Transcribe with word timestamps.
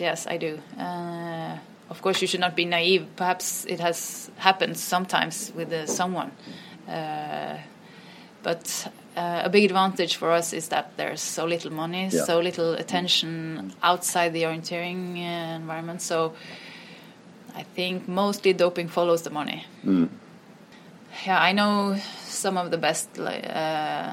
Yes, 0.00 0.26
I 0.26 0.36
do. 0.38 0.58
Uh, 0.78 1.56
of 1.90 2.02
course, 2.02 2.20
you 2.22 2.28
should 2.28 2.40
not 2.40 2.54
be 2.54 2.64
naive. 2.64 3.06
Perhaps 3.16 3.64
it 3.66 3.80
has 3.80 4.30
happened 4.36 4.76
sometimes 4.76 5.52
with 5.56 5.72
uh, 5.72 5.86
someone, 5.86 6.30
uh, 6.88 7.56
but 8.42 8.88
uh, 9.16 9.42
a 9.44 9.48
big 9.48 9.64
advantage 9.64 10.16
for 10.16 10.30
us 10.30 10.52
is 10.52 10.68
that 10.68 10.84
there's 10.96 11.20
so 11.22 11.44
little 11.46 11.72
money, 11.72 12.08
Yeah. 12.12 12.24
so 12.24 12.40
little 12.40 12.74
attention 12.74 13.72
outside 13.82 14.32
the 14.32 14.42
orienteering 14.44 15.16
uh, 15.16 15.56
environment. 15.56 16.02
So 16.02 16.32
I 17.56 17.64
think 17.74 18.06
mostly 18.08 18.52
doping 18.52 18.88
follows 18.88 19.22
the 19.22 19.30
money. 19.30 19.64
Yeah, 21.26 21.40
I 21.40 21.52
know 21.52 21.96
some 22.24 22.56
of 22.56 22.70
the 22.70 22.78
best 22.78 23.18
uh, 23.18 24.10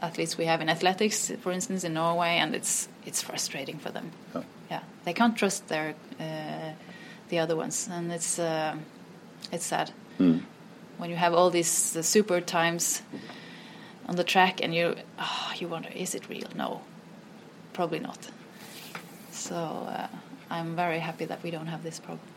athletes 0.00 0.36
we 0.38 0.46
have 0.46 0.60
in 0.60 0.68
athletics, 0.68 1.30
for 1.40 1.52
instance, 1.52 1.84
in 1.84 1.94
Norway, 1.94 2.38
and 2.40 2.54
it's 2.54 2.88
it's 3.06 3.22
frustrating 3.22 3.78
for 3.78 3.90
them. 3.92 4.10
Yeah. 4.34 4.42
Yeah, 4.72 4.82
they 5.04 5.12
can't 5.12 5.36
trust 5.36 5.68
their 5.68 5.94
uh, 6.18 6.72
the 7.28 7.38
other 7.42 7.56
ones, 7.56 7.88
and 7.92 8.10
it's 8.12 8.38
uh, 8.38 8.74
it's 9.52 9.66
sad 9.66 9.90
when 10.98 11.10
you 11.10 11.16
have 11.16 11.34
all 11.34 11.50
these 11.50 11.96
uh, 11.96 12.02
super 12.02 12.40
times 12.40 13.02
on 14.08 14.16
the 14.16 14.24
track, 14.24 14.62
and 14.64 14.74
you 14.74 14.94
oh, 15.18 15.52
you 15.60 15.68
wonder, 15.68 15.90
is 15.94 16.14
it 16.14 16.28
real? 16.28 16.48
No, 16.56 16.80
probably 17.72 18.00
not. 18.00 18.30
So 19.30 19.56
uh, 19.56 20.06
I'm 20.48 20.76
very 20.76 21.00
happy 21.00 21.26
that 21.26 21.42
we 21.42 21.50
don't 21.50 21.68
have 21.68 21.82
this 21.82 22.00
problem. 22.00 22.31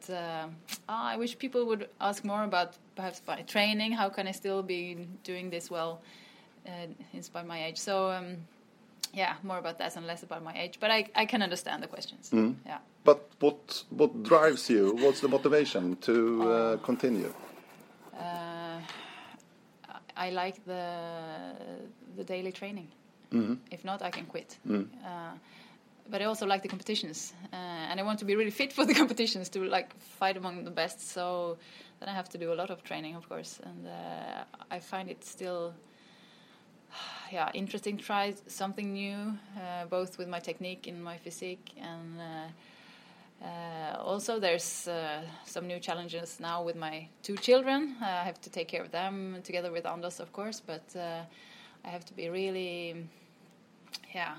But 0.00 0.14
uh, 0.14 0.46
I 0.88 1.16
wish 1.16 1.38
people 1.38 1.66
would 1.66 1.88
ask 2.00 2.24
more 2.24 2.44
about 2.44 2.74
perhaps 2.96 3.22
my 3.26 3.42
training. 3.42 3.92
How 3.92 4.08
can 4.08 4.26
I 4.26 4.32
still 4.32 4.62
be 4.62 5.08
doing 5.24 5.50
this 5.50 5.70
well, 5.70 6.00
uh, 6.66 6.70
in 7.12 7.22
spite 7.22 7.42
of 7.42 7.48
my 7.48 7.64
age? 7.64 7.78
So, 7.78 8.10
um, 8.10 8.36
yeah, 9.12 9.34
more 9.42 9.58
about 9.58 9.78
that 9.78 9.96
and 9.96 10.06
less 10.06 10.22
about 10.22 10.42
my 10.42 10.54
age. 10.56 10.78
But 10.80 10.90
I, 10.90 11.06
I 11.14 11.26
can 11.26 11.42
understand 11.42 11.82
the 11.82 11.88
questions. 11.88 12.30
Yeah. 12.66 12.78
But 13.04 13.28
what 13.40 13.84
what 13.90 14.22
drives 14.22 14.68
you? 14.68 14.94
What's 14.96 15.20
the 15.20 15.28
motivation 15.28 15.96
to 16.02 16.42
uh, 16.42 16.76
continue? 16.78 17.32
Uh, 18.14 18.78
I 20.16 20.30
like 20.30 20.62
the 20.66 21.54
the 22.16 22.24
daily 22.24 22.52
training. 22.52 22.88
If 23.70 23.84
not, 23.84 24.02
I 24.02 24.10
can 24.10 24.26
quit. 24.26 24.58
Uh, 24.68 25.32
but 26.08 26.22
I 26.22 26.24
also 26.24 26.46
like 26.46 26.62
the 26.62 26.68
competitions, 26.68 27.32
uh, 27.52 27.56
and 27.56 28.00
I 28.00 28.02
want 28.02 28.18
to 28.20 28.24
be 28.24 28.36
really 28.36 28.50
fit 28.50 28.72
for 28.72 28.84
the 28.84 28.94
competitions 29.00 29.48
to 29.50 29.64
like 29.64 29.98
fight 30.00 30.36
among 30.36 30.64
the 30.64 30.70
best. 30.70 31.10
So 31.10 31.58
then 31.98 32.08
I 32.08 32.12
have 32.12 32.28
to 32.30 32.38
do 32.38 32.52
a 32.52 32.56
lot 32.56 32.70
of 32.70 32.82
training, 32.82 33.16
of 33.16 33.28
course, 33.28 33.60
and 33.62 33.86
uh, 33.86 34.44
I 34.70 34.78
find 34.78 35.10
it 35.10 35.24
still. 35.24 35.74
Yeah, 37.32 37.48
interesting. 37.54 37.96
to 37.96 38.02
Try 38.02 38.34
something 38.48 38.92
new, 38.92 39.38
uh, 39.56 39.84
both 39.88 40.18
with 40.18 40.26
my 40.26 40.40
technique 40.40 40.88
and 40.88 41.00
my 41.00 41.16
physique, 41.16 41.70
and 41.80 42.20
uh, 42.20 43.44
uh, 43.44 43.96
also, 44.02 44.38
there's 44.38 44.88
uh, 44.88 45.22
some 45.44 45.66
new 45.66 45.78
challenges 45.78 46.40
now 46.40 46.62
with 46.62 46.76
my 46.76 47.06
two 47.22 47.36
children. 47.36 47.96
I 48.02 48.24
have 48.24 48.40
to 48.42 48.50
take 48.50 48.68
care 48.68 48.82
of 48.82 48.90
them 48.90 49.38
together 49.44 49.72
with 49.72 49.86
Anders, 49.86 50.20
of 50.20 50.32
course, 50.32 50.60
but 50.60 50.84
I 50.96 51.88
have 51.88 52.04
to 52.06 52.14
be 52.14 52.28
really, 52.28 53.06
yeah, 54.14 54.34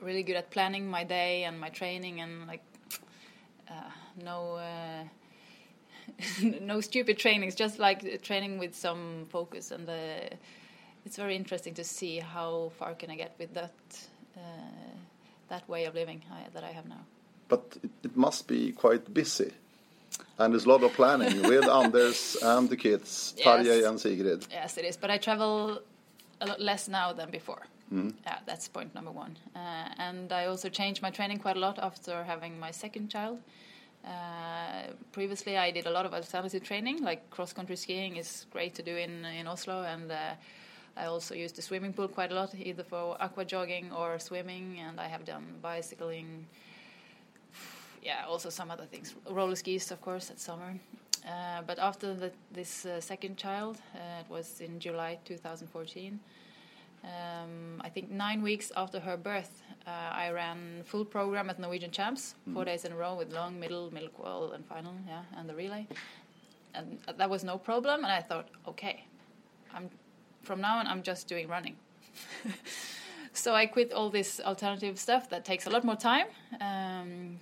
really 0.00 0.22
good 0.22 0.36
at 0.36 0.50
planning 0.50 0.88
my 0.88 1.04
day 1.04 1.44
and 1.44 1.58
my 1.58 1.68
training 1.68 2.20
and 2.20 2.46
like 2.46 2.62
uh, 3.68 3.90
no. 4.22 4.56
Uh, 4.56 5.04
no 6.60 6.80
stupid 6.80 7.18
trainings, 7.18 7.54
just 7.54 7.78
like 7.78 8.22
training 8.22 8.58
with 8.58 8.74
some 8.74 9.26
focus, 9.28 9.70
and 9.70 9.88
uh, 9.88 9.92
it's 11.04 11.16
very 11.16 11.36
interesting 11.36 11.74
to 11.74 11.84
see 11.84 12.18
how 12.18 12.70
far 12.78 12.94
can 12.94 13.10
I 13.10 13.16
get 13.16 13.34
with 13.38 13.54
that 13.54 13.74
uh, 14.36 14.40
that 15.48 15.68
way 15.68 15.84
of 15.84 15.94
living 15.94 16.22
I, 16.30 16.48
that 16.54 16.64
I 16.64 16.72
have 16.72 16.86
now. 16.86 17.04
But 17.48 17.78
it, 17.82 17.90
it 18.04 18.16
must 18.16 18.46
be 18.48 18.72
quite 18.72 19.12
busy. 19.12 19.52
And 20.38 20.52
there's 20.52 20.66
a 20.66 20.68
lot 20.68 20.82
of 20.82 20.92
planning 20.92 21.42
with 21.42 21.68
Anders 21.68 22.36
and 22.42 22.68
the 22.68 22.76
kids, 22.76 23.34
Yes. 23.36 23.46
Tarjei 23.46 23.88
and 23.88 24.00
Sigrid. 24.00 24.46
Yes, 24.50 24.76
it 24.76 24.84
is. 24.84 24.96
But 24.96 25.10
I 25.10 25.18
travel 25.18 25.80
a 26.40 26.46
lot 26.46 26.60
less 26.60 26.88
now 26.88 27.12
than 27.12 27.30
before. 27.30 27.62
Yeah, 28.24 28.38
that's 28.46 28.68
point 28.68 28.94
number 28.94 29.12
one. 29.12 29.36
Uh, 29.54 29.88
and 29.98 30.32
I 30.32 30.46
also 30.46 30.68
changed 30.68 31.02
my 31.02 31.10
training 31.10 31.38
quite 31.38 31.56
a 31.56 31.60
lot 31.60 31.78
after 31.78 32.24
having 32.24 32.58
my 32.58 32.72
second 32.72 33.10
child. 33.10 33.38
Uh, 34.04 34.92
previously, 35.12 35.56
I 35.56 35.70
did 35.70 35.86
a 35.86 35.90
lot 35.90 36.06
of 36.06 36.14
alternative 36.14 36.62
training, 36.62 37.02
like 37.02 37.28
cross 37.30 37.52
country 37.52 37.76
skiing 37.76 38.16
is 38.16 38.46
great 38.50 38.74
to 38.74 38.82
do 38.82 38.96
in 38.96 39.24
in 39.24 39.46
Oslo, 39.48 39.82
and 39.82 40.10
uh, 40.12 40.34
I 40.96 41.06
also 41.06 41.34
used 41.34 41.56
the 41.56 41.62
swimming 41.62 41.92
pool 41.92 42.08
quite 42.08 42.32
a 42.32 42.34
lot, 42.34 42.54
either 42.54 42.82
for 42.82 43.16
aqua 43.20 43.44
jogging 43.44 43.92
or 43.92 44.18
swimming. 44.18 44.80
And 44.80 44.98
I 44.98 45.08
have 45.08 45.24
done 45.24 45.44
bicycling, 45.60 46.46
yeah, 48.02 48.24
also 48.26 48.50
some 48.50 48.70
other 48.70 48.86
things. 48.86 49.14
Roller 49.28 49.56
skis, 49.56 49.90
of 49.90 50.00
course, 50.00 50.30
at 50.30 50.40
summer. 50.40 50.74
Uh, 51.26 51.62
but 51.66 51.78
after 51.78 52.14
the, 52.14 52.30
this 52.52 52.86
uh, 52.86 53.00
second 53.00 53.36
child, 53.36 53.78
uh, 53.94 54.20
it 54.20 54.30
was 54.30 54.60
in 54.60 54.78
July 54.78 55.18
2014. 55.24 56.18
Um, 57.04 57.80
I 57.84 57.88
think 57.88 58.10
nine 58.10 58.42
weeks 58.42 58.72
after 58.76 58.98
her 59.00 59.16
birth, 59.16 59.62
uh, 59.86 59.90
I 59.90 60.30
ran 60.30 60.82
full 60.84 61.04
program 61.04 61.48
at 61.48 61.58
Norwegian 61.58 61.90
Champs, 61.90 62.34
four 62.52 62.64
days 62.64 62.84
in 62.84 62.92
a 62.92 62.96
row 62.96 63.14
with 63.14 63.32
long, 63.32 63.60
middle, 63.60 63.92
middle 63.92 64.08
qual, 64.08 64.52
and 64.52 64.64
final, 64.66 64.94
yeah, 65.06 65.22
and 65.36 65.48
the 65.48 65.54
relay. 65.54 65.86
And 66.74 66.98
that 67.16 67.30
was 67.30 67.44
no 67.44 67.56
problem. 67.58 68.02
And 68.02 68.12
I 68.12 68.20
thought, 68.20 68.48
okay, 68.66 69.04
I'm 69.72 69.88
from 70.42 70.60
now 70.60 70.78
on, 70.78 70.86
I'm 70.86 71.02
just 71.02 71.28
doing 71.28 71.48
running. 71.48 71.76
so 73.32 73.54
I 73.54 73.66
quit 73.66 73.92
all 73.92 74.10
this 74.10 74.40
alternative 74.40 74.98
stuff 74.98 75.28
that 75.30 75.44
takes 75.44 75.66
a 75.66 75.70
lot 75.70 75.84
more 75.84 75.96
time. 75.96 76.26
Um, 76.60 77.38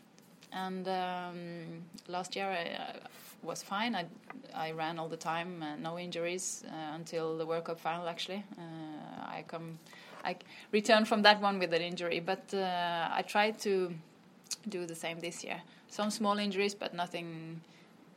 and 0.52 0.86
um, 0.88 1.82
last 2.08 2.36
year 2.36 2.46
I, 2.46 2.76
I 2.80 2.96
was 3.42 3.62
fine. 3.62 3.94
I, 3.94 4.06
I 4.54 4.72
ran 4.72 4.98
all 4.98 5.08
the 5.08 5.16
time, 5.16 5.62
uh, 5.62 5.76
no 5.76 5.98
injuries 5.98 6.64
uh, 6.68 6.94
until 6.94 7.36
the 7.36 7.46
World 7.46 7.64
Cup 7.64 7.80
final. 7.80 8.08
Actually, 8.08 8.44
uh, 8.58 8.93
I 9.24 9.44
come, 9.46 9.78
I 10.24 10.36
returned 10.72 11.08
from 11.08 11.22
that 11.22 11.40
one 11.40 11.58
with 11.58 11.72
an 11.72 11.82
injury, 11.82 12.20
but 12.20 12.52
uh, 12.52 13.08
I 13.12 13.22
tried 13.26 13.58
to 13.60 13.94
do 14.68 14.86
the 14.86 14.94
same 14.94 15.20
this 15.20 15.44
year. 15.44 15.60
Some 15.88 16.10
small 16.10 16.38
injuries, 16.38 16.74
but 16.74 16.94
nothing 16.94 17.60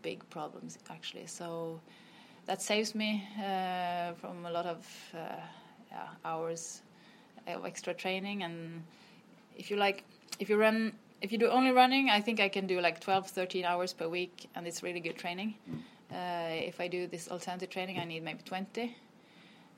big 0.01 0.27
problems 0.29 0.77
actually. 0.89 1.27
So 1.27 1.79
that 2.45 2.61
saves 2.61 2.95
me 2.95 3.27
uh, 3.37 4.13
from 4.13 4.45
a 4.45 4.51
lot 4.51 4.65
of 4.65 4.87
uh, 5.13 5.17
yeah, 5.91 6.07
hours 6.25 6.81
of 7.47 7.65
extra 7.65 7.93
training. 7.93 8.43
And 8.43 8.83
if 9.57 9.69
you 9.69 9.77
like, 9.77 10.03
if 10.39 10.49
you 10.49 10.57
run, 10.57 10.93
if 11.21 11.31
you 11.31 11.37
do 11.37 11.49
only 11.49 11.71
running, 11.71 12.09
I 12.09 12.21
think 12.21 12.39
I 12.39 12.49
can 12.49 12.67
do 12.67 12.79
like 12.79 12.99
12, 12.99 13.27
13 13.27 13.65
hours 13.65 13.93
per 13.93 14.07
week, 14.07 14.49
and 14.55 14.67
it's 14.67 14.83
really 14.83 14.99
good 14.99 15.17
training. 15.17 15.55
Uh, 16.11 16.71
if 16.71 16.79
I 16.79 16.87
do 16.87 17.07
this 17.07 17.27
alternative 17.29 17.69
training, 17.69 17.99
I 17.99 18.05
need 18.05 18.23
maybe 18.23 18.41
20, 18.43 18.95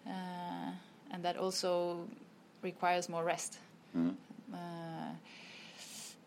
uh, 0.07 0.11
and 1.11 1.23
that 1.23 1.37
also 1.37 2.07
requires 2.61 3.09
more 3.09 3.23
rest. 3.23 3.57
Uh, 4.53 4.57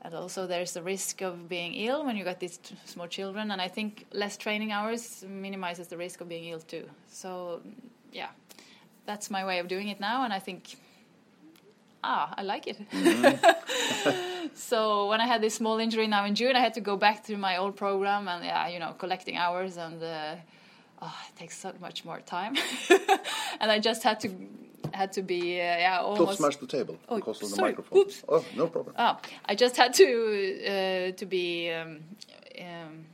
and 0.02 0.14
also 0.14 0.46
there's 0.46 0.72
the 0.72 0.82
risk 0.82 1.20
of 1.22 1.48
being 1.48 1.74
ill 1.74 2.04
when 2.04 2.16
you 2.16 2.24
got 2.24 2.40
these 2.40 2.58
t- 2.58 2.74
small 2.84 3.06
children 3.06 3.50
and 3.52 3.60
i 3.62 3.68
think 3.68 4.04
less 4.12 4.36
training 4.36 4.72
hours 4.72 5.24
minimizes 5.28 5.86
the 5.88 5.96
risk 5.96 6.20
of 6.20 6.28
being 6.28 6.44
ill 6.46 6.60
too. 6.60 6.84
So 7.08 7.60
yeah 8.12 8.28
that's 9.06 9.30
my 9.30 9.44
way 9.44 9.58
of 9.58 9.68
doing 9.68 9.88
it 9.88 10.00
now 10.00 10.24
and 10.24 10.32
i 10.32 10.38
think 10.38 10.76
ah 12.04 12.34
i 12.36 12.42
like 12.42 12.66
it. 12.66 12.78
So 14.54 15.08
when 15.08 15.20
i 15.20 15.26
had 15.26 15.40
this 15.40 15.54
small 15.54 15.78
injury 15.78 16.06
now 16.08 16.24
in 16.24 16.34
june 16.34 16.56
i 16.56 16.60
had 16.60 16.74
to 16.74 16.80
go 16.80 16.96
back 16.96 17.22
to 17.24 17.36
my 17.36 17.56
old 17.56 17.76
program 17.76 18.28
and 18.28 18.44
yeah 18.44 18.66
you 18.68 18.78
know 18.78 18.92
collecting 18.98 19.36
hours 19.36 19.76
and 19.76 20.02
uh, 20.02 20.34
oh, 21.00 21.16
it 21.28 21.36
takes 21.38 21.56
so 21.58 21.72
much 21.80 22.04
more 22.04 22.20
time. 22.20 22.56
And 23.60 23.70
i 23.70 23.78
just 23.78 24.02
had 24.02 24.18
to 24.20 24.28
had 24.92 25.12
to 25.12 25.22
be 25.22 25.60
uh, 25.60 25.64
yeah 25.64 25.98
Don't 26.16 26.34
smash 26.36 26.56
the 26.56 26.66
table 26.66 26.96
Oh, 27.08 27.16
because 27.16 27.42
of 27.42 27.50
the 27.50 27.56
sorry. 27.56 27.70
microphone. 27.70 27.98
Oops. 27.98 28.24
Oh, 28.28 28.44
no 28.56 28.66
problem. 28.68 28.94
Ah, 28.98 29.18
I 29.46 29.54
just 29.54 29.76
had 29.76 29.94
to 29.94 30.06
uh, 30.72 31.16
to 31.20 31.26
be 31.26 31.70
um, 31.70 32.00
um, 32.60 33.04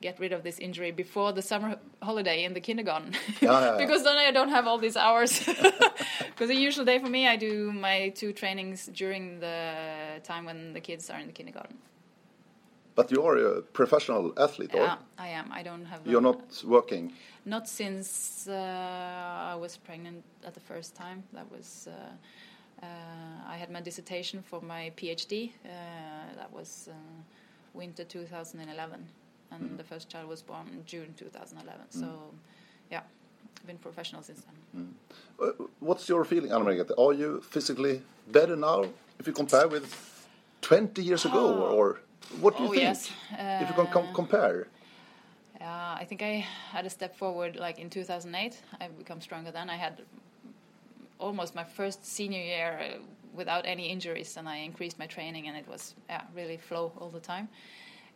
get 0.00 0.18
rid 0.20 0.32
of 0.32 0.42
this 0.42 0.58
injury 0.58 0.90
before 0.92 1.32
the 1.32 1.42
summer 1.42 1.78
holiday 2.02 2.44
in 2.44 2.52
the 2.54 2.60
kindergarten. 2.60 3.12
Yeah, 3.40 3.50
yeah, 3.52 3.64
yeah. 3.64 3.76
because 3.78 4.02
then 4.04 4.16
I 4.18 4.30
don't 4.32 4.50
have 4.50 4.66
all 4.66 4.78
these 4.78 4.96
hours. 4.96 5.32
Because 6.34 6.50
a 6.50 6.54
usual 6.68 6.84
day 6.84 6.98
for 6.98 7.08
me, 7.08 7.28
I 7.28 7.36
do 7.36 7.70
my 7.72 8.08
two 8.20 8.32
trainings 8.32 8.86
during 8.92 9.38
the 9.40 10.20
time 10.24 10.44
when 10.46 10.72
the 10.72 10.80
kids 10.80 11.08
are 11.10 11.18
in 11.20 11.26
the 11.28 11.32
kindergarten. 11.32 11.76
But 12.96 13.10
you 13.10 13.22
are 13.24 13.36
a 13.36 13.62
professional 13.72 14.32
athlete, 14.36 14.70
Yeah, 14.74 14.92
or 14.92 14.98
I 15.18 15.28
am. 15.28 15.50
I 15.50 15.62
don't 15.64 15.84
have. 15.86 16.00
you're 16.06 16.26
uh, 16.26 16.32
not 16.32 16.62
working? 16.64 17.12
Not 17.44 17.68
since 17.68 18.46
uh, 18.48 19.52
I 19.52 19.56
was 19.56 19.76
pregnant 19.76 20.22
at 20.46 20.54
the 20.54 20.60
first 20.60 20.94
time. 20.94 21.22
That 21.32 21.50
was. 21.50 21.88
Uh, 21.88 21.92
uh, 22.82 22.86
I 23.52 23.56
had 23.56 23.70
my 23.70 23.80
dissertation 23.80 24.42
for 24.42 24.60
my 24.60 24.92
PhD. 24.96 25.50
Uh, 25.64 25.68
that 26.36 26.52
was 26.52 26.88
uh, 26.90 26.94
winter 27.72 28.04
2011, 28.04 29.06
and 29.50 29.60
Mm. 29.62 29.76
the 29.76 29.84
first 29.84 30.08
child 30.08 30.28
was 30.28 30.42
born 30.42 30.66
in 30.72 30.84
June 30.86 31.14
2011. 31.16 31.80
So, 31.90 32.06
yeah, 32.90 33.00
I've 33.60 33.66
been 33.66 33.78
professional 33.78 34.22
since 34.22 34.42
then. 34.72 34.94
Uh, 35.40 35.52
What's 35.80 36.08
your 36.08 36.24
feeling, 36.24 36.52
Anna 36.52 36.64
Margrethe? 36.64 36.92
Are 36.98 37.12
you 37.14 37.40
physically 37.40 38.02
better 38.32 38.56
now 38.56 38.84
if 39.18 39.26
you 39.26 39.32
compare 39.32 39.68
with 39.68 39.86
20 40.62 41.02
years 41.02 41.24
ago, 41.24 41.68
or 41.76 42.00
what 42.40 42.56
do 42.56 42.62
you 42.62 42.68
Oh, 42.68 42.72
think? 42.72 42.82
yes. 42.82 43.10
if 43.60 43.68
you 43.68 43.74
can 43.74 43.86
com 43.92 44.04
Uh, 44.08 44.12
compare, 44.14 44.66
Uh, 45.60 46.02
I 46.02 46.04
think 46.08 46.20
I 46.22 46.44
had 46.72 46.84
a 46.86 46.90
step 46.90 47.16
forward 47.16 47.56
like 47.56 47.78
in 47.82 47.88
2008. 47.90 48.62
I've 48.80 48.96
become 48.98 49.20
stronger 49.20 49.52
then. 49.52 49.70
I 49.70 49.76
had 49.76 50.02
almost 51.18 51.54
my 51.54 51.64
first 51.64 52.04
senior 52.04 52.42
year 52.42 52.78
uh, 52.80 52.98
without 53.36 53.64
any 53.66 53.86
injuries, 53.88 54.36
and 54.36 54.48
I 54.48 54.56
increased 54.64 54.98
my 54.98 55.06
training, 55.06 55.48
and 55.48 55.56
it 55.56 55.66
was 55.68 55.94
yeah, 56.10 56.22
really 56.36 56.56
flow 56.58 56.92
all 57.00 57.08
the 57.10 57.20
time. 57.20 57.48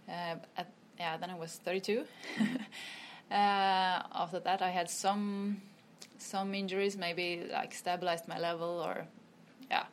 Uh, 0.09 0.37
at, 0.57 0.67
yeah, 1.01 1.17
then 1.17 1.31
I 1.31 1.35
was 1.35 1.61
32. 1.65 2.05
uh, 3.31 4.03
after 4.13 4.41
that, 4.41 4.61
I 4.63 4.71
had 4.71 4.91
some 4.91 5.57
some 6.19 6.55
injuries, 6.59 6.97
maybe 6.97 7.45
like 7.53 7.73
stabilized 7.75 8.27
my 8.29 8.39
level 8.39 8.83
or 8.85 9.07
yeah, 9.71 9.85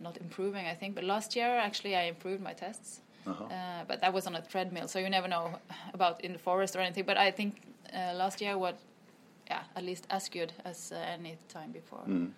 not 0.00 0.16
improving. 0.20 0.66
I 0.66 0.74
think, 0.74 0.94
but 0.94 1.04
last 1.04 1.36
year 1.36 1.56
actually 1.58 1.94
I 1.96 2.08
improved 2.08 2.42
my 2.42 2.52
tests. 2.54 3.00
Uh, 3.30 3.84
but 3.86 4.00
that 4.00 4.12
was 4.12 4.26
on 4.26 4.34
a 4.34 4.42
treadmill, 4.42 4.88
so 4.88 4.98
you 4.98 5.10
never 5.10 5.28
know 5.28 5.58
about 5.94 6.20
in 6.24 6.32
the 6.32 6.38
forest 6.38 6.76
or 6.76 6.80
anything. 6.80 7.04
But 7.04 7.16
I 7.16 7.30
think 7.30 7.60
uh, 7.94 8.14
last 8.14 8.40
year 8.40 8.56
was, 8.58 8.74
yeah, 9.46 9.62
at 9.76 9.84
least 9.84 10.06
as 10.10 10.28
good 10.28 10.52
as 10.64 10.92
uh, 10.92 10.96
any 10.96 11.36
time 11.48 11.72
before. 11.72 12.04
Mm. 12.06 12.30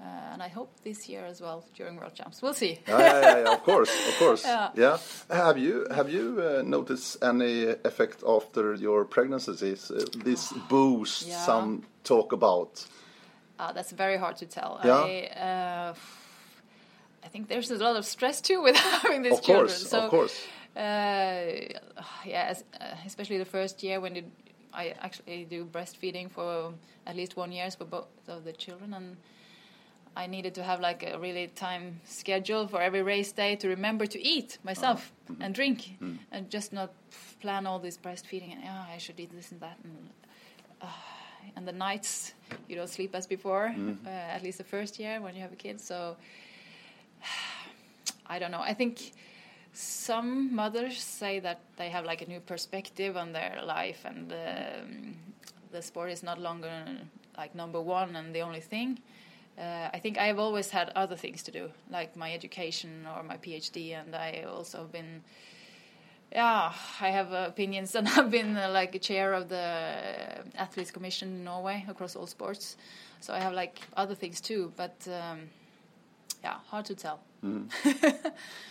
Uh, 0.00 0.32
and 0.32 0.42
I 0.42 0.48
hope 0.48 0.70
this 0.82 1.08
year 1.08 1.24
as 1.24 1.40
well 1.40 1.64
during 1.76 1.96
World 1.96 2.14
Champs. 2.14 2.42
We'll 2.42 2.54
see. 2.54 2.80
yeah, 2.88 2.98
yeah, 2.98 3.38
yeah, 3.38 3.52
of 3.52 3.62
course, 3.62 3.90
of 4.08 4.18
course. 4.18 4.44
Yeah. 4.46 4.70
yeah. 4.74 4.98
Have 5.30 5.58
you 5.58 5.86
have 5.94 6.10
you 6.10 6.42
uh, 6.42 6.62
noticed 6.62 7.22
any 7.22 7.66
effect 7.84 8.24
after 8.26 8.74
your 8.74 9.04
pregnancies? 9.04 9.90
Uh, 9.90 10.04
this 10.24 10.52
boost 10.68 11.30
some 11.30 11.84
talk 12.02 12.32
about. 12.32 12.84
Uh, 13.58 13.72
that's 13.72 13.92
very 13.92 14.16
hard 14.16 14.36
to 14.36 14.46
tell. 14.46 14.80
Yeah. 14.84 15.04
I, 15.04 15.40
uh, 15.40 15.94
I 17.24 17.28
think 17.28 17.48
there's 17.48 17.70
a 17.70 17.76
lot 17.76 17.96
of 17.96 18.04
stress 18.04 18.40
too 18.40 18.62
with 18.62 18.76
having 19.02 19.22
these 19.22 19.34
Of 19.38 19.42
children. 19.42 19.68
course, 19.68 19.88
so, 19.88 20.00
of 20.00 20.10
course. 20.10 20.46
Uh, 20.76 20.80
yeah, 22.24 22.46
as, 22.48 22.64
uh, 22.80 22.94
especially 23.06 23.38
the 23.38 23.44
first 23.44 23.82
year 23.82 24.00
when 24.00 24.32
I 24.72 24.94
actually 25.00 25.44
do 25.44 25.64
breastfeeding 25.64 26.30
for 26.30 26.72
at 27.06 27.14
least 27.16 27.36
one 27.36 27.52
year 27.52 27.70
for 27.70 27.84
both 27.84 28.06
of 28.26 28.44
the 28.44 28.52
children, 28.52 28.94
and 28.94 29.16
I 30.16 30.26
needed 30.26 30.54
to 30.54 30.62
have 30.62 30.80
like 30.80 31.02
a 31.02 31.18
really 31.18 31.48
time 31.48 32.00
schedule 32.04 32.66
for 32.68 32.80
every 32.80 33.02
race 33.02 33.32
day 33.32 33.56
to 33.56 33.68
remember 33.68 34.06
to 34.06 34.20
eat 34.20 34.58
myself 34.64 35.12
and 35.40 35.54
drink, 35.54 35.96
and 36.32 36.50
just 36.50 36.72
not 36.72 36.90
plan 37.40 37.66
all 37.66 37.78
this 37.78 37.98
breastfeeding 37.98 38.52
and 38.52 38.62
oh, 38.64 38.94
I 38.94 38.98
should 38.98 39.20
eat 39.20 39.30
this 39.34 39.52
and 39.52 39.60
that 39.60 39.78
and. 39.84 40.10
Uh, 40.80 40.86
and 41.56 41.66
the 41.66 41.72
nights 41.72 42.34
you 42.68 42.76
don't 42.76 42.88
sleep 42.88 43.14
as 43.14 43.26
before, 43.26 43.74
uh, 44.06 44.08
at 44.08 44.42
least 44.42 44.58
the 44.58 44.64
first 44.64 44.98
year 44.98 45.20
when 45.20 45.34
you 45.34 45.42
have 45.42 45.52
a 45.52 45.56
kid. 45.56 45.80
So 45.80 46.16
I 48.26 48.38
don't 48.38 48.50
know. 48.50 48.60
I 48.60 48.74
think 48.74 49.12
some 49.72 50.54
mothers 50.54 51.02
say 51.02 51.40
that 51.40 51.60
they 51.76 51.88
have 51.88 52.04
like 52.04 52.22
a 52.22 52.26
new 52.26 52.40
perspective 52.40 53.16
on 53.16 53.32
their 53.32 53.60
life 53.64 54.04
and 54.04 54.32
um, 54.32 55.14
the 55.70 55.80
sport 55.82 56.10
is 56.10 56.22
not 56.22 56.38
longer 56.38 56.84
like 57.36 57.54
number 57.54 57.80
one 57.80 58.16
and 58.16 58.34
the 58.34 58.40
only 58.40 58.60
thing. 58.60 58.98
Uh, 59.58 59.88
I 59.92 59.98
think 59.98 60.18
I 60.18 60.26
have 60.26 60.38
always 60.38 60.70
had 60.70 60.90
other 60.94 61.16
things 61.16 61.42
to 61.44 61.50
do, 61.50 61.70
like 61.90 62.16
my 62.16 62.32
education 62.32 63.06
or 63.14 63.22
my 63.22 63.36
PhD, 63.36 63.92
and 63.92 64.14
I 64.14 64.44
also 64.48 64.78
have 64.78 64.92
been, 64.92 65.22
yeah, 66.32 66.72
I 67.00 67.08
have 67.08 67.32
opinions, 67.32 67.94
and 67.98 68.08
I've 68.08 68.30
been 68.30 68.56
uh, 68.56 68.70
like 68.70 68.94
a 68.94 68.98
chair 68.98 69.34
of 69.34 69.48
the 69.48 70.42
athletes 70.56 70.90
commission 70.90 71.28
in 71.28 71.44
Norway 71.44 71.84
across 71.86 72.16
all 72.16 72.26
sports. 72.26 72.76
So 73.20 73.34
I 73.34 73.40
have 73.40 73.52
like 73.52 73.78
other 73.94 74.14
things 74.14 74.40
too, 74.40 74.72
but 74.76 74.96
um, 75.08 75.50
yeah, 76.44 76.56
hard 76.70 76.84
to 76.86 76.94
tell. 76.94 77.20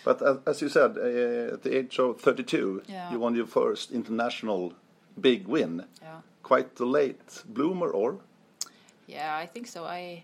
But 0.04 0.22
as, 0.22 0.38
as 0.46 0.62
you 0.62 0.70
said, 0.70 0.98
uh, 0.98 1.54
at 1.56 1.62
the 1.64 1.78
age 1.78 2.00
of 2.00 2.20
32, 2.22 2.82
Yeah. 2.88 3.12
you 3.12 3.20
won 3.20 3.36
your 3.36 3.48
first 3.48 3.92
international 3.92 4.74
big 5.20 5.48
win. 5.48 5.86
Yeah. 6.02 6.22
Quite 6.44 6.80
a 6.80 6.86
late 6.86 7.44
bloomer, 7.46 7.90
or? 7.90 8.18
Yeah, 9.08 9.36
I 9.44 9.46
think 9.46 9.68
so. 9.68 9.84
I 9.86 10.24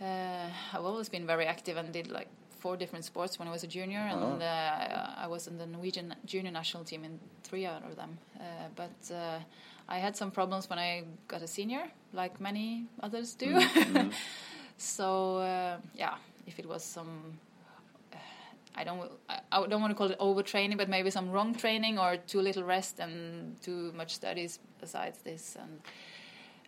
uh, 0.00 0.48
I've 0.74 0.84
always 0.84 1.08
been 1.08 1.26
very 1.26 1.46
active 1.46 1.76
and 1.78 1.92
did 1.92 2.08
like 2.10 2.28
four 2.60 2.76
different 2.76 3.04
sports 3.04 3.38
when 3.38 3.48
I 3.48 3.50
was 3.50 3.64
a 3.64 3.66
junior, 3.66 4.00
and 4.00 4.42
uh, 4.42 5.24
I 5.24 5.26
was 5.26 5.46
in 5.46 5.58
the 5.58 5.66
Norwegian 5.66 6.14
junior 6.26 6.50
national 6.52 6.84
team 6.84 7.04
in 7.04 7.18
three 7.42 7.66
out 7.66 7.82
of 7.84 7.96
them. 7.96 8.18
Uh, 8.38 8.42
but 8.76 9.14
uh, 9.14 9.38
I 9.88 9.98
had 9.98 10.16
some 10.16 10.30
problems 10.30 10.68
when 10.68 10.78
I 10.78 11.04
got 11.28 11.42
a 11.42 11.46
senior, 11.46 11.84
like 12.12 12.40
many 12.40 12.86
others 13.02 13.34
do. 13.34 13.60
so 14.76 15.36
uh, 15.38 15.76
yeah, 15.94 16.14
if 16.46 16.58
it 16.58 16.66
was 16.66 16.82
some. 16.84 17.38
I 18.78 18.84
don't. 18.84 19.10
I- 19.28 19.66
don't 19.68 19.80
want 19.80 19.90
to 19.90 19.94
call 19.96 20.10
it 20.10 20.18
overtraining, 20.18 20.76
but 20.76 20.88
maybe 20.88 21.10
some 21.10 21.30
wrong 21.30 21.54
training 21.54 21.98
or 21.98 22.16
too 22.18 22.40
little 22.42 22.62
rest 22.62 23.00
and 23.00 23.60
too 23.62 23.90
much 23.96 24.14
studies 24.14 24.58
besides 24.80 25.18
this. 25.22 25.56
And 25.62 25.80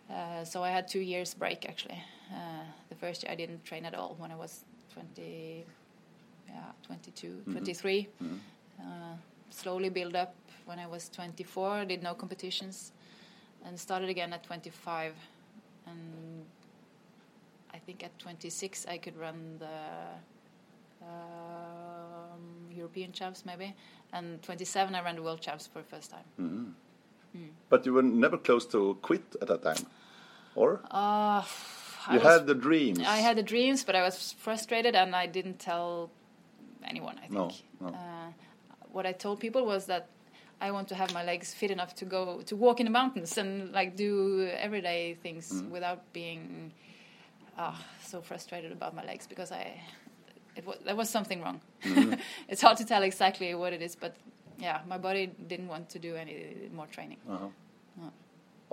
uh, 0.09 0.43
so 0.43 0.63
I 0.63 0.71
had 0.71 0.87
two 0.87 1.01
years 1.01 1.33
break 1.35 1.69
actually. 1.69 2.01
Uh, 2.33 2.63
the 2.89 2.95
first 2.95 3.23
year 3.23 3.31
I 3.31 3.35
didn't 3.35 3.63
train 3.63 3.85
at 3.85 3.93
all 3.93 4.15
when 4.17 4.31
I 4.31 4.35
was 4.35 4.65
20, 4.93 5.65
yeah, 6.47 6.53
22, 6.87 7.43
23. 7.51 8.07
Uh, 8.79 8.83
slowly 9.51 9.89
build 9.89 10.15
up. 10.15 10.33
When 10.65 10.79
I 10.79 10.87
was 10.87 11.09
24, 11.09 11.85
did 11.85 12.01
no 12.03 12.13
competitions, 12.15 12.91
and 13.65 13.79
started 13.79 14.09
again 14.09 14.33
at 14.33 14.43
25. 14.43 15.13
And 15.87 15.99
think 17.89 18.03
at 18.03 18.17
26 18.19 18.85
I 18.87 18.97
could 18.99 19.17
run 19.17 19.57
the 19.59 19.77
um, 21.01 22.41
European 22.71 23.11
champs 23.11 23.45
maybe, 23.45 23.73
and 24.13 24.41
27 24.43 24.93
I 24.95 25.01
ran 25.03 25.15
the 25.15 25.23
world 25.23 25.41
champs 25.41 25.65
for 25.67 25.79
the 25.79 25.87
first 25.87 26.11
time. 26.11 26.75
But 27.69 27.85
you 27.85 27.93
were 27.93 28.03
never 28.03 28.37
close 28.37 28.65
to 28.67 28.97
quit 29.01 29.23
at 29.41 29.47
that 29.47 29.61
time, 29.63 29.85
or? 30.55 30.81
Uh, 30.91 31.43
you 32.11 32.19
was- 32.19 32.23
had 32.33 32.47
the 32.47 32.55
dreams. 32.55 32.99
I 32.99 33.17
had 33.27 33.37
the 33.37 33.43
dreams, 33.43 33.83
but 33.83 33.95
I 33.95 34.01
was 34.01 34.33
frustrated, 34.33 34.95
and 34.95 35.15
I 35.15 35.25
didn't 35.27 35.59
tell 35.59 36.09
anyone. 36.83 37.17
I 37.17 37.27
think. 37.27 37.33
No, 37.33 37.51
no. 37.81 37.87
Uh, 37.87 38.31
what 38.91 39.05
I 39.05 39.11
told 39.13 39.39
people 39.39 39.63
was 39.65 39.85
that 39.85 40.07
I 40.61 40.71
want 40.71 40.87
to 40.89 40.95
have 40.95 41.13
my 41.13 41.23
legs 41.23 41.53
fit 41.53 41.71
enough 41.71 41.93
to 41.95 42.05
go 42.05 42.41
to 42.49 42.55
walk 42.55 42.79
in 42.79 42.85
the 42.85 42.91
mountains 43.01 43.37
and 43.37 43.71
like 43.71 43.95
do 43.95 44.11
everyday 44.67 45.15
things 45.23 45.45
Mm. 45.51 45.69
without 45.75 46.01
being 46.13 46.71
uh, 47.59 47.75
so 48.05 48.21
frustrated 48.21 48.71
about 48.71 48.95
my 48.95 49.03
legs 49.11 49.27
because 49.27 49.51
I 49.51 49.63
it 50.55 50.65
was 50.65 50.77
there 50.85 50.95
was 50.95 51.09
something 51.09 51.41
wrong. 51.43 51.59
Mm-hmm. 51.83 52.13
it's 52.51 52.61
hard 52.61 52.77
to 52.77 52.85
tell 52.85 53.03
exactly 53.03 53.53
what 53.55 53.73
it 53.73 53.81
is, 53.81 53.95
but 53.95 54.13
yeah, 54.59 54.79
my 54.87 54.97
body 54.97 55.27
didn't 55.47 55.67
want 55.67 55.89
to 55.89 55.99
do 55.99 56.15
any 56.15 56.69
more 56.73 56.87
training. 56.87 57.17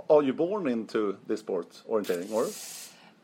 Are 0.08 0.22
you 0.22 0.34
born 0.34 0.68
into 0.68 1.16
this 1.26 1.40
sport, 1.40 1.82
orienteering, 1.88 2.30
or? 2.30 2.46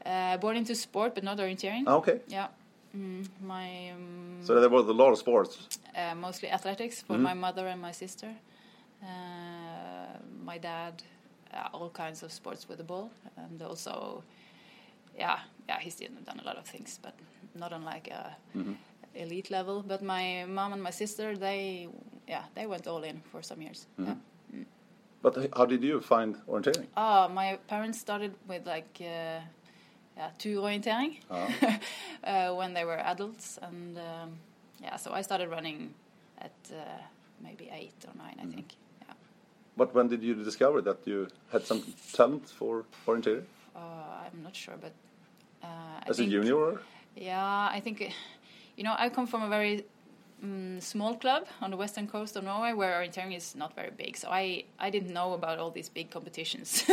Uh, 0.04 0.37
born 0.38 0.57
into 0.57 0.75
sport, 0.75 1.14
but 1.14 1.23
not 1.23 1.38
orienteering. 1.38 1.85
Ah, 1.87 1.97
okay. 1.97 2.21
Yeah. 2.26 2.49
Mm, 2.97 3.28
my 3.42 3.90
um, 3.90 4.38
So 4.42 4.59
there 4.61 4.69
was 4.71 4.88
a 4.88 4.92
lot 4.92 5.12
of 5.12 5.19
sports. 5.19 5.69
uh, 5.97 6.14
mostly 6.14 6.49
athletics 6.50 7.02
for 7.02 7.19
my 7.19 7.35
mother 7.35 7.66
and 7.69 7.81
my 7.81 7.92
sister. 7.92 8.31
Uh, 9.02 10.19
my 10.45 10.59
dad, 10.59 11.02
uh, 11.54 11.69
all 11.73 11.90
kinds 11.90 12.23
of 12.23 12.33
sports 12.33 12.69
with 12.69 12.78
the 12.78 12.85
ball, 12.85 13.11
and 13.37 13.62
also, 13.62 14.23
yeah, 15.19 15.38
yeah, 15.69 15.78
he's 15.81 15.97
done 15.97 16.19
done 16.25 16.40
a 16.40 16.45
lot 16.45 16.57
of 16.57 16.64
things, 16.64 16.99
but 17.02 17.14
not 17.54 17.73
on 17.73 17.85
like 17.85 18.09
a 18.09 18.37
elite 19.14 19.50
level. 19.50 19.83
But 19.87 20.02
my 20.02 20.45
mom 20.47 20.73
and 20.73 20.83
my 20.83 20.90
sister, 20.90 21.37
they, 21.37 21.88
yeah, 22.28 22.45
they 22.54 22.66
went 22.66 22.87
all 22.87 23.02
in 23.02 23.23
for 23.31 23.42
some 23.42 23.62
years. 23.62 23.87
Yeah. 23.99 24.14
But 25.23 25.50
how 25.57 25.66
did 25.66 25.85
you 25.85 26.00
find 26.00 26.37
orienteering? 26.49 26.87
Ah, 26.97 27.28
my 27.33 27.59
parents 27.69 28.00
started 28.00 28.35
with 28.49 28.66
like 28.66 28.99
uh, 29.00 29.40
yeah, 30.16 30.31
turorientering 30.38 31.19
uh, 32.25 32.54
when 32.54 32.75
they 32.75 32.85
were 32.85 32.99
adults, 32.99 33.59
and 33.62 33.97
um, 33.99 34.33
yeah, 34.83 34.97
so 34.97 35.12
I 35.12 35.23
started 35.23 35.49
running 35.49 35.95
at 36.38 36.52
uh, 36.73 36.76
maybe 37.40 37.71
eight 37.73 37.95
or 38.07 38.14
nine, 38.19 38.37
I 38.40 38.47
think. 38.52 38.75
Yeah. 39.07 39.14
But 39.76 39.95
when 39.95 40.09
did 40.09 40.25
you 40.25 40.35
discover 40.35 40.83
that 40.83 40.99
you 41.07 41.28
had 41.52 41.64
some 41.64 41.83
talent 42.12 42.49
for 42.49 42.85
orienteering? 43.07 43.45
Uh, 43.76 43.78
I'm 44.26 44.42
not 44.42 44.57
sure, 44.57 44.75
but 44.81 44.92
uh, 45.62 46.11
As 46.11 46.19
a 46.21 46.26
junior? 46.26 46.57
Or? 46.57 46.81
Yeah, 47.16 47.69
I 47.71 47.81
think, 47.81 48.00
uh, 48.00 48.07
you 48.76 48.85
know, 48.85 48.95
I 48.99 49.09
come 49.09 49.26
from 49.26 49.42
a 49.42 49.49
very 49.49 49.85
mm 50.45 50.83
small 50.83 51.14
club 51.14 51.47
on 51.61 51.71
the 51.71 51.76
western 51.76 52.09
coast 52.09 52.37
of 52.37 52.42
Norway 52.42 52.73
where 52.73 53.00
orienteering 53.00 53.37
is 53.37 53.54
not 53.54 53.76
very 53.76 53.92
big. 53.97 54.16
So 54.16 54.28
I, 54.28 54.64
I 54.78 54.90
didn't 54.90 55.12
know 55.12 55.35
about 55.35 55.61
all 55.61 55.71
these 55.71 55.88
big 55.88 56.11
competitions. 56.11 56.85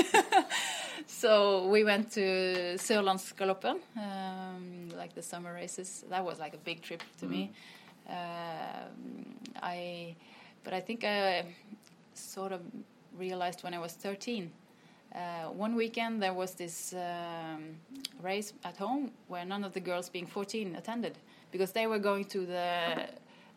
so 1.08 1.68
we 1.68 1.84
went 1.84 2.12
to 2.12 2.78
Sørlandsgaloppen, 2.78 3.80
um, 3.98 4.90
like 4.96 5.16
the 5.16 5.24
summer 5.24 5.52
races. 5.52 6.06
That 6.10 6.24
was 6.24 6.38
like 6.40 6.54
a 6.54 6.60
big 6.64 6.82
trip 6.82 7.02
to 7.20 7.26
me. 7.26 7.52
Um 8.08 9.36
I, 9.62 10.16
but 10.64 10.74
I 10.74 10.80
think 10.80 11.04
I 11.04 11.46
sort 12.14 12.52
of 12.52 12.62
realized 13.18 13.64
when 13.64 13.74
I 13.74 13.80
was 13.80 13.94
13 13.94 14.52
uh, 15.16 15.50
one 15.52 15.76
weekend 15.76 16.22
there 16.22 16.34
was 16.34 16.54
this 16.56 16.94
um, 16.94 17.76
race 18.22 18.54
at 18.64 18.78
home 18.78 19.12
where 19.28 19.46
none 19.46 19.64
of 19.64 19.74
the 19.74 19.80
girls 19.80 20.10
being 20.10 20.28
14 20.28 20.76
attended 20.76 21.18
because 21.52 21.72
they 21.72 21.88
were 21.88 22.00
going 22.00 22.26
to 22.26 22.46
the 22.46 23.08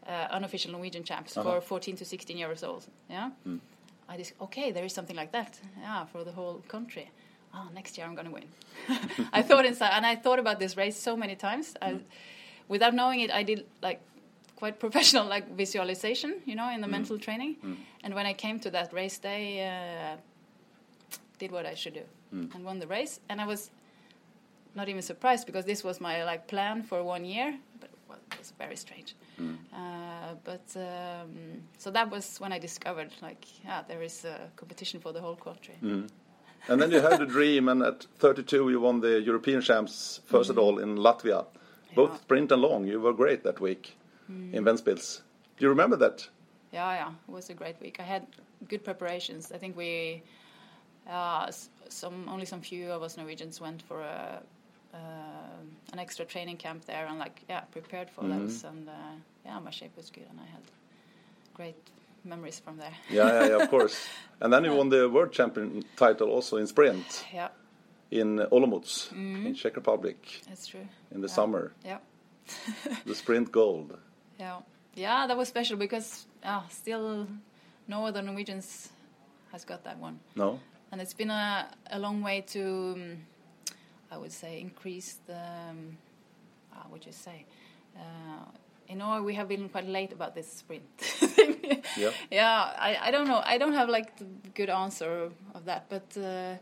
uh, 0.09 0.11
unofficial 0.30 0.73
Norwegian 0.73 1.04
champs 1.04 1.37
Uh-huh. 1.37 1.61
for 1.61 1.61
14 1.61 1.97
to 1.97 2.04
16 2.04 2.37
years 2.38 2.62
old. 2.64 2.87
Yeah, 3.11 3.30
I 4.09 4.16
just 4.16 4.32
okay, 4.40 4.73
there 4.73 4.85
is 4.85 4.92
something 4.94 5.16
like 5.16 5.32
that. 5.32 5.61
Yeah, 5.80 6.04
for 6.06 6.25
the 6.25 6.32
whole 6.32 6.62
country. 6.68 7.11
Oh, 7.54 7.68
next 7.75 7.99
year 7.99 8.06
I'm 8.06 8.14
going 8.14 8.26
to 8.26 8.32
win. 8.32 8.49
I 9.32 9.42
thought 9.49 9.66
inside, 9.66 9.90
and 9.92 10.06
I 10.06 10.16
thought 10.16 10.38
about 10.38 10.59
this 10.59 10.76
race 10.76 10.97
so 10.97 11.16
many 11.16 11.37
times. 11.37 11.75
I, 11.82 11.99
without 12.68 12.94
knowing 12.94 13.21
it, 13.21 13.30
I 13.30 13.42
did 13.42 13.66
like 13.82 14.00
quite 14.56 14.78
professional 14.87 15.26
like 15.26 15.54
visualization, 15.56 16.40
you 16.47 16.54
know, 16.56 16.71
in 16.71 16.80
the 16.80 16.88
mental 16.88 17.18
training. 17.18 17.56
And 18.04 18.14
when 18.14 18.26
I 18.26 18.32
came 18.35 18.59
to 18.61 18.71
that 18.71 18.92
race 18.92 19.18
day, 19.18 19.44
uh, 19.66 20.16
did 21.42 21.50
what 21.56 21.66
I 21.66 21.75
should 21.75 21.94
do 22.02 22.06
hmm. 22.30 22.46
and 22.54 22.61
won 22.64 22.78
the 22.78 22.87
race. 22.87 23.14
And 23.28 23.40
I 23.44 23.46
was 23.54 23.70
not 24.75 24.88
even 24.88 25.02
surprised 25.02 25.44
because 25.50 25.64
this 25.72 25.82
was 25.88 25.96
my 26.08 26.25
like 26.30 26.42
plan 26.54 26.82
for 26.90 26.99
one 27.14 27.25
year, 27.25 27.49
but 27.80 27.90
it 28.32 28.38
was 28.42 28.52
very 28.64 28.76
strange. 28.76 29.11
Hmm. 29.38 29.54
Uh, 29.80 30.34
but 30.50 30.66
um, 30.76 31.32
so 31.78 31.90
that 31.90 32.11
was 32.14 32.25
when 32.42 32.52
I 32.52 32.58
discovered 32.58 33.11
like 33.28 33.42
yeah, 33.64 33.82
there 33.90 34.02
is 34.02 34.25
a 34.25 34.37
competition 34.61 35.00
for 35.00 35.12
the 35.12 35.20
whole 35.20 35.37
country. 35.49 35.76
Hmm. 35.80 36.06
And 36.68 36.80
then 36.80 36.90
you 36.92 37.00
had 37.00 37.20
a 37.20 37.26
dream, 37.26 37.68
and 37.68 37.82
at 37.82 38.06
32 38.18 38.70
you 38.70 38.80
won 38.80 39.00
the 39.00 39.20
European 39.20 39.61
champs 39.61 40.20
first 40.26 40.49
of 40.50 40.58
all 40.58 40.78
in 40.78 40.96
Latvia, 40.96 41.44
both 41.96 42.11
Yeah. 42.11 42.20
sprint 42.25 42.52
and 42.52 42.62
long. 42.62 42.87
You 42.87 43.00
were 43.00 43.14
great 43.22 43.42
that 43.42 43.58
week 43.61 43.96
in 44.28 44.64
Ventspils. 44.64 45.22
Do 45.56 45.64
you 45.64 45.70
remember 45.70 45.96
that? 45.96 46.28
Yeah, 46.72 46.94
yeah, 47.00 47.11
it 47.28 47.32
was 47.32 47.50
a 47.50 47.54
great 47.54 47.78
week. 47.80 47.96
I 48.00 48.06
had 48.14 48.22
good 48.68 48.82
preparations. 48.84 49.52
I 49.52 49.58
think 49.58 49.76
we, 49.76 50.22
uh, 51.11 51.50
some 51.88 52.28
only 52.28 52.44
some 52.47 52.61
few 52.61 52.90
of 52.90 53.02
us 53.02 53.16
Norwegians 53.16 53.61
went 53.61 53.82
for 53.82 54.00
a, 54.00 54.42
uh, 54.94 54.99
an 55.92 55.99
extra 55.99 56.25
training 56.25 56.56
camp 56.56 56.85
there 56.87 57.06
and 57.06 57.18
like 57.18 57.40
yeah 57.49 57.61
prepared 57.73 58.09
for 58.11 58.25
those 58.26 58.64
and 58.64 58.88
uh, 58.88 58.92
yeah 59.44 59.59
my 59.61 59.71
shape 59.71 59.97
was 59.97 60.11
good 60.11 60.26
and 60.30 60.38
I 60.40 60.47
had 60.47 60.62
great 61.54 61.76
memories 62.25 62.61
from 62.61 62.76
there. 62.78 62.94
Yeah, 63.11 63.26
yeah, 63.26 63.49
yeah, 63.49 63.62
of 63.62 63.68
course. 63.71 63.97
And 64.40 64.52
then 64.52 64.64
you 64.64 64.75
won 64.75 64.88
the 64.88 65.09
world 65.09 65.32
champion 65.32 65.85
title 65.97 66.28
also 66.30 66.56
in 66.56 66.66
sprint 66.66 67.25
Yeah, 67.35 67.49
in 68.11 68.38
Olomouc 68.50 69.12
in 69.12 69.54
Czech 69.54 69.76
Republic 69.76 70.16
that's 70.49 70.66
true. 70.66 70.87
in 71.14 71.21
the 71.21 71.28
Yeah. 71.28 71.35
summer. 71.35 71.73
Yeah. 71.85 71.99
The 73.06 73.14
sprint 73.14 73.52
gold. 73.52 73.97
Yeah, 74.40 74.62
yeah, 74.97 75.26
that 75.28 75.37
was 75.37 75.49
special 75.49 75.76
because 75.76 76.26
uh, 76.44 76.62
still 76.71 77.26
no 77.88 78.06
other 78.06 78.23
Norwegians 78.23 78.88
has 79.52 79.64
got 79.64 79.85
that 79.85 79.99
one. 79.99 80.18
No? 80.35 80.59
And 80.92 81.00
it's 81.00 81.14
been 81.14 81.30
a, 81.30 81.68
a 81.90 81.99
long 81.99 82.22
way 82.22 82.42
to 82.42 82.92
um, 82.96 83.16
I 84.11 84.18
would 84.18 84.30
say 84.30 84.61
increase 84.61 85.18
the 85.26 85.42
um, 85.70 85.96
how 86.70 86.87
would 86.90 87.04
you 87.04 87.12
say 87.12 87.46
uh, 87.96 88.44
in 88.88 88.99
Norway 88.99 89.25
we 89.25 89.34
have 89.34 89.49
been 89.49 89.68
quite 89.70 89.88
late 89.88 90.12
about 90.12 90.34
this 90.34 90.52
sprint 90.52 90.84
thing. 90.99 91.82
Yeah. 91.96 92.11
yeah 92.30 92.72
I, 92.78 93.08
I 93.08 93.11
don't 93.11 93.26
know 93.26 93.42
I 93.44 93.58
don't 93.58 93.72
have 93.72 93.88
like 93.88 94.16
the 94.16 94.26
good 94.54 94.70
answer 94.70 95.30
of 95.54 95.64
that 95.64 95.87
but 95.88 96.06
uh, 96.16 96.54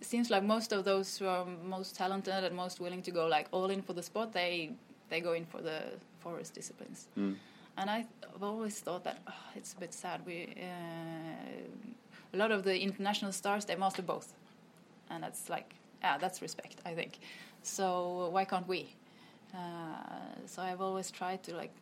it 0.00 0.06
seems 0.06 0.30
like 0.30 0.42
most 0.42 0.72
of 0.72 0.84
those 0.84 1.16
who 1.16 1.26
are 1.26 1.46
most 1.64 1.96
talented 1.96 2.44
and 2.44 2.54
most 2.54 2.80
willing 2.80 3.02
to 3.02 3.10
go 3.10 3.26
like 3.26 3.48
all 3.50 3.70
in 3.70 3.80
for 3.82 3.92
the 3.92 4.02
sport 4.02 4.32
they 4.32 4.72
they 5.08 5.20
go 5.20 5.32
in 5.32 5.46
for 5.46 5.62
the 5.62 5.80
forest 6.20 6.54
disciplines 6.54 7.08
and 7.78 7.90
I, 7.90 8.06
I've 8.34 8.42
always 8.42 8.78
thought 8.80 9.04
that 9.04 9.18
oh, 9.28 9.32
it's 9.54 9.74
a 9.74 9.76
bit 9.76 9.92
sad. 9.92 10.22
We 10.24 10.54
uh, 10.56 11.60
a 12.32 12.36
lot 12.36 12.50
of 12.50 12.64
the 12.64 12.78
international 12.80 13.32
stars 13.32 13.64
they 13.64 13.76
master 13.76 14.02
both, 14.02 14.32
and 15.10 15.22
that's 15.22 15.48
like 15.48 15.74
yeah, 16.02 16.18
that's 16.18 16.42
respect, 16.42 16.76
I 16.84 16.94
think. 16.94 17.18
So 17.62 18.28
why 18.30 18.44
can't 18.44 18.68
we? 18.68 18.94
Uh, 19.54 20.46
so 20.46 20.62
I've 20.62 20.80
always 20.80 21.10
tried 21.10 21.42
to 21.44 21.54
like 21.54 21.72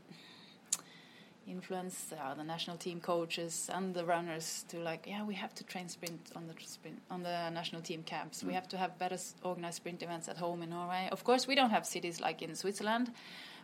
influence 1.47 2.13
uh, 2.13 2.35
the 2.35 2.45
national 2.45 2.77
team 2.77 3.01
coaches 3.01 3.69
and 3.73 3.95
the 3.95 4.05
runners 4.05 4.65
to 4.69 4.79
like 4.79 5.07
yeah 5.07 5.23
we 5.23 5.35
have 5.35 5.55
to 5.55 5.63
train 5.65 5.89
sprint 5.89 6.21
on 6.35 6.47
the 6.47 6.55
sprint 6.65 6.99
on 7.11 7.23
the 7.23 7.51
national 7.51 7.83
team 7.83 8.03
camps. 8.03 8.43
We 8.43 8.55
have 8.55 8.69
to 8.69 8.77
have 8.79 8.99
better 8.99 9.19
organized 9.43 9.77
sprint 9.77 10.03
events 10.03 10.29
at 10.29 10.39
home 10.39 10.63
in 10.63 10.71
Norway. 10.71 11.09
Of 11.13 11.25
course 11.25 11.47
we 11.47 11.55
don't 11.55 11.71
have 11.71 11.85
cities 11.87 12.21
like 12.21 12.41
in 12.43 12.55
Switzerland 12.55 13.13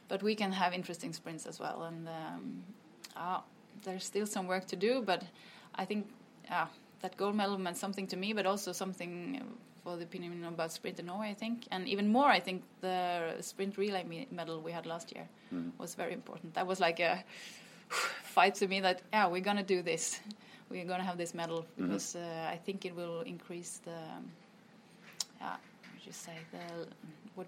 but 0.08 0.22
we 0.22 0.34
can 0.34 0.52
have 0.52 0.72
interesting 0.74 1.12
sprints 1.12 1.46
as 1.46 1.60
well. 1.60 1.84
And 1.84 2.08
um, 2.08 2.64
uh, 3.16 3.40
there's 3.84 4.04
still 4.04 4.26
some 4.26 4.46
work 4.46 4.66
to 4.66 4.76
do 4.76 5.02
but 5.02 5.22
I 5.74 5.84
think 5.84 6.06
uh, 6.50 6.66
that 7.00 7.16
gold 7.16 7.34
medal 7.34 7.58
meant 7.58 7.76
something 7.76 8.06
to 8.08 8.16
me 8.16 8.32
but 8.32 8.46
also 8.46 8.72
something 8.72 9.42
for 9.82 9.96
the 9.96 10.04
opinion 10.04 10.44
about 10.44 10.72
sprint 10.72 10.98
in 10.98 11.06
Norway 11.06 11.30
I 11.30 11.34
think. 11.34 11.66
And 11.70 11.88
even 11.88 12.08
more 12.08 12.28
I 12.28 12.40
think 12.40 12.62
the 12.80 13.36
sprint 13.40 13.78
relay 13.78 14.04
me- 14.04 14.28
medal 14.30 14.60
we 14.60 14.72
had 14.72 14.86
last 14.86 15.12
year 15.14 15.26
was 15.78 15.94
very 15.94 16.12
important. 16.12 16.54
That 16.54 16.66
was 16.66 16.80
like 16.80 17.00
a 17.00 17.24
fight 18.22 18.54
to 18.56 18.68
me 18.68 18.80
that 18.80 19.02
yeah 19.12 19.26
we're 19.26 19.40
gonna 19.40 19.62
do 19.62 19.82
this. 19.82 20.20
We're 20.70 20.84
gonna 20.84 21.02
have 21.02 21.18
this 21.18 21.34
medal 21.34 21.66
because 21.76 22.14
uh, 22.14 22.48
I 22.48 22.56
think 22.56 22.84
it 22.84 22.94
will 22.94 23.22
increase 23.22 23.80
the 23.84 23.96
um, 24.16 24.30
yeah 25.40 25.56
what 25.56 25.92
would 25.94 26.06
you 26.06 26.12
say 26.12 26.36
the 26.52 26.86
what 27.34 27.46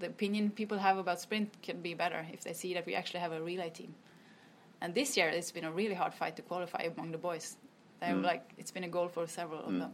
the 0.00 0.06
opinion 0.06 0.50
people 0.50 0.78
have 0.78 0.98
about 0.98 1.20
sprint 1.20 1.50
can 1.62 1.80
be 1.80 1.94
better 1.94 2.26
if 2.32 2.42
they 2.42 2.52
see 2.52 2.74
that 2.74 2.86
we 2.86 2.94
actually 2.94 3.20
have 3.20 3.32
a 3.32 3.40
relay 3.40 3.70
team. 3.70 3.94
And 4.80 4.94
this 4.94 5.16
year 5.16 5.28
it's 5.28 5.52
been 5.52 5.64
a 5.64 5.70
really 5.70 5.94
hard 5.94 6.14
fight 6.14 6.36
to 6.36 6.42
qualify 6.42 6.82
among 6.82 7.12
the 7.12 7.18
boys 7.18 7.56
they're 8.00 8.16
like 8.16 8.44
it's 8.58 8.70
been 8.70 8.84
a 8.84 8.88
goal 8.88 9.08
for 9.08 9.26
several 9.26 9.60
of 9.60 9.72
them 9.78 9.92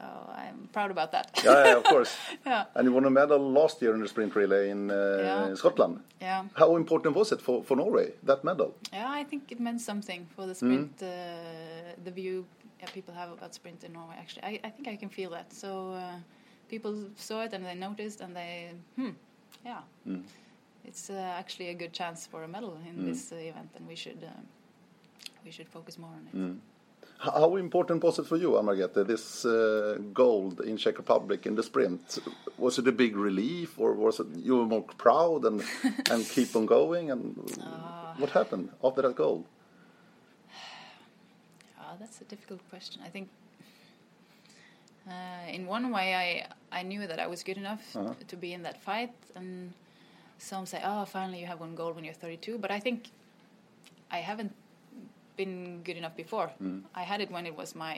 so 0.00 0.06
I'm 0.42 0.68
proud 0.72 0.90
about 0.90 1.10
that 1.12 1.26
Yeah, 1.44 1.64
yeah, 1.64 1.76
of 1.76 1.84
course. 1.84 2.16
yeah 2.46 2.64
And 2.76 2.84
you 2.86 2.92
won 2.94 3.04
a 3.04 3.10
medal 3.10 3.40
last 3.60 3.82
year 3.82 3.94
in 3.94 4.00
the 4.00 4.08
sprint 4.08 4.34
relay 4.36 4.70
in, 4.70 4.90
uh, 4.90 4.94
Yeah. 5.20 5.48
in 5.48 5.56
Scotland. 5.56 6.00
yeah 6.20 6.44
How 6.54 6.76
important 6.76 7.16
was 7.16 7.32
it 7.32 7.40
for, 7.42 7.64
for 7.64 7.76
Norway, 7.76 8.12
that 8.22 8.44
medal? 8.44 8.74
Yeah, 8.92 9.10
I 9.20 9.24
think 9.24 9.50
it 9.50 9.58
meant 9.60 9.80
something 9.80 10.26
for 10.36 10.46
the 10.46 10.54
sprint, 10.54 11.02
uh, 11.02 11.06
the 12.04 12.10
view 12.12 12.44
yeah, 12.80 12.86
people 12.94 13.12
have 13.14 13.32
about 13.32 13.54
sprint 13.54 13.82
in 13.82 13.92
Norway. 13.92 14.14
Actually, 14.20 14.44
I, 14.44 14.60
I 14.68 14.70
think 14.70 14.86
I 14.86 14.94
can 14.94 15.08
feel 15.08 15.30
that. 15.30 15.52
So 15.52 15.68
uh, 15.94 16.12
people 16.68 16.94
saw 17.16 17.42
it 17.42 17.52
and 17.52 17.64
they 17.66 17.74
noticed 17.74 18.20
and 18.20 18.36
they, 18.36 18.70
hmm, 18.96 19.10
yeah, 19.64 19.80
it's 20.84 21.10
uh, 21.10 21.14
actually 21.42 21.70
a 21.70 21.74
good 21.74 21.92
chance 21.92 22.24
for 22.30 22.44
a 22.44 22.48
medal 22.48 22.78
in 22.88 23.04
this 23.04 23.32
uh, 23.32 23.50
event, 23.50 23.70
and 23.76 23.84
we 23.88 23.96
should 23.96 24.22
um, 24.22 24.46
we 25.44 25.50
should 25.50 25.68
focus 25.68 25.98
more 25.98 26.10
on 26.10 26.24
it. 26.28 26.36
How 27.18 27.56
important 27.56 28.02
was 28.04 28.18
it 28.20 28.26
for 28.26 28.36
you, 28.36 28.50
Amargete, 28.52 29.04
this 29.04 29.44
uh, 29.44 29.98
gold 30.14 30.60
in 30.60 30.76
Czech 30.76 30.98
Republic 30.98 31.46
in 31.46 31.56
the 31.56 31.62
sprint? 31.64 32.18
Was 32.56 32.78
it 32.78 32.86
a 32.86 32.92
big 32.92 33.16
relief, 33.16 33.76
or 33.78 33.92
was 33.94 34.20
it 34.20 34.26
you 34.36 34.56
were 34.56 34.66
more 34.66 34.84
proud 34.98 35.44
and 35.44 35.62
and 36.10 36.24
keep 36.28 36.54
on 36.54 36.66
going? 36.66 37.10
And 37.10 37.34
what 38.18 38.30
happened 38.30 38.70
after 38.84 39.02
that 39.02 39.16
gold? 39.16 39.44
Ah, 41.80 41.96
that's 41.98 42.20
a 42.20 42.24
difficult 42.24 42.60
question. 42.70 43.02
I 43.04 43.08
think. 43.10 43.28
Uh, 45.08 45.50
in 45.52 45.66
one 45.66 45.90
way, 45.90 46.14
I 46.14 46.46
I 46.80 46.82
knew 46.84 47.06
that 47.08 47.18
I 47.18 47.26
was 47.26 47.42
good 47.42 47.56
enough 47.58 47.96
Uh-huh. 47.96 48.14
to 48.28 48.36
be 48.36 48.52
in 48.52 48.62
that 48.62 48.80
fight, 48.80 49.12
and 49.34 49.72
some 50.38 50.66
say, 50.66 50.80
"Oh, 50.84 51.04
finally 51.04 51.40
you 51.40 51.46
have 51.48 51.60
one 51.60 51.74
goal 51.74 51.92
when 51.94 52.04
you're 52.04 52.14
32." 52.20 52.58
But 52.58 52.70
I 52.70 52.78
think 52.80 53.10
I 54.10 54.18
haven't 54.22 54.52
been 55.38 55.82
good 55.84 55.96
enough 55.96 56.16
before. 56.16 56.50
I 57.00 57.02
had 57.10 57.20
it 57.20 57.30
when 57.30 57.46
it 57.46 57.56
was 57.56 57.74
my 57.74 57.96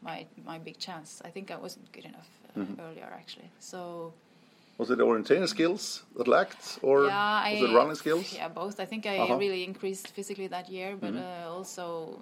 my 0.00 0.26
my 0.46 0.58
big 0.58 0.76
chance. 0.78 1.08
I 1.28 1.30
think 1.34 1.50
I 1.50 1.56
wasn't 1.56 1.86
good 1.92 2.04
enough 2.06 2.28
uh, 2.56 2.82
earlier, 2.86 3.08
actually. 3.20 3.50
So 3.58 3.78
Was 4.78 4.90
it 4.90 4.96
the 4.98 5.04
orientation 5.04 5.46
skills 5.48 6.02
that 6.16 6.26
lacked, 6.28 6.78
or 6.82 7.04
yeah, 7.06 7.42
I, 7.48 7.52
was 7.52 7.70
it 7.70 7.74
running 7.74 7.96
skills? 7.96 8.32
Yeah, 8.34 8.48
both. 8.54 8.80
I 8.80 8.86
think 8.86 9.04
I 9.06 9.18
Uh-huh. 9.18 9.38
really 9.38 9.62
increased 9.64 10.08
physically 10.16 10.48
that 10.48 10.68
year, 10.70 10.96
but 11.00 11.14
uh, 11.14 11.56
also, 11.56 12.20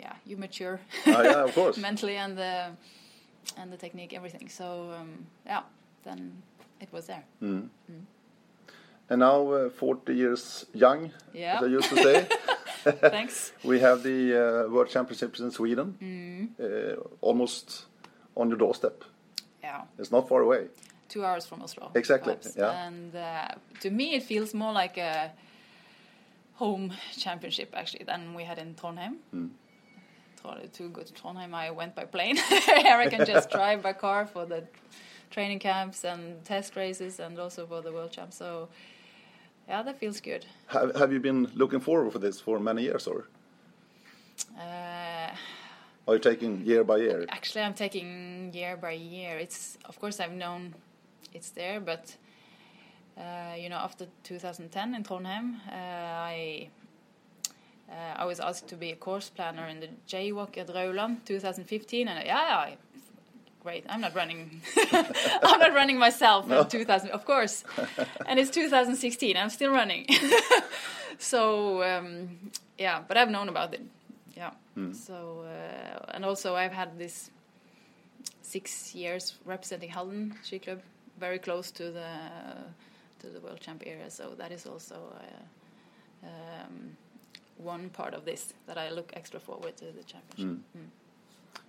yeah, 0.00 0.14
you 0.28 0.36
mature 0.38 0.78
Ah, 1.06 1.22
yeah, 1.24 1.44
of 1.48 1.54
course. 1.54 1.76
mentally 1.88 2.16
and 2.16 2.36
the 2.36 2.52
and 3.60 3.72
the 3.72 3.76
technique, 3.78 4.16
everything. 4.16 4.48
So 4.50 4.64
um, 4.98 5.26
yeah, 5.46 5.62
then 6.04 6.42
it 6.80 6.88
was 6.92 7.06
there. 7.06 7.24
And 9.10 9.20
now, 9.20 9.52
uh, 9.52 9.70
40 9.70 10.14
years 10.14 10.66
young, 10.74 11.10
Yeah. 11.34 11.56
as 11.56 11.62
I 11.62 11.66
used 11.76 11.88
to 11.90 11.96
say. 11.96 12.26
Thanks. 13.10 13.52
we 13.64 13.80
have 13.80 14.02
the 14.02 14.20
uh, 14.66 14.68
World 14.70 14.88
Championships 14.90 15.40
in 15.40 15.50
Sweden, 15.50 16.54
uh, 16.60 17.00
almost 17.20 17.86
on 18.36 18.48
your 18.48 18.58
doorstep. 18.58 19.04
Yeah. 19.62 19.82
It's 19.98 20.10
not 20.10 20.28
far 20.28 20.42
away. 20.42 20.68
two 21.08 21.24
hours 21.24 21.46
from 21.46 21.62
Oslo. 21.62 21.90
Exactly, 21.94 22.34
perhaps. 22.34 22.56
yeah. 22.56 22.86
And 22.86 23.14
uh, 23.14 23.48
to 23.80 23.90
me, 23.90 24.14
it 24.14 24.22
feels 24.22 24.52
more 24.54 24.72
like 24.72 24.98
a 24.98 25.30
home 26.54 26.92
championship 27.16 27.72
actually 27.74 28.04
than 28.04 28.34
we 28.34 28.44
had 28.44 28.58
in 28.58 28.74
Trondheim. 28.74 29.16
Tro- 30.40 30.58
To 30.72 30.88
go 30.90 31.02
to 31.02 31.12
Trondheim, 31.12 31.54
I 31.54 31.70
went 31.70 31.94
by 31.94 32.04
plane. 32.04 32.36
Here 32.82 32.96
I 33.04 33.08
can 33.08 33.24
just 33.26 33.50
drive 33.56 33.82
by 33.82 33.92
car 33.92 34.26
for 34.26 34.46
the 34.46 34.62
training 35.30 35.58
camps 35.60 36.04
and 36.04 36.44
test 36.44 36.76
races, 36.76 37.20
and 37.20 37.38
also 37.38 37.66
for 37.66 37.80
the 37.82 37.92
World 37.92 38.10
Champ. 38.12 38.32
So, 38.32 38.68
yeah, 39.68 39.82
that 39.82 39.98
feels 39.98 40.20
good. 40.20 40.46
Have, 40.68 40.96
have 40.96 41.12
you 41.12 41.20
been 41.20 41.50
looking 41.54 41.80
forward 41.80 42.12
for 42.12 42.18
this 42.18 42.40
for 42.40 42.58
many 42.58 42.82
years, 42.82 43.06
or 43.06 43.28
Uh, 44.56 45.30
are 46.06 46.14
you 46.14 46.20
taking 46.20 46.64
year 46.64 46.84
by 46.84 46.96
year? 46.96 47.26
Actually, 47.28 47.64
I'm 47.64 47.74
taking 47.74 48.52
year 48.54 48.76
by 48.76 48.92
year. 48.92 49.38
It's 49.38 49.78
of 49.84 49.98
course 50.00 50.20
I've 50.20 50.32
known 50.32 50.74
it's 51.34 51.50
there, 51.50 51.80
but 51.80 52.16
uh, 53.18 53.54
you 53.56 53.68
know, 53.68 53.76
after 53.76 54.06
2010 54.22 54.94
in 54.94 55.02
Trondheim, 55.02 55.56
uh, 55.68 55.74
I 55.74 56.70
uh, 57.90 58.22
I 58.22 58.24
was 58.24 58.40
asked 58.40 58.68
to 58.68 58.76
be 58.76 58.90
a 58.92 58.96
course 58.96 59.30
planner 59.30 59.66
in 59.66 59.80
the 59.80 59.88
JWOC 60.08 60.58
at 60.58 60.68
Rauland 60.68 61.24
2015, 61.24 62.08
and 62.08 62.26
yeah, 62.26 62.68
yeah, 62.68 62.74
I'm 63.88 64.00
not 64.00 64.14
running. 64.14 64.60
I'm 64.92 65.60
not 65.60 65.74
running 65.74 65.98
myself 65.98 66.50
in 66.50 66.68
2000, 66.68 67.10
of 67.10 67.24
course. 67.24 67.64
and 68.26 68.38
it's 68.38 68.50
2016. 68.50 69.36
I'm 69.36 69.50
still 69.50 69.72
running. 69.72 70.06
so 71.18 71.82
um, 71.82 72.50
yeah, 72.78 73.02
but 73.06 73.16
I've 73.16 73.30
known 73.30 73.48
about 73.48 73.74
it. 73.74 73.82
Yeah. 74.36 74.50
So 74.92 75.44
uh, 75.44 76.12
and 76.14 76.24
also 76.24 76.54
I've 76.54 76.72
had 76.72 76.98
this 76.98 77.30
six 78.42 78.94
years 78.94 79.34
representing 79.44 79.90
Halden 79.90 80.34
Ski 80.42 80.58
Club, 80.58 80.80
very 81.18 81.38
close 81.38 81.70
to 81.72 81.90
the 81.90 82.10
to 83.20 83.26
the 83.26 83.40
World 83.40 83.60
Champ 83.60 83.82
area. 83.86 84.10
So 84.10 84.34
that 84.38 84.52
is 84.52 84.66
also 84.66 84.94
uh, 84.94 86.26
um, 86.26 86.96
one 87.56 87.90
part 87.90 88.14
of 88.14 88.24
this 88.24 88.54
that 88.66 88.78
I 88.78 88.90
look 88.90 89.12
extra 89.14 89.40
forward 89.40 89.76
to 89.78 89.86
the 89.86 90.04
championship. 90.04 90.62
Mm. 90.76 90.90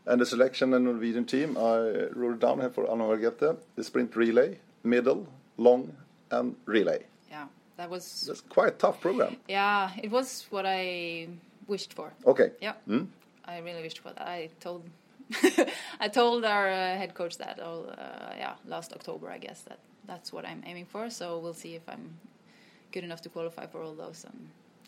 And 0.10 0.20
the 0.20 0.26
selection 0.26 0.74
and 0.74 0.86
Norwegian 0.86 1.26
team, 1.26 1.56
I 1.58 2.10
wrote 2.16 2.34
it 2.36 2.40
down 2.40 2.60
here 2.60 2.72
for 2.72 2.90
Anna 2.92 3.04
Margrethe. 3.04 3.58
The 3.76 3.84
sprint 3.84 4.16
relay, 4.16 4.58
middle, 4.84 5.28
long, 5.58 5.94
and 6.32 6.56
relay. 6.66 7.04
Yeah, 7.30 7.46
that 7.78 7.90
was 7.92 8.26
That's 8.28 8.42
quite 8.42 8.70
a 8.70 8.78
tough 8.78 9.00
program. 9.02 9.38
yeah, 9.48 9.92
it 10.02 10.10
was 10.10 10.48
what 10.50 10.66
I 10.66 11.28
wished 11.68 11.94
for. 11.94 12.12
Okay. 12.26 12.50
Yeah, 12.60 12.74
Mm. 12.88 13.08
I 13.46 13.60
really 13.60 13.82
wished 13.84 14.00
for 14.00 14.12
that. 14.14 14.28
I 14.28 14.50
told 14.60 14.82
I 16.00 16.08
told 16.08 16.44
our 16.44 16.68
uh, 16.70 16.98
head 16.98 17.14
coach 17.14 17.38
that 17.38 17.60
all 17.60 17.86
uh, 17.90 18.34
yeah 18.44 18.54
last 18.66 18.94
October 18.94 19.30
I 19.30 19.38
guess 19.38 19.62
that 19.70 19.78
that's 20.08 20.34
what 20.34 20.44
I'm 20.46 20.64
aiming 20.66 20.86
for. 20.86 21.10
So 21.12 21.38
we'll 21.38 21.54
see 21.66 21.76
if 21.76 21.84
I'm 21.88 22.18
good 22.92 23.04
enough 23.04 23.22
to 23.22 23.30
qualify 23.30 23.68
for 23.68 23.84
all 23.84 23.94
those 23.94 24.26
and 24.26 24.40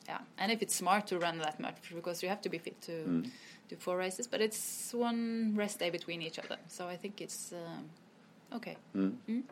yeah 0.08 0.20
and 0.40 0.52
if 0.52 0.62
it's 0.64 0.76
smart 0.76 1.06
to 1.08 1.20
run 1.20 1.38
that 1.40 1.60
much 1.60 1.76
because 1.96 2.24
you 2.24 2.30
have 2.30 2.42
to 2.42 2.50
be 2.50 2.58
fit 2.58 2.82
to 2.82 3.24
do 3.72 3.78
four 3.78 3.98
races. 3.98 4.28
But 4.28 4.42
it's 4.42 4.94
one 4.94 5.54
rest 5.56 5.80
day 5.80 5.90
between 5.90 6.22
each 6.22 6.40
other, 6.40 6.58
so 6.68 6.88
I 6.88 6.98
think 6.98 7.22
it's 7.22 7.54
um, 7.54 7.90
okay. 8.58 8.76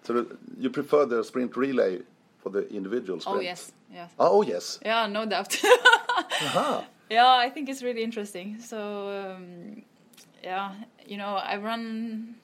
So 0.03 0.25
you 0.59 0.69
prefer 0.69 1.05
the 1.05 1.23
sprint 1.23 1.55
relay 1.55 1.99
for 2.41 2.49
the 2.49 2.67
individual 2.69 3.19
sprint? 3.19 3.39
Oh 3.39 3.41
yes, 3.41 3.71
yes. 3.93 4.11
Oh 4.19 4.41
yes. 4.41 4.79
Yeah, 4.85 5.07
no 5.07 5.25
doubt. 5.25 5.57
Aha. 6.41 6.85
Yeah, 7.09 7.45
I 7.45 7.49
think 7.49 7.69
it's 7.69 7.81
really 7.81 8.03
interesting. 8.03 8.59
So, 8.59 8.79
um, 8.79 9.81
yeah, 10.43 10.73
you 11.07 11.17
know, 11.17 11.35
I 11.35 11.57
run 11.57 12.35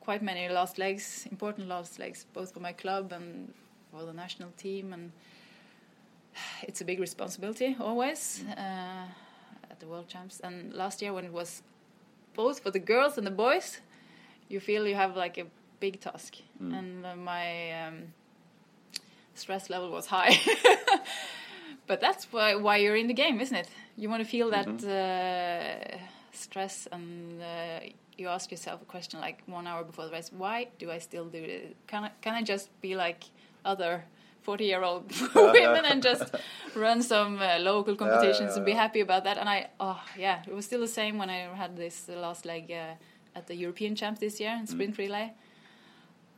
quite 0.00 0.22
many 0.22 0.48
last 0.48 0.78
legs, 0.78 1.26
important 1.30 1.68
last 1.68 1.98
legs, 1.98 2.26
both 2.32 2.52
for 2.52 2.60
my 2.60 2.72
club 2.72 3.12
and 3.12 3.54
for 3.92 4.04
the 4.04 4.12
national 4.12 4.50
team, 4.56 4.92
and 4.92 5.12
it's 6.62 6.80
a 6.80 6.84
big 6.84 6.98
responsibility 7.00 7.76
always 7.80 8.44
uh, 8.56 9.06
at 9.74 9.80
the 9.80 9.88
World 9.92 10.08
Champs. 10.08 10.40
And 10.46 10.56
last 10.72 11.02
year, 11.02 11.12
when 11.12 11.24
it 11.24 11.32
was 11.32 11.62
both 12.34 12.60
for 12.60 12.70
the 12.70 12.84
girls 12.92 13.18
and 13.18 13.26
the 13.26 13.36
boys, 13.46 13.80
you 14.48 14.60
feel 14.60 14.86
you 14.86 14.94
have 14.94 15.16
like 15.16 15.36
a 15.44 15.46
big 15.80 16.00
task, 16.00 16.32
and 16.76 17.04
uh, 17.04 17.16
my 17.16 17.46
um, 17.80 17.96
stress 19.34 19.64
level 19.74 19.90
was 19.90 20.06
high. 20.06 20.34
but 21.88 21.98
that's 22.00 22.24
why 22.32 22.54
why 22.66 22.76
you're 22.82 23.00
in 23.02 23.08
the 23.08 23.18
game, 23.24 23.40
isn't 23.40 23.56
it? 23.64 23.68
You 23.96 24.08
want 24.12 24.22
to 24.24 24.28
feel 24.36 24.48
that 24.50 24.68
uh, 24.84 25.96
stress, 26.32 26.88
and 26.92 27.42
uh, 27.42 27.80
you 28.18 28.28
ask 28.28 28.50
yourself 28.54 28.78
a 28.82 28.88
question 28.94 29.20
like 29.20 29.38
one 29.46 29.66
hour 29.66 29.82
before 29.90 30.04
the 30.06 30.12
race: 30.12 30.30
Why 30.44 30.68
do 30.78 30.86
I 30.96 30.98
still 31.08 31.26
do 31.36 31.42
it? 31.42 31.76
Can 31.86 32.04
I 32.04 32.10
can 32.24 32.34
I 32.34 32.42
just 32.42 32.68
be 32.80 32.94
like 33.04 33.22
other? 33.64 34.04
40 34.44 34.64
year 34.64 34.82
old 34.82 35.10
women 35.34 35.84
and 35.84 36.02
just 36.02 36.34
run 36.74 37.02
some 37.02 37.40
uh, 37.40 37.58
local 37.58 37.96
competitions 37.96 38.50
yeah, 38.50 38.56
and 38.56 38.66
be 38.66 38.72
happy 38.72 39.00
about 39.00 39.24
that. 39.24 39.38
And 39.38 39.48
I, 39.48 39.68
oh, 39.80 40.00
yeah, 40.18 40.42
it 40.46 40.54
was 40.54 40.66
still 40.66 40.80
the 40.80 40.94
same 41.00 41.18
when 41.18 41.30
I 41.30 41.48
had 41.54 41.76
this 41.76 42.08
uh, 42.08 42.18
last 42.20 42.44
leg 42.44 42.70
uh, 42.70 42.94
at 43.34 43.46
the 43.46 43.56
European 43.56 43.96
Champs 43.96 44.20
this 44.20 44.38
year 44.40 44.56
in 44.58 44.66
sprint 44.66 44.98
relay. 44.98 45.32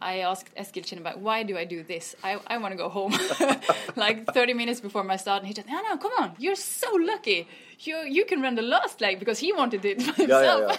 I 0.01 0.19
asked 0.19 0.55
Eskil 0.55 0.85
Kinneberg, 0.85 1.17
why 1.19 1.43
do 1.43 1.57
I 1.57 1.65
do 1.65 1.83
this? 1.83 2.15
I, 2.23 2.39
I 2.47 2.59
want 2.59 2.73
to 2.73 2.77
go 2.77 2.91
home. 2.91 3.15
like 3.97 4.27
30 4.27 4.53
minutes 4.53 4.79
before 4.81 5.03
my 5.03 5.17
start, 5.17 5.39
and 5.43 5.49
he 5.49 5.55
said, 5.55 5.67
no, 5.67 5.81
no, 5.83 5.97
come 5.97 6.13
on, 6.19 6.35
you're 6.39 6.55
so 6.55 6.91
lucky. 6.95 7.49
You 7.81 7.97
you 8.05 8.25
can 8.27 8.43
run 8.43 8.55
the 8.57 8.63
last 8.63 9.01
leg 9.01 9.19
because 9.19 9.39
he 9.39 9.53
wanted 9.53 9.85
it 9.85 10.01
yeah, 10.07 10.13
himself. 10.13 10.79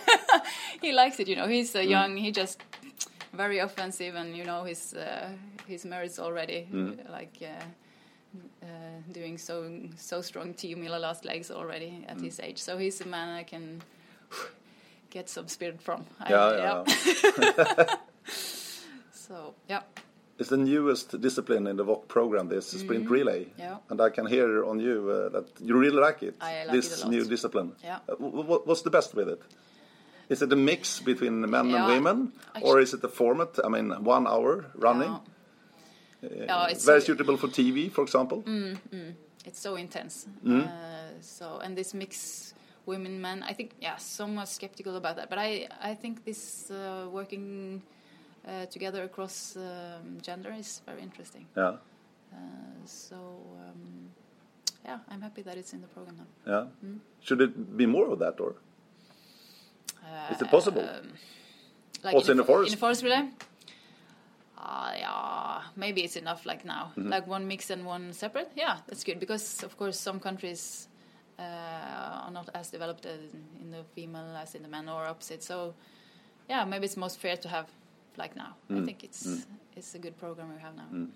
he 0.81 0.91
likes 0.93 1.19
it, 1.19 1.27
you 1.27 1.35
know. 1.35 1.47
He's 1.47 1.75
uh, 1.75 1.79
young. 1.79 2.17
He 2.17 2.31
just 2.31 2.61
very 3.37 3.59
offensive, 3.59 4.15
and 4.15 4.35
you 4.35 4.43
know 4.43 4.63
his 4.65 4.93
uh, 4.93 5.29
his 5.67 5.85
merits 5.85 6.19
already. 6.19 6.67
Like 7.11 7.37
uh, 7.41 7.63
uh, 8.63 8.67
doing 9.13 9.37
so 9.37 9.69
so 9.97 10.21
strong 10.21 10.53
Tio 10.53 10.77
Mila 10.77 10.97
last 10.99 11.25
legs 11.25 11.51
already 11.51 12.05
at 12.09 12.19
his 12.21 12.39
age. 12.39 12.57
So 12.57 12.77
he's 12.77 13.01
a 13.01 13.05
man 13.07 13.29
I 13.39 13.43
can 13.43 13.81
get 15.09 15.29
some 15.29 15.47
spirit 15.47 15.81
from. 15.81 16.05
I- 16.19 16.29
Yeah, 16.31 16.57
yeah, 16.57 17.85
so 19.11 19.53
yeah, 19.69 19.81
It's 20.39 20.49
the 20.49 20.57
newest 20.57 21.19
discipline 21.21 21.67
in 21.67 21.77
the 21.77 21.83
WOC 21.85 22.07
program, 22.07 22.47
this 22.49 22.67
sprint 22.71 23.09
relay. 23.09 23.47
Yeah. 23.57 23.77
And 23.89 23.99
I 24.01 24.09
can 24.09 24.25
hear 24.27 24.63
on 24.65 24.79
you 24.79 25.09
uh, 25.09 25.29
that 25.29 25.45
you 25.61 25.75
really 25.79 25.99
like 26.01 26.21
it, 26.27 26.35
I 26.41 26.63
like 26.65 26.71
this 26.75 26.91
it 26.91 26.99
a 26.99 27.01
lot. 27.03 27.11
new 27.11 27.25
discipline. 27.25 27.71
Yeah. 27.83 27.99
Uh, 28.09 28.15
wh- 28.15 28.45
wh- 28.45 28.67
what's 28.67 28.81
the 28.83 28.89
best 28.91 29.15
with 29.15 29.29
it? 29.29 29.41
Is 30.29 30.41
it 30.41 30.51
a 30.51 30.55
mix 30.55 30.99
between 30.99 31.49
men 31.49 31.69
Yeah. 31.69 31.77
and 31.77 31.87
women? 31.87 32.31
or 32.61 32.79
is 32.81 32.93
it 32.93 33.03
a 33.03 33.07
format, 33.07 33.59
I 33.63 33.69
mean, 33.69 33.91
one 34.03 34.27
hour 34.27 34.65
running? 34.75 35.11
Yeah. 35.11 36.45
Yeah, 36.47 36.67
it's 36.71 36.85
Very 36.85 36.99
so- 37.01 37.05
suitable 37.07 37.37
for 37.37 37.47
TV, 37.47 37.89
for 37.91 38.01
example? 38.03 38.41
Mm, 38.43 38.77
mm. 38.91 39.13
it's 39.45 39.59
so 39.59 39.75
intense. 39.75 40.25
Mm-hmm. 40.43 40.61
Uh, 40.61 41.21
so 41.21 41.59
and 41.63 41.77
this 41.77 41.93
mix 41.93 42.53
women 42.85 43.21
men, 43.21 43.43
I 43.43 43.53
think 43.53 43.71
yeah, 43.79 43.97
some 43.97 44.37
are 44.39 44.45
skeptical 44.47 44.95
about 44.95 45.15
that, 45.17 45.29
but 45.29 45.37
I 45.37 45.67
I 45.91 45.95
think 45.95 46.25
this 46.25 46.71
uh, 46.71 47.07
working 47.11 47.81
uh, 48.47 48.65
together 48.65 49.03
across 49.03 49.55
um, 49.55 50.17
gender 50.21 50.51
is 50.59 50.81
very 50.85 51.01
interesting. 51.01 51.45
Yeah. 51.55 51.77
Uh, 52.33 52.37
so 52.85 53.15
um, 53.15 54.09
yeah, 54.85 54.99
I'm 55.09 55.21
happy 55.21 55.43
that 55.43 55.55
it's 55.57 55.73
in 55.73 55.81
the 55.81 55.87
program 55.87 56.15
now. 56.17 56.27
Yeah. 56.51 56.65
Mm. 56.89 56.99
Should 57.21 57.41
it 57.41 57.77
be 57.77 57.85
more 57.85 58.09
of 58.11 58.19
that, 58.19 58.39
or? 58.41 58.55
Uh, 60.07 60.33
Is 60.33 60.41
it 60.41 60.49
possible? 60.49 60.81
um, 60.81 61.13
like 62.03 62.15
Also 62.15 62.31
in 62.31 62.39
a 62.39 62.41
the 62.41 62.47
forest? 62.47 62.69
In 62.69 62.75
the 62.75 62.79
forest 62.79 63.03
relay? 63.03 63.27
Uh, 64.57 64.93
yeah, 64.97 65.61
maybe 65.75 66.01
it's 66.01 66.15
enough 66.15 66.45
like 66.45 66.65
now. 66.65 66.91
Mm-hmm. 66.91 67.09
Like 67.09 67.27
one 67.27 67.47
mix 67.47 67.69
and 67.69 67.85
one 67.85 68.13
separate. 68.13 68.51
Yeah, 68.55 68.77
that's 68.87 69.03
good 69.03 69.19
because 69.19 69.63
of 69.63 69.77
course 69.77 69.99
some 69.99 70.19
countries 70.19 70.87
uh, 71.39 72.25
are 72.25 72.31
not 72.31 72.49
as 72.53 72.69
developed 72.71 73.05
in 73.05 73.71
the 73.71 73.83
female 73.95 74.35
as 74.35 74.55
in 74.55 74.63
the 74.63 74.67
man 74.67 74.89
or 74.89 75.05
opposite. 75.05 75.43
So 75.43 75.73
yeah, 76.49 76.65
maybe 76.65 76.85
it's 76.85 76.97
most 76.97 77.19
fair 77.19 77.37
to 77.37 77.49
have 77.49 77.67
like 78.17 78.35
now. 78.35 78.55
Mm. 78.69 78.81
I 78.81 78.85
think 78.85 79.03
it's 79.03 79.45
it's 79.75 79.95
a 79.95 79.99
good 79.99 80.17
program 80.17 80.53
we 80.53 80.61
have 80.61 80.75
now. 80.75 81.07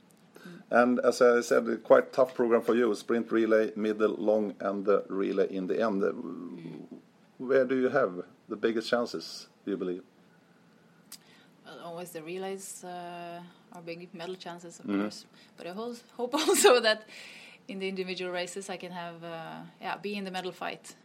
And 0.70 1.00
as 1.00 1.22
I 1.22 1.42
said, 1.42 1.68
a 1.68 1.78
quite 1.78 2.14
tough 2.14 2.34
program 2.34 2.62
for 2.62 2.76
you: 2.76 2.94
sprint 2.96 3.32
relay, 3.32 3.72
middle, 3.76 4.16
long, 4.18 4.56
and 4.60 4.86
the 4.86 5.04
relay 5.10 5.48
in 5.50 5.68
the 5.68 5.82
end. 5.82 6.04
Uh, 6.04 6.12
Where 7.38 7.66
do 7.66 7.76
you 7.76 7.90
have 7.90 8.24
the 8.52 8.58
biggest 8.58 8.90
chances? 8.90 9.48
Do 9.66 9.72
you 9.72 9.78
believe? 9.78 10.04
Well, 11.66 11.80
always 11.86 12.12
the 12.12 12.22
relays 12.22 12.84
uh, 12.84 13.40
are 13.74 13.82
big 13.82 14.14
medal 14.14 14.36
chances, 14.36 14.80
of 14.80 14.86
Mm-hmm. 14.86 15.02
course. 15.02 15.26
But 15.58 15.68
I 15.68 15.74
hope 16.18 16.34
also 16.48 16.80
that 16.82 17.04
in 17.68 17.80
the 17.80 17.88
individual 17.88 18.32
races 18.32 18.70
I 18.70 18.78
can 18.78 18.92
have, 18.92 19.24
uh, 19.24 19.62
yeah, 19.82 19.98
be 19.98 20.16
in 20.16 20.26
the 20.26 20.32
medal 20.32 20.52
fight. 20.52 20.96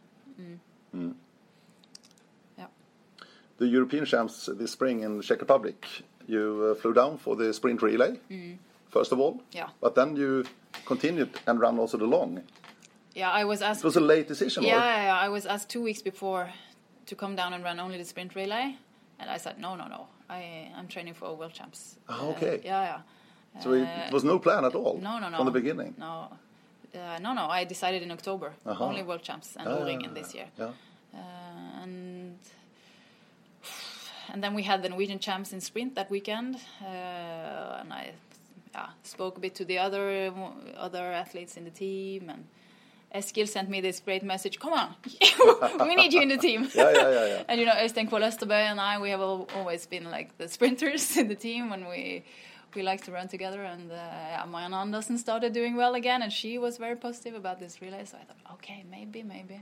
Mm. 0.93 1.13
Yeah. 2.57 2.67
The 3.57 3.67
European 3.67 4.05
champs 4.05 4.49
this 4.59 4.71
spring 4.71 5.03
in 5.03 5.17
the 5.17 5.23
Czech 5.23 5.39
Republic. 5.41 5.85
You 6.27 6.71
uh, 6.71 6.81
flew 6.81 6.93
down 6.93 7.17
for 7.17 7.35
the 7.37 7.53
sprint 7.53 7.81
relay, 7.81 8.19
first 8.89 9.11
of 9.13 9.19
all. 9.19 9.41
Yeah. 9.53 9.69
But 9.81 9.95
then 9.95 10.15
you 10.17 10.43
continued 10.85 11.29
and 11.47 11.59
ran 11.59 11.79
also 11.79 11.97
the 11.97 12.05
long. 12.07 12.41
Yeah, 13.15 13.31
I 13.31 13.45
was 13.45 13.61
asked. 13.61 13.79
It 13.83 13.85
was 13.87 13.95
a 13.97 14.01
late 14.01 14.27
decision. 14.27 14.63
Yeah, 14.63 15.03
yeah, 15.05 15.25
I 15.25 15.29
was 15.29 15.45
asked 15.45 15.69
two 15.69 15.81
weeks 15.81 16.01
before 16.03 16.49
to 17.07 17.15
come 17.15 17.35
down 17.35 17.53
and 17.53 17.63
run 17.63 17.79
only 17.79 17.97
the 17.97 18.05
sprint 18.05 18.35
relay, 18.35 18.75
and 19.19 19.29
I 19.29 19.37
said 19.37 19.59
no, 19.59 19.75
no, 19.75 19.87
no. 19.87 20.07
I 20.29 20.69
I'm 20.77 20.87
training 20.87 21.15
for 21.15 21.35
world 21.35 21.53
champs. 21.53 21.97
Uh, 22.07 22.29
okay. 22.31 22.61
yeah, 22.63 22.83
yeah. 22.83 23.61
So 23.63 23.73
it 23.73 24.13
was 24.13 24.23
no 24.23 24.37
plan 24.39 24.65
at 24.65 24.75
all. 24.75 24.99
No, 25.01 25.19
no, 25.19 25.29
no. 25.29 25.37
From 25.37 25.45
the 25.47 25.59
beginning. 25.61 25.95
No, 25.97 26.27
uh, 26.93 27.19
no, 27.19 27.33
no. 27.33 27.47
I 27.47 27.63
decided 27.65 28.03
in 28.03 28.11
October. 28.11 28.53
Aha. 28.65 28.83
Only 28.85 29.03
world 29.03 29.23
champs 29.23 29.55
and 29.55 29.67
Ah, 29.67 29.79
O-ringen 29.79 30.13
this 30.13 30.35
year. 30.35 30.47
Yeah. 30.59 30.71
Uh, 31.13 31.83
and 31.83 32.37
and 34.31 34.43
then 34.43 34.53
we 34.53 34.63
had 34.63 34.83
the 34.83 34.89
Norwegian 34.89 35.19
champs 35.19 35.53
in 35.53 35.61
sprint 35.61 35.95
that 35.95 36.09
weekend, 36.09 36.55
uh, 36.81 37.79
and 37.81 37.93
I 37.93 38.11
yeah, 38.73 38.89
spoke 39.03 39.37
a 39.37 39.39
bit 39.39 39.55
to 39.55 39.65
the 39.65 39.79
other 39.79 40.31
other 40.77 41.05
athletes 41.13 41.57
in 41.57 41.63
the 41.63 41.71
team, 41.71 42.29
and 42.29 42.45
Eskil 43.15 43.47
sent 43.47 43.69
me 43.69 43.81
this 43.81 43.99
great 44.01 44.23
message. 44.23 44.59
Come 44.59 44.73
on, 44.73 44.95
we 45.87 45.95
need 45.95 46.13
you 46.13 46.21
in 46.21 46.29
the 46.29 46.37
team. 46.37 46.69
Yeah, 46.75 46.91
yeah, 46.91 47.09
yeah, 47.09 47.25
yeah. 47.25 47.43
and 47.47 47.59
you 47.59 47.65
know, 47.65 47.73
Øystein 47.75 48.07
Kvaal 48.09 48.23
Østerbø 48.23 48.53
and 48.53 48.79
I, 48.79 48.99
we 48.99 49.09
have 49.09 49.21
al- 49.21 49.47
always 49.55 49.85
been 49.87 50.11
like 50.11 50.37
the 50.37 50.47
sprinters 50.47 51.17
in 51.21 51.27
the 51.27 51.35
team 51.35 51.69
when 51.69 51.87
we 51.87 52.23
we 52.75 52.83
like 52.83 53.03
to 53.05 53.11
run 53.11 53.27
together. 53.27 53.63
And 53.63 53.91
uh, 53.91 54.45
Marianne 54.47 54.73
Andersen 54.73 55.17
started 55.17 55.53
doing 55.53 55.75
well 55.77 55.95
again, 55.95 56.21
and 56.21 56.31
she 56.31 56.57
was 56.57 56.77
very 56.77 56.95
positive 56.95 57.33
about 57.33 57.59
this 57.59 57.81
relay. 57.81 58.03
So 58.05 58.17
I 58.17 58.25
thought, 58.25 58.53
okay, 58.55 58.83
maybe, 58.91 59.23
maybe. 59.23 59.61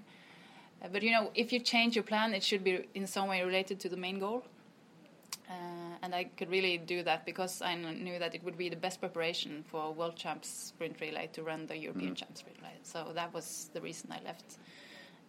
Uh, 0.84 0.88
but 0.91 1.01
you 1.03 1.12
know, 1.12 1.29
if 1.36 1.53
you 1.53 1.60
change 1.60 1.95
your 1.95 2.03
plan, 2.03 2.34
it 2.34 2.43
should 2.43 2.63
be 2.63 2.73
in 2.95 3.08
some 3.08 3.27
way 3.29 3.43
related 3.43 3.79
to 3.81 3.89
the 3.89 3.97
main 3.97 4.19
goal. 4.19 4.43
Uh, 5.49 5.53
and 6.01 6.15
I 6.15 6.23
could 6.23 6.49
really 6.49 6.77
do 6.77 7.03
that 7.03 7.25
because 7.25 7.62
I 7.62 7.75
knew 7.75 8.17
that 8.17 8.34
it 8.34 8.43
would 8.43 8.58
be 8.58 8.69
the 8.69 8.75
best 8.75 8.99
preparation 8.99 9.63
for 9.67 9.93
World 9.93 10.15
Champs 10.15 10.49
Sprint 10.49 10.99
Relay 10.99 11.29
to 11.34 11.43
run 11.43 11.67
the 11.67 11.77
European 11.77 12.15
Champs 12.15 12.39
Sprint 12.39 12.58
Relay. 12.60 12.73
So 12.84 13.12
that 13.13 13.34
was 13.34 13.69
the 13.73 13.81
reason 13.81 14.12
I 14.12 14.23
left. 14.25 14.58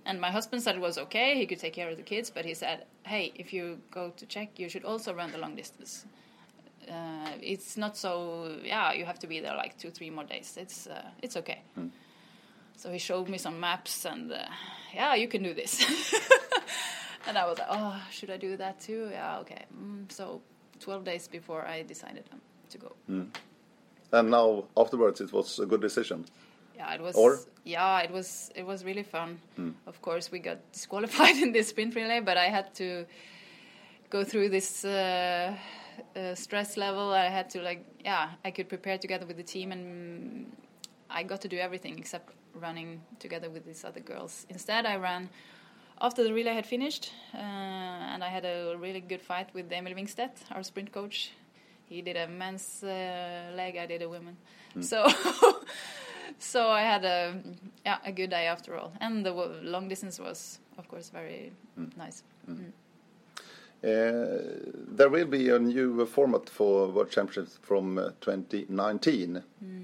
And 0.06 0.20
my 0.20 0.30
husband 0.30 0.62
said 0.62 0.76
it 0.76 0.80
was 0.80 0.98
okay, 0.98 1.36
he 1.36 1.46
could 1.46 1.58
take 1.58 1.74
care 1.74 1.90
of 1.90 1.96
the 1.96 2.02
kids, 2.02 2.30
but 2.30 2.44
he 2.44 2.54
said, 2.54 2.84
hey, 3.02 3.32
if 3.34 3.52
you 3.52 3.78
go 3.90 4.10
to 4.16 4.26
Czech, 4.26 4.58
you 4.58 4.68
should 4.68 4.84
also 4.84 5.12
run 5.12 5.32
the 5.32 5.38
long 5.38 5.56
distance. 5.56 6.06
Uh, 6.88 7.32
it's 7.42 7.76
not 7.76 7.96
so, 7.96 8.56
yeah, 8.62 8.92
you 8.92 9.04
have 9.04 9.18
to 9.18 9.26
be 9.26 9.40
there 9.40 9.56
like 9.56 9.76
two, 9.76 9.90
three 9.90 10.08
more 10.08 10.24
days. 10.24 10.56
It's, 10.56 10.86
uh, 10.86 11.02
it's 11.22 11.36
okay. 11.36 11.62
So 12.76 12.92
he 12.92 12.98
showed 12.98 13.28
me 13.28 13.38
some 13.38 13.58
maps, 13.58 14.04
and 14.04 14.30
uh, 14.30 14.44
yeah, 14.94 15.14
you 15.14 15.28
can 15.28 15.42
do 15.42 15.54
this. 15.54 15.84
and 17.26 17.36
I 17.36 17.46
was 17.46 17.58
like, 17.58 17.68
oh, 17.70 18.00
should 18.10 18.30
I 18.30 18.36
do 18.36 18.56
that 18.56 18.80
too? 18.80 19.08
Yeah, 19.12 19.38
okay. 19.40 19.64
Mm, 19.76 20.10
so 20.10 20.40
12 20.80 21.04
days 21.04 21.28
before 21.28 21.66
I 21.66 21.82
decided 21.82 22.24
um, 22.32 22.40
to 22.70 22.78
go. 22.78 22.92
And 24.12 24.30
now 24.30 24.64
afterwards, 24.76 25.20
it 25.20 25.32
was 25.32 25.58
a 25.58 25.66
good 25.66 25.80
decision. 25.80 26.24
Yeah, 26.76 26.94
it 26.94 27.00
was. 27.00 27.16
Or? 27.16 27.38
Yeah, 27.64 28.00
it 28.00 28.10
was. 28.10 28.50
It 28.54 28.64
was 28.64 28.84
really 28.84 29.02
fun. 29.02 29.40
Of 29.86 30.00
course, 30.02 30.30
we 30.30 30.38
got 30.38 30.58
disqualified 30.72 31.36
in 31.44 31.52
this 31.52 31.68
sprint 31.68 31.94
relay, 31.94 32.20
but 32.20 32.36
I 32.36 32.46
had 32.46 32.74
to 32.74 33.06
go 34.10 34.24
through 34.24 34.50
this 34.50 34.84
uh, 34.84 35.56
uh, 36.14 36.34
stress 36.34 36.76
level. 36.76 37.12
I 37.12 37.28
had 37.28 37.50
to 37.50 37.62
like, 37.62 37.84
yeah, 38.04 38.30
I 38.44 38.50
could 38.50 38.68
prepare 38.68 38.98
together 38.98 39.26
with 39.26 39.36
the 39.36 39.42
team, 39.42 39.72
and 39.72 40.52
I 41.10 41.22
got 41.22 41.40
to 41.42 41.48
do 41.48 41.58
everything 41.58 41.98
except 41.98 42.32
running 42.54 43.00
together 43.18 43.50
with 43.50 43.64
these 43.64 43.84
other 43.84 44.00
girls. 44.00 44.46
Instead, 44.48 44.86
I 44.86 44.96
ran 44.96 45.28
after 46.00 46.24
the 46.24 46.32
relay 46.32 46.54
had 46.54 46.66
finished, 46.66 47.12
uh, 47.34 47.38
and 47.38 48.22
I 48.22 48.28
had 48.28 48.44
a 48.44 48.76
really 48.78 49.00
good 49.00 49.22
fight 49.22 49.48
with 49.54 49.72
Emil 49.72 49.94
Wingstedt, 49.94 50.32
our 50.52 50.62
sprint 50.62 50.92
coach. 50.92 51.32
He 51.88 52.02
did 52.02 52.16
a 52.16 52.26
men's 52.26 52.82
uh, 52.82 53.52
leg, 53.56 53.76
I 53.76 53.86
did 53.86 54.02
a 54.02 54.08
women. 54.08 54.36
So, 54.80 55.06
so 56.38 56.68
I 56.68 56.82
had 56.82 57.04
a 57.04 57.40
yeah 57.84 57.98
a 58.04 58.12
good 58.12 58.30
day 58.30 58.46
after 58.46 58.76
all, 58.76 58.92
and 59.00 59.24
the 59.24 59.32
long 59.32 59.88
distance 59.88 60.18
was 60.18 60.58
of 60.76 60.88
course 60.88 61.08
very 61.10 61.52
nice. 61.96 62.22
Mm. 62.48 62.72
Uh, 63.86 64.66
there 64.88 65.08
will 65.08 65.26
be 65.26 65.48
a 65.50 65.58
new 65.60 66.02
uh, 66.02 66.06
format 66.06 66.50
for 66.50 66.88
World 66.88 67.08
Championships 67.08 67.56
from 67.62 67.98
uh, 67.98 68.10
2019. 68.20 69.40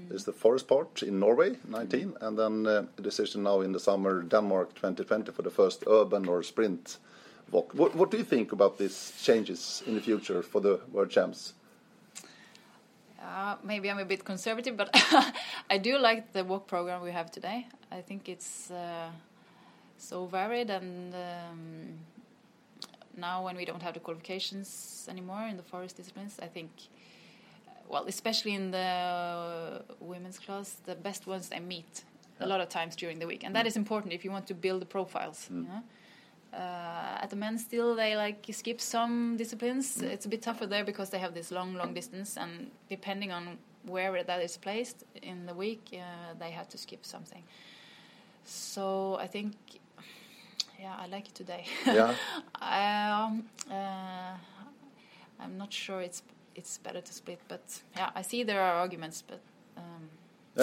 There's 0.09 0.25
the 0.25 0.33
forest 0.33 0.67
part 0.67 1.03
in 1.03 1.19
Norway, 1.19 1.55
19, 1.69 2.13
and 2.19 2.37
then 2.37 2.67
uh, 2.67 2.85
a 2.97 3.01
decision 3.01 3.43
now 3.43 3.61
in 3.61 3.71
the 3.71 3.79
summer, 3.79 4.21
Denmark 4.21 4.75
2020 4.75 5.31
for 5.31 5.41
the 5.41 5.49
first 5.49 5.85
urban 5.87 6.27
or 6.27 6.43
sprint 6.43 6.97
WOC. 7.53 7.73
What, 7.73 7.95
what 7.95 8.11
do 8.11 8.17
you 8.17 8.25
think 8.25 8.51
about 8.51 8.77
these 8.77 9.13
changes 9.23 9.81
in 9.87 9.95
the 9.95 10.01
future 10.01 10.43
for 10.43 10.59
the 10.59 10.81
World 10.91 11.09
Champs? 11.09 11.53
Uh, 13.21 13.55
maybe 13.63 13.89
I'm 13.89 13.99
a 13.99 14.05
bit 14.05 14.25
conservative, 14.25 14.75
but 14.75 14.89
I 15.69 15.77
do 15.77 15.97
like 15.97 16.33
the 16.33 16.43
WOC 16.43 16.67
program 16.67 17.01
we 17.03 17.11
have 17.11 17.31
today. 17.31 17.67
I 17.89 18.01
think 18.01 18.27
it's 18.27 18.69
uh, 18.69 19.09
so 19.97 20.25
varied, 20.25 20.69
and 20.69 21.15
um, 21.15 21.99
now 23.17 23.43
when 23.43 23.55
we 23.55 23.65
don't 23.65 23.81
have 23.81 23.93
the 23.93 23.99
qualifications 23.99 25.07
anymore 25.09 25.47
in 25.47 25.57
the 25.57 25.63
forest 25.63 25.97
disciplines, 25.97 26.39
I 26.41 26.47
think, 26.47 26.71
well, 27.87 28.05
especially 28.07 28.53
in 28.53 28.71
the 28.71 29.83
women's 29.99 30.39
class, 30.39 30.77
the 30.85 30.95
best 30.95 31.27
ones 31.27 31.49
they 31.49 31.59
meet 31.59 32.03
a 32.39 32.47
lot 32.47 32.61
of 32.61 32.69
times 32.69 32.95
during 32.95 33.19
the 33.19 33.27
week, 33.27 33.43
and 33.43 33.55
that 33.55 33.67
is 33.67 33.77
important 33.77 34.13
if 34.13 34.25
you 34.25 34.31
want 34.31 34.47
to 34.47 34.53
build 34.53 34.81
the 34.81 34.85
profiles. 34.85 35.47
You 35.51 35.61
know? 35.61 35.83
Uh, 36.53 37.17
at 37.21 37.29
the 37.31 37.35
men 37.35 37.57
still 37.57 37.95
they 37.95 38.15
like 38.15 38.45
skip 38.51 38.79
some 38.79 39.37
disciplines. 39.37 40.01
It's 40.01 40.25
a 40.25 40.29
bit 40.29 40.41
tougher 40.41 40.67
there 40.67 40.83
because 40.83 41.09
they 41.09 41.17
have 41.17 41.33
this 41.33 41.51
long 41.51 41.73
long 41.73 41.93
distance. 41.93 42.37
And 42.37 42.69
depending 42.89 43.31
on 43.31 43.57
where 43.85 44.23
that 44.23 44.41
is 44.41 44.57
placed 44.57 45.03
in 45.21 45.45
the 45.45 45.53
week 45.53 45.89
uh, 45.93 46.33
they 46.39 46.51
have 46.51 46.69
to 46.69 46.77
skip 46.77 47.05
something. 47.05 47.43
So 48.45 49.17
i 49.19 49.27
think 49.27 49.55
yeah 50.83 50.95
i 51.03 51.07
like 51.15 51.27
it 51.29 51.35
today 51.35 51.63
Yeah. 51.85 52.13
um, 52.61 53.31
uh, 53.71 54.33
i'm 55.43 55.57
not 55.57 55.71
sure 55.73 56.01
it's 56.07 56.21
it's 56.55 56.77
better 56.85 57.01
to 57.01 57.13
split 57.13 57.39
but 57.47 57.65
yeah 57.97 58.09
i 58.19 58.21
see 58.23 58.43
there 58.43 58.61
are 58.61 58.75
arguments 58.83 59.23
but 59.29 59.39
um, 59.77 60.09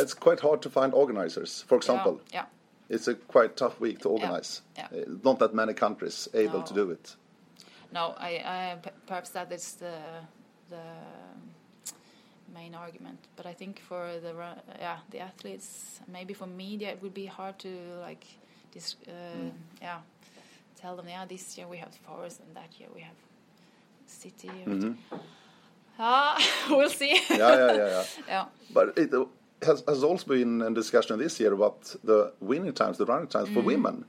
It's 0.03 0.15
quite 0.15 0.41
hard 0.41 0.61
to 0.63 0.71
find 0.71 0.95
organizers. 0.95 1.65
For 1.69 1.77
example, 1.77 2.15
yeah, 2.33 2.47
it's 2.89 3.09
a 3.09 3.15
quite 3.35 3.53
tough 3.57 3.81
week 3.81 3.99
to 4.03 4.09
organize. 4.09 4.63
Yeah. 4.77 4.89
Uh, 4.93 5.19
not 5.25 5.39
that 5.39 5.53
many 5.53 5.75
countries 5.75 6.29
able 6.33 6.61
No. 6.61 6.67
to 6.67 6.75
do 6.75 6.91
it. 6.93 7.17
No, 7.93 8.03
I, 8.29 8.31
I 8.57 8.79
perhaps 9.07 9.31
that 9.31 9.53
is 9.53 9.75
the 9.85 9.97
the 10.69 10.85
main 12.55 12.75
argument. 12.75 13.19
But 13.37 13.47
I 13.47 13.55
think 13.55 13.81
for 13.89 14.21
the 14.23 14.33
yeah 14.79 14.99
the 15.11 15.19
athletes, 15.21 16.01
maybe 16.07 16.35
for 16.35 16.47
media, 16.47 16.89
it 16.93 17.03
would 17.03 17.15
be 17.15 17.27
hard 17.27 17.59
to 17.59 17.69
like 18.09 18.25
this 18.73 18.97
uh, 19.09 19.13
yeah 19.83 19.99
tell 20.81 20.97
them 20.97 21.07
yeah 21.09 21.25
this 21.27 21.57
year 21.59 21.67
we 21.69 21.77
have 21.79 21.93
forest 22.07 22.41
and 22.47 22.55
that 22.57 22.71
year 22.81 22.89
we 22.95 23.01
have 23.03 23.17
city. 24.07 24.51
or- 24.67 24.95
Ah, 25.99 26.39
we'll 26.71 26.89
see. 26.89 27.21
Yeah, 27.29 27.37
yeah, 27.39 27.73
yeah, 27.77 27.89
yeah. 27.89 28.05
yeah. 28.29 28.45
But 28.73 28.97
it 28.97 29.13
has, 29.63 29.85
has 29.87 30.03
also 30.03 30.27
been 30.27 30.63
a 30.63 30.71
discussion 30.71 31.19
this 31.19 31.39
year 31.39 31.53
about 31.53 31.95
the 32.03 32.33
winning 32.41 32.73
times, 32.73 32.97
the 32.97 33.05
running 33.05 33.29
times 33.29 33.49
Mm. 33.51 33.55
for 33.55 33.61
women. 33.61 34.05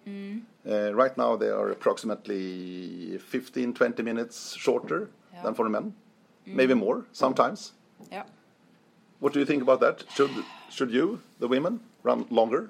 Uh, 0.66 0.94
right 0.94 1.18
now, 1.18 1.36
they 1.36 1.50
are 1.50 1.70
approximately 1.72 3.18
15, 3.18 3.74
20 3.74 4.04
minutes 4.04 4.56
shorter 4.56 5.10
Yeah. 5.34 5.40
Mm. 5.40 5.44
than 5.44 5.54
for 5.56 5.70
men, 5.70 5.94
maybe 6.46 6.74
more 6.74 7.06
sometimes. 7.12 7.74
Yeah. 8.12 8.24
What 9.20 9.34
do 9.34 9.40
you 9.40 9.46
think 9.46 9.62
about 9.62 9.80
that? 9.82 10.04
Should 10.16 10.32
should 10.70 10.92
you, 10.92 11.20
the 11.40 11.48
women, 11.48 11.80
run 12.04 12.26
longer? 12.30 12.70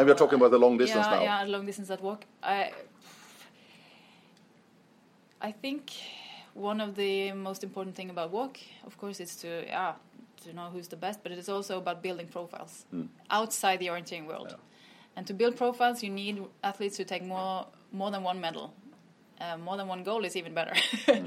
And 0.00 0.06
we 0.06 0.12
are 0.12 0.16
talking 0.16 0.36
about 0.36 0.50
the 0.50 0.58
long 0.58 0.78
distance 0.78 1.06
yeah, 1.06 1.14
now. 1.14 1.22
Yeah, 1.22 1.44
long 1.44 1.66
distance 1.66 1.90
at 1.90 2.00
WOC. 2.00 2.22
I 2.42 2.72
I 5.42 5.52
think 5.52 5.92
one 6.54 6.80
of 6.80 6.96
the 6.96 7.32
most 7.32 7.62
important 7.62 7.96
thing 7.96 8.08
about 8.08 8.32
WOC, 8.32 8.56
of 8.86 8.96
course, 8.96 9.20
is 9.20 9.36
to 9.42 9.66
yeah 9.66 9.92
to 10.44 10.54
know 10.54 10.70
who's 10.72 10.88
the 10.88 10.96
best, 10.96 11.22
but 11.22 11.32
it 11.32 11.38
is 11.38 11.50
also 11.50 11.76
about 11.76 12.02
building 12.02 12.28
profiles 12.28 12.86
outside 13.28 13.78
the 13.78 13.88
orienteering 13.88 14.26
world. 14.26 14.48
Yeah. 14.52 15.16
And 15.16 15.26
to 15.26 15.34
build 15.34 15.56
profiles, 15.56 16.02
you 16.02 16.08
need 16.08 16.44
athletes 16.64 16.96
who 16.96 17.04
take 17.04 17.22
more 17.22 17.66
more 17.92 18.10
than 18.10 18.22
one 18.22 18.40
medal. 18.40 18.72
Uh, 19.38 19.58
more 19.58 19.76
than 19.76 19.86
one 19.86 20.02
goal 20.02 20.24
is 20.24 20.34
even 20.34 20.54
better. 20.54 20.74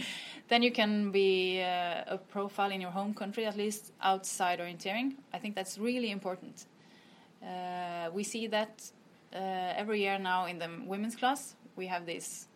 then 0.47 0.63
you 0.63 0.71
can 0.71 1.11
be 1.11 1.61
uh, 1.61 2.15
a 2.15 2.17
profile 2.17 2.71
in 2.71 2.81
your 2.81 2.91
home 2.91 3.13
country, 3.13 3.45
at 3.45 3.55
least 3.55 3.91
outside 4.01 4.59
orienteering. 4.59 5.13
I 5.31 5.37
think 5.37 5.53
that's 5.53 5.77
really 5.77 6.09
important. 6.09 6.65
Uh, 7.43 8.09
we 8.13 8.23
see 8.23 8.47
that 8.47 8.91
uh, 9.33 9.73
every 9.75 9.99
year 9.99 10.19
now 10.19 10.45
in 10.45 10.59
the 10.59 10.69
women's 10.85 11.15
class. 11.15 11.55
We 11.75 11.87
have 11.87 12.05
this 12.05 12.47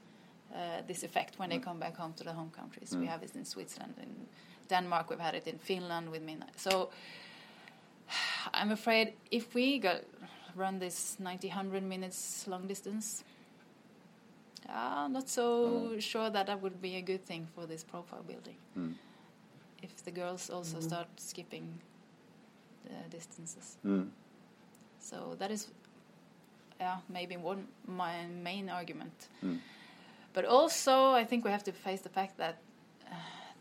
uh, 0.53 0.81
this 0.87 1.03
effect 1.03 1.39
when 1.39 1.49
they 1.49 1.57
mm. 1.57 1.63
come 1.63 1.79
back 1.79 1.97
home 1.97 2.13
to 2.13 2.23
the 2.23 2.33
home 2.33 2.51
countries. 2.51 2.95
We 2.95 3.05
mm. 3.05 3.09
have 3.09 3.23
it 3.23 3.35
in 3.35 3.45
Switzerland, 3.45 3.95
in 4.01 4.27
Denmark. 4.69 5.09
We've 5.09 5.19
had 5.19 5.35
it 5.35 5.47
in 5.47 5.57
Finland 5.57 6.09
with 6.09 6.21
Minna. 6.21 6.47
So 6.55 6.89
I'm 8.53 8.71
afraid 8.71 9.13
if 9.31 9.53
we 9.53 9.79
go 9.79 9.99
run 10.55 10.79
this 10.79 11.17
90, 11.19 11.49
100 11.49 11.83
minutes 11.83 12.47
long 12.47 12.67
distance, 12.67 13.23
ah, 14.69 15.05
I'm 15.05 15.13
not 15.13 15.29
so 15.29 15.91
mm. 15.95 16.01
sure 16.01 16.29
that 16.29 16.47
that 16.47 16.61
would 16.61 16.81
be 16.81 16.95
a 16.95 17.01
good 17.01 17.25
thing 17.25 17.47
for 17.53 17.65
this 17.65 17.83
profile 17.83 18.23
building. 18.23 18.55
If 19.83 20.03
the 20.03 20.11
girls 20.11 20.49
also 20.49 20.77
mm-hmm. 20.77 20.87
start 20.87 21.07
skipping 21.17 21.79
the 22.85 23.09
distances. 23.17 23.77
So 24.99 25.35
that 25.39 25.51
is, 25.51 25.67
yeah, 26.79 26.97
maybe 27.09 27.37
one 27.37 27.67
my 27.85 28.25
main 28.25 28.69
argument. 28.69 29.27
Mm. 29.43 29.59
But 30.33 30.45
also, 30.45 31.11
I 31.11 31.23
think 31.23 31.45
we 31.45 31.51
have 31.51 31.63
to 31.63 31.71
face 31.71 32.01
the 32.01 32.09
fact 32.09 32.37
that 32.37 32.57
uh, 33.11 33.15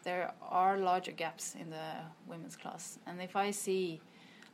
there 0.05 0.33
are 0.43 0.77
larger 0.79 1.13
gaps 1.13 1.55
in 1.59 1.71
the 1.71 1.89
women's 2.29 2.57
class, 2.57 2.99
and 3.07 3.23
if 3.23 3.37
I 3.37 3.51
see 3.51 4.01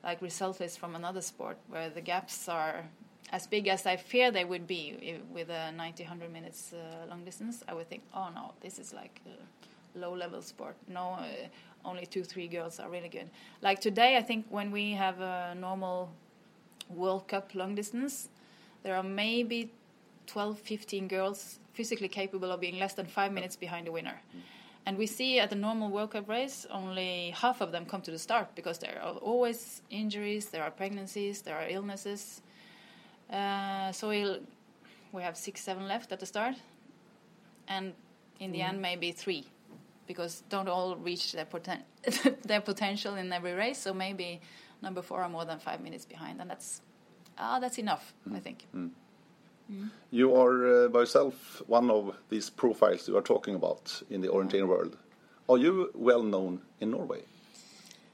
like 0.04 0.20
result 0.22 0.60
lists 0.60 0.76
from 0.76 0.94
another 0.94 1.20
sport 1.20 1.56
where 1.68 1.88
the 1.88 2.00
gaps 2.00 2.48
are 2.48 2.84
as 3.32 3.46
big 3.46 3.68
as 3.68 3.86
I 3.86 3.96
fear 3.96 4.30
they 4.30 4.44
would 4.44 4.66
be 4.66 5.20
with 5.32 5.48
a 5.48 5.72
90, 5.72 6.02
100 6.02 6.32
minutes 6.32 6.74
uh, 6.74 7.06
long 7.08 7.24
distance, 7.24 7.62
I 7.66 7.74
would 7.74 7.88
think, 7.88 8.02
oh 8.14 8.28
no, 8.34 8.52
this 8.60 8.78
is 8.78 8.92
like 8.92 9.20
a 9.26 9.98
low 9.98 10.14
level 10.14 10.42
sport. 10.42 10.76
No, 10.86 11.12
uh, 11.12 11.26
only 11.84 12.06
two, 12.06 12.24
three 12.24 12.46
girls 12.46 12.78
are 12.78 12.90
really 12.90 13.08
good. 13.08 13.30
Like 13.62 13.80
today, 13.80 14.16
I 14.16 14.22
think 14.22 14.46
when 14.50 14.70
we 14.70 14.92
have 14.92 15.20
a 15.20 15.54
normal 15.58 16.10
World 16.94 17.28
Cup 17.28 17.54
long 17.54 17.74
distance, 17.74 18.28
there 18.82 18.96
are 18.96 19.02
maybe 19.02 19.70
12, 20.26 20.58
15 20.58 21.08
girls 21.08 21.58
physically 21.72 22.08
capable 22.08 22.50
of 22.50 22.60
being 22.60 22.78
less 22.78 22.94
than 22.94 23.06
five 23.06 23.32
minutes 23.32 23.56
behind 23.56 23.86
the 23.86 23.92
winner. 23.92 24.20
And 24.84 24.98
we 24.98 25.06
see 25.06 25.38
at 25.38 25.48
the 25.50 25.56
normal 25.56 25.90
World 25.90 26.10
Cup 26.10 26.28
race, 26.28 26.66
only 26.70 27.30
half 27.30 27.60
of 27.60 27.70
them 27.70 27.86
come 27.86 28.02
to 28.02 28.10
the 28.10 28.18
start 28.18 28.48
because 28.54 28.78
there 28.78 29.00
are 29.02 29.14
always 29.14 29.82
injuries, 29.90 30.46
there 30.46 30.64
are 30.64 30.70
pregnancies, 30.70 31.42
there 31.42 31.56
are 31.56 31.68
illnesses. 31.68 32.42
Uh, 33.30 33.92
so 33.92 34.08
we'll, 34.08 34.40
we 35.12 35.22
have 35.22 35.36
six, 35.36 35.60
seven 35.60 35.86
left 35.86 36.10
at 36.12 36.18
the 36.18 36.26
start, 36.26 36.56
and 37.68 37.92
in 38.40 38.50
the 38.50 38.60
end, 38.60 38.82
maybe 38.82 39.12
three, 39.12 39.46
because 40.08 40.42
don't 40.48 40.68
all 40.68 40.96
reach 40.96 41.32
their, 41.32 41.46
poten- 41.46 41.82
their 42.42 42.60
potential 42.60 43.14
in 43.14 43.32
every 43.32 43.52
race. 43.52 43.78
So 43.78 43.94
maybe 43.94 44.40
number 44.82 45.02
four 45.02 45.22
are 45.22 45.28
more 45.28 45.44
than 45.44 45.58
five 45.58 45.80
minutes 45.80 46.04
behind, 46.04 46.40
and 46.40 46.50
that's 46.50 46.82
ah, 47.38 47.58
that's 47.60 47.78
enough, 47.78 48.12
I 48.34 48.40
think. 48.40 48.66
You 50.10 50.34
are 50.34 50.84
uh, 50.84 50.88
by 50.88 51.00
yourself 51.00 51.62
one 51.66 51.90
of 51.90 52.14
these 52.28 52.50
profiles 52.50 53.08
you 53.08 53.16
are 53.16 53.22
talking 53.22 53.54
about 53.54 54.02
in 54.10 54.20
the 54.20 54.28
orienteering 54.28 54.68
world. 54.68 54.96
Are 55.48 55.56
you 55.56 55.90
well 55.94 56.22
known 56.22 56.60
in 56.80 56.90
Norway? 56.90 57.22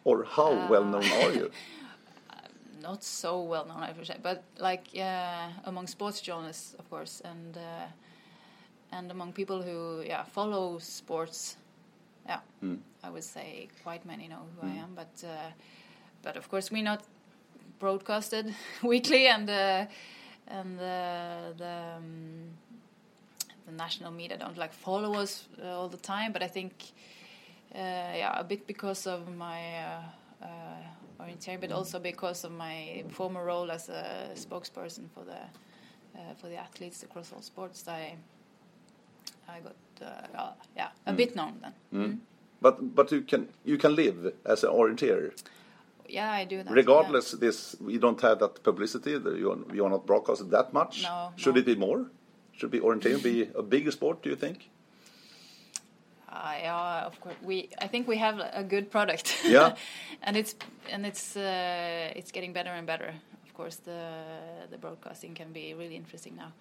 Or 0.05 0.25
how 0.25 0.69
well 0.71 0.85
known 0.85 1.05
are 1.05 1.33
you? 1.33 1.51
not 2.83 3.03
so 3.03 3.43
well 3.43 3.67
known, 3.67 3.83
I 3.83 3.93
would 3.93 4.07
say, 4.07 4.17
but 4.23 4.45
like 4.59 4.87
uh, 4.97 5.49
among 5.65 5.87
sports 5.89 6.21
journalists, 6.21 6.75
of 6.79 6.89
course, 6.91 7.21
and 7.25 7.57
uh, 7.57 7.87
and 8.93 9.11
among 9.11 9.33
people 9.33 9.63
who 9.63 10.03
yeah 10.07 10.25
follow 10.25 10.79
sports, 10.79 11.57
yeah, 12.27 12.41
I 13.03 13.11
would 13.11 13.25
say 13.25 13.69
quite 13.83 14.07
many 14.07 14.29
know 14.29 14.45
who 14.55 14.67
I 14.67 14.75
am, 14.85 14.91
but 14.95 15.13
uh, 15.25 15.51
but 16.29 16.37
of 16.37 16.51
course 16.51 16.71
we're 16.71 16.83
not 16.83 17.03
broadcasted 17.79 18.55
weekly, 18.83 19.29
and 19.29 19.49
uh, 19.49 19.87
and 20.47 20.79
uh, 20.79 21.57
the 21.57 21.77
um, 21.97 22.51
the 23.67 23.73
national 23.73 24.13
media 24.13 24.37
don't 24.37 24.59
like 24.59 24.75
follow 24.75 25.15
us 25.15 25.49
uh, 25.63 25.79
all 25.79 25.89
the 25.89 26.03
time, 26.15 26.33
but 26.33 26.43
I 26.43 26.49
think 26.49 26.73
uh, 27.75 27.79
yeah 28.23 28.41
a 28.41 28.45
bit 28.45 28.67
because 28.67 29.07
of 29.07 29.21
my 29.35 29.61
uh, 29.79 30.03
uh, 30.43 31.23
orienteering, 31.23 31.61
but 31.61 31.73
also 31.73 31.99
because 31.99 32.45
of 32.45 32.53
my 32.53 33.05
former 33.09 33.43
role 33.43 33.71
as 33.71 33.89
a 33.89 34.29
spokesperson 34.35 35.09
for 35.15 35.25
the 35.25 35.41
uh, 36.19 36.35
for 36.37 36.49
the 36.49 36.57
athletes 36.57 37.03
across 37.05 37.33
all 37.33 37.43
sports. 37.43 37.89
I 37.89 38.17
I 39.49 39.61
got 39.61 39.77
uh, 40.03 40.39
uh, 40.39 40.53
yeah 40.77 40.91
a 41.07 41.13
bit 41.13 41.35
known 41.35 41.55
then. 41.63 41.75
Mm. 41.95 42.19
But 42.61 42.95
but 42.95 43.13
you 43.13 43.23
can 43.23 43.49
you 43.65 43.79
can 43.79 43.95
live 43.95 44.35
as 44.45 44.65
an 44.65 44.71
orienteer 44.71 45.33
Yeah, 46.09 46.31
I 46.31 46.45
do 46.45 46.63
that. 46.63 46.73
regardless. 46.73 47.33
This 47.33 47.77
you 47.87 47.99
don't 47.99 48.21
have 48.21 48.39
that 48.39 48.63
publicity. 48.63 49.11
You 49.11 49.53
are, 49.53 49.75
you 49.75 49.85
are 49.85 49.91
not 49.91 50.07
broadcasted 50.07 50.51
that 50.51 50.73
much. 50.73 51.03
No, 51.03 51.33
Should 51.37 51.55
no. 51.55 51.61
it 51.61 51.67
be 51.67 51.77
more? 51.77 52.11
Should 52.53 52.71
be 52.71 52.81
orienteering 52.81 53.23
be 53.23 53.49
a 53.55 53.63
bigger 53.63 53.91
sport? 53.91 54.23
Do 54.23 54.31
you 54.31 54.37
think? 54.37 54.71
Uh, 56.29 56.55
yeah, 56.61 57.07
of 57.07 57.21
course. 57.21 57.37
We 57.43 57.69
I 57.81 57.87
think 57.87 58.09
we 58.09 58.17
have 58.19 58.39
a 58.53 58.65
good 58.65 58.91
product. 58.91 59.37
Yeah. 59.45 59.75
and 60.23 60.37
it's 60.37 60.55
and 60.91 61.07
it's 61.07 61.37
uh, 61.37 62.13
it's 62.17 62.33
getting 62.33 62.53
better 62.53 62.71
and 62.71 62.87
better. 62.87 63.15
Of 63.47 63.55
course, 63.55 63.77
the 63.77 64.01
the 64.71 64.79
broadcasting 64.79 65.35
can 65.35 65.53
be 65.53 65.75
really 65.75 65.97
interesting 65.97 66.37
now. 66.37 66.53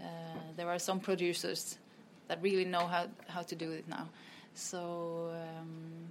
Uh, 0.00 0.04
there 0.56 0.68
are 0.68 0.78
some 0.78 1.00
producers 1.00 1.78
that 2.28 2.42
really 2.42 2.64
know 2.64 2.86
how 2.86 3.06
how 3.28 3.42
to 3.42 3.54
do 3.54 3.72
it 3.72 3.88
now. 3.88 4.08
So 4.54 5.30
um, 5.32 6.08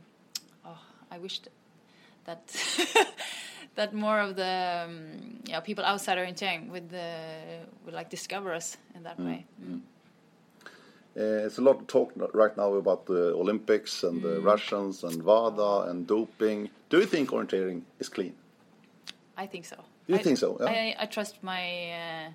oh, 0.66 0.80
I 1.12 1.18
wished 1.20 1.48
that 2.26 2.56
that 3.76 3.94
more 3.94 4.20
of 4.20 4.36
the 4.36 4.86
um, 4.86 5.40
yeah 5.46 5.60
people 5.60 5.84
outside 5.84 6.18
orienteering 6.18 6.70
would 6.70 6.94
uh, 6.94 7.66
would 7.86 7.94
like 7.94 8.10
discover 8.10 8.54
us 8.54 8.78
in 8.96 9.04
that 9.04 9.20
way. 9.20 9.46
Mm. 9.64 9.82
Uh, 11.14 11.46
it's 11.46 11.58
a 11.58 11.62
lot 11.62 11.76
of 11.76 11.88
talk 11.88 12.14
right 12.34 12.56
now 12.56 12.74
about 12.76 13.06
the 13.06 13.34
Olympics 13.36 14.04
and 14.04 14.22
Mm. 14.22 14.24
the 14.24 14.42
Russians 14.42 15.04
and 15.04 15.24
WADA 15.24 15.90
and 15.90 16.08
doping. 16.08 16.70
Do 16.90 17.00
you 17.00 17.06
think 17.06 17.32
orienteering 17.32 17.82
is 18.00 18.08
clean? 18.10 18.34
I 19.38 19.46
think 19.48 19.66
so. 19.66 19.76
You 20.08 20.16
I, 20.16 20.24
think 20.24 20.38
so, 20.38 20.58
yeah? 20.60 20.68
I, 20.70 20.96
I 21.00 21.06
trust 21.08 21.44
my, 21.44 21.92
uh, 21.92 22.30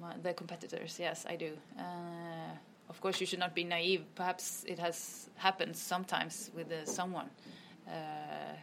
my 0.00 0.14
the 0.22 0.32
competitors. 0.32 0.98
Yes, 0.98 1.26
I 1.28 1.36
do. 1.36 1.52
Uh, 1.78 2.52
of 2.88 3.00
course, 3.00 3.20
you 3.20 3.26
should 3.26 3.38
not 3.38 3.54
be 3.54 3.64
naive. 3.64 4.02
Perhaps 4.14 4.64
it 4.66 4.78
has 4.78 5.28
happened 5.36 5.76
sometimes 5.76 6.50
with 6.54 6.72
uh, 6.72 6.86
someone, 6.86 7.28
uh, 7.86 8.54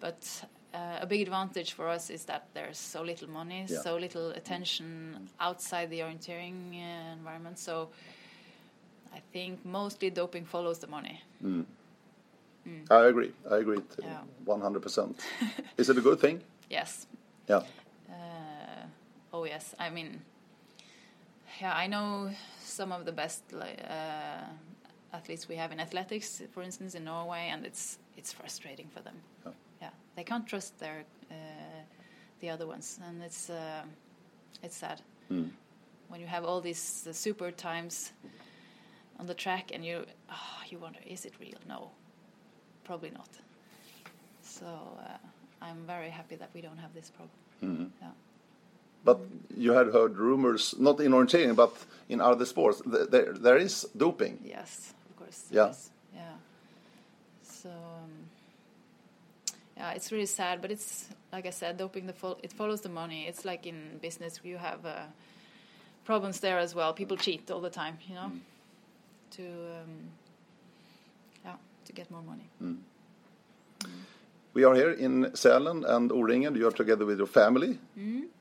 but 0.00 0.44
uh, 0.74 0.98
a 1.00 1.06
big 1.06 1.22
advantage 1.22 1.72
for 1.72 1.88
us 1.88 2.10
is 2.10 2.24
that 2.24 2.48
there's 2.54 2.78
so 2.78 3.02
little 3.02 3.28
money, 3.28 3.66
Yeah. 3.68 3.82
so 3.82 3.96
little 3.96 4.30
attention 4.30 5.28
outside 5.40 5.90
the 5.90 6.00
orienteering 6.00 6.72
uh, 6.74 7.12
environment. 7.12 7.58
So. 7.58 7.90
I 9.14 9.20
think 9.32 9.64
mostly 9.64 10.10
doping 10.10 10.44
follows 10.44 10.78
the 10.78 10.86
money. 10.86 11.22
I 12.90 13.06
agree. 13.06 13.32
I 13.50 13.56
agree. 13.56 13.80
Yeah. 14.02 14.20
100%. 14.46 15.14
is 15.76 15.88
it 15.88 15.98
a 15.98 16.00
good 16.00 16.20
thing? 16.20 16.42
Yes, 16.70 17.06
Yeah. 17.48 17.62
Uh, 18.08 18.86
oh 19.32 19.44
yes, 19.44 19.74
I 19.78 19.90
mean, 19.90 20.20
yeah, 21.60 21.74
I 21.74 21.86
know 21.86 22.30
some 22.60 22.92
of 22.92 23.04
the 23.04 23.12
best 23.12 23.42
uh, 23.54 24.44
athletes 25.12 25.48
we 25.48 25.56
have 25.56 25.72
in 25.72 25.80
athletics, 25.80 26.42
for 26.52 26.62
instance, 26.62 26.94
in 26.94 27.04
Norway, 27.04 27.48
and 27.52 27.64
it's 27.66 27.98
it's 28.16 28.32
frustrating 28.32 28.88
for 28.94 29.00
them. 29.02 29.14
Yeah. 29.46 29.52
They 30.18 30.24
can't 30.24 30.48
trust 30.48 30.80
their 30.80 31.04
uh, 31.30 31.34
the 32.40 32.50
other 32.50 32.66
ones, 32.66 32.98
and 33.06 33.22
it's 33.22 33.48
uh, 33.48 33.84
it's 34.64 34.76
sad 34.76 35.00
when 36.08 36.20
you 36.20 36.26
have 36.26 36.44
all 36.44 36.60
these 36.60 37.06
uh, 37.06 37.12
super 37.12 37.52
times 37.52 38.10
on 39.20 39.26
the 39.26 39.34
track, 39.34 39.70
and 39.72 39.84
you 39.84 40.04
oh, 40.28 40.60
you 40.68 40.80
wonder, 40.80 40.98
is 41.06 41.24
it 41.24 41.34
real? 41.40 41.60
No, 41.68 41.92
probably 42.82 43.10
not. 43.10 43.28
So 44.42 44.66
uh, 44.66 45.18
I'm 45.62 45.86
very 45.86 46.10
happy 46.10 46.34
that 46.34 46.50
we 46.52 46.62
don't 46.62 46.78
have 46.78 46.92
this 46.94 47.10
problem. 47.10 47.92
Yeah. 48.02 48.08
But 49.04 49.20
you 49.56 49.72
had 49.72 49.92
heard 49.92 50.16
rumors, 50.16 50.74
not 50.78 50.98
in 51.00 51.12
orienteering, 51.12 51.54
but 51.54 51.72
in 52.08 52.20
other 52.20 52.44
sports, 52.44 52.82
th- 52.82 53.08
there, 53.08 53.32
there 53.34 53.56
is 53.56 53.86
doping. 53.96 54.40
Yes, 54.44 54.94
of 55.10 55.16
course. 55.16 55.44
Yeah. 55.52 55.66
Yes. 55.66 55.90
Yeah. 56.12 56.34
So 57.44 57.68
um, 57.68 58.27
yeah, 59.78 59.92
it's 59.92 60.10
really 60.12 60.26
sad, 60.26 60.60
but 60.60 60.70
it's 60.70 61.06
like 61.32 61.46
I 61.46 61.50
said, 61.50 61.76
doping 61.76 62.06
the 62.06 62.12
fol- 62.12 62.38
it 62.42 62.52
follows 62.52 62.80
the 62.80 62.88
money. 62.88 63.26
It's 63.28 63.44
like 63.44 63.64
in 63.66 63.98
business, 64.02 64.40
you 64.42 64.58
have 64.58 64.84
uh, 64.84 65.02
problems 66.04 66.40
there 66.40 66.58
as 66.58 66.74
well. 66.74 66.92
People 66.92 67.16
cheat 67.16 67.50
all 67.50 67.60
the 67.60 67.70
time, 67.70 67.98
you 68.08 68.14
know, 68.14 68.32
to 69.30 69.42
um, 69.42 70.10
yeah 71.44 71.54
to 71.84 71.92
get 71.92 72.10
more 72.10 72.22
money. 72.22 72.76
We 74.54 74.64
are 74.64 74.74
here 74.74 74.90
in 74.90 75.26
Sälen 75.34 75.84
and 75.88 76.10
O-ringen. 76.10 76.56
You 76.56 76.66
are 76.66 76.72
together 76.72 77.06
with 77.06 77.18
your 77.18 77.28
family. 77.28 77.78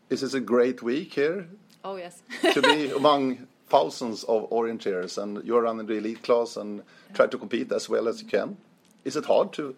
Is 0.10 0.22
this 0.22 0.34
a 0.34 0.40
great 0.40 0.82
week 0.82 1.14
here 1.14 1.48
Oh 1.84 1.98
yes. 1.98 2.24
to 2.54 2.62
be 2.62 2.90
among 2.92 3.48
thousands 3.70 4.24
of 4.24 4.50
orienteers 4.50 5.22
and 5.22 5.44
you're 5.46 5.62
running 5.62 5.86
the 5.86 5.94
elite 5.98 6.24
class 6.24 6.58
and 6.58 6.82
try 7.14 7.28
to 7.28 7.38
compete 7.38 7.72
as 7.72 7.90
well 7.90 8.08
as 8.08 8.22
you 8.22 8.28
can? 8.28 8.58
Is 9.06 9.16
it 9.16 9.26
hard 9.26 9.54
to 9.54 9.76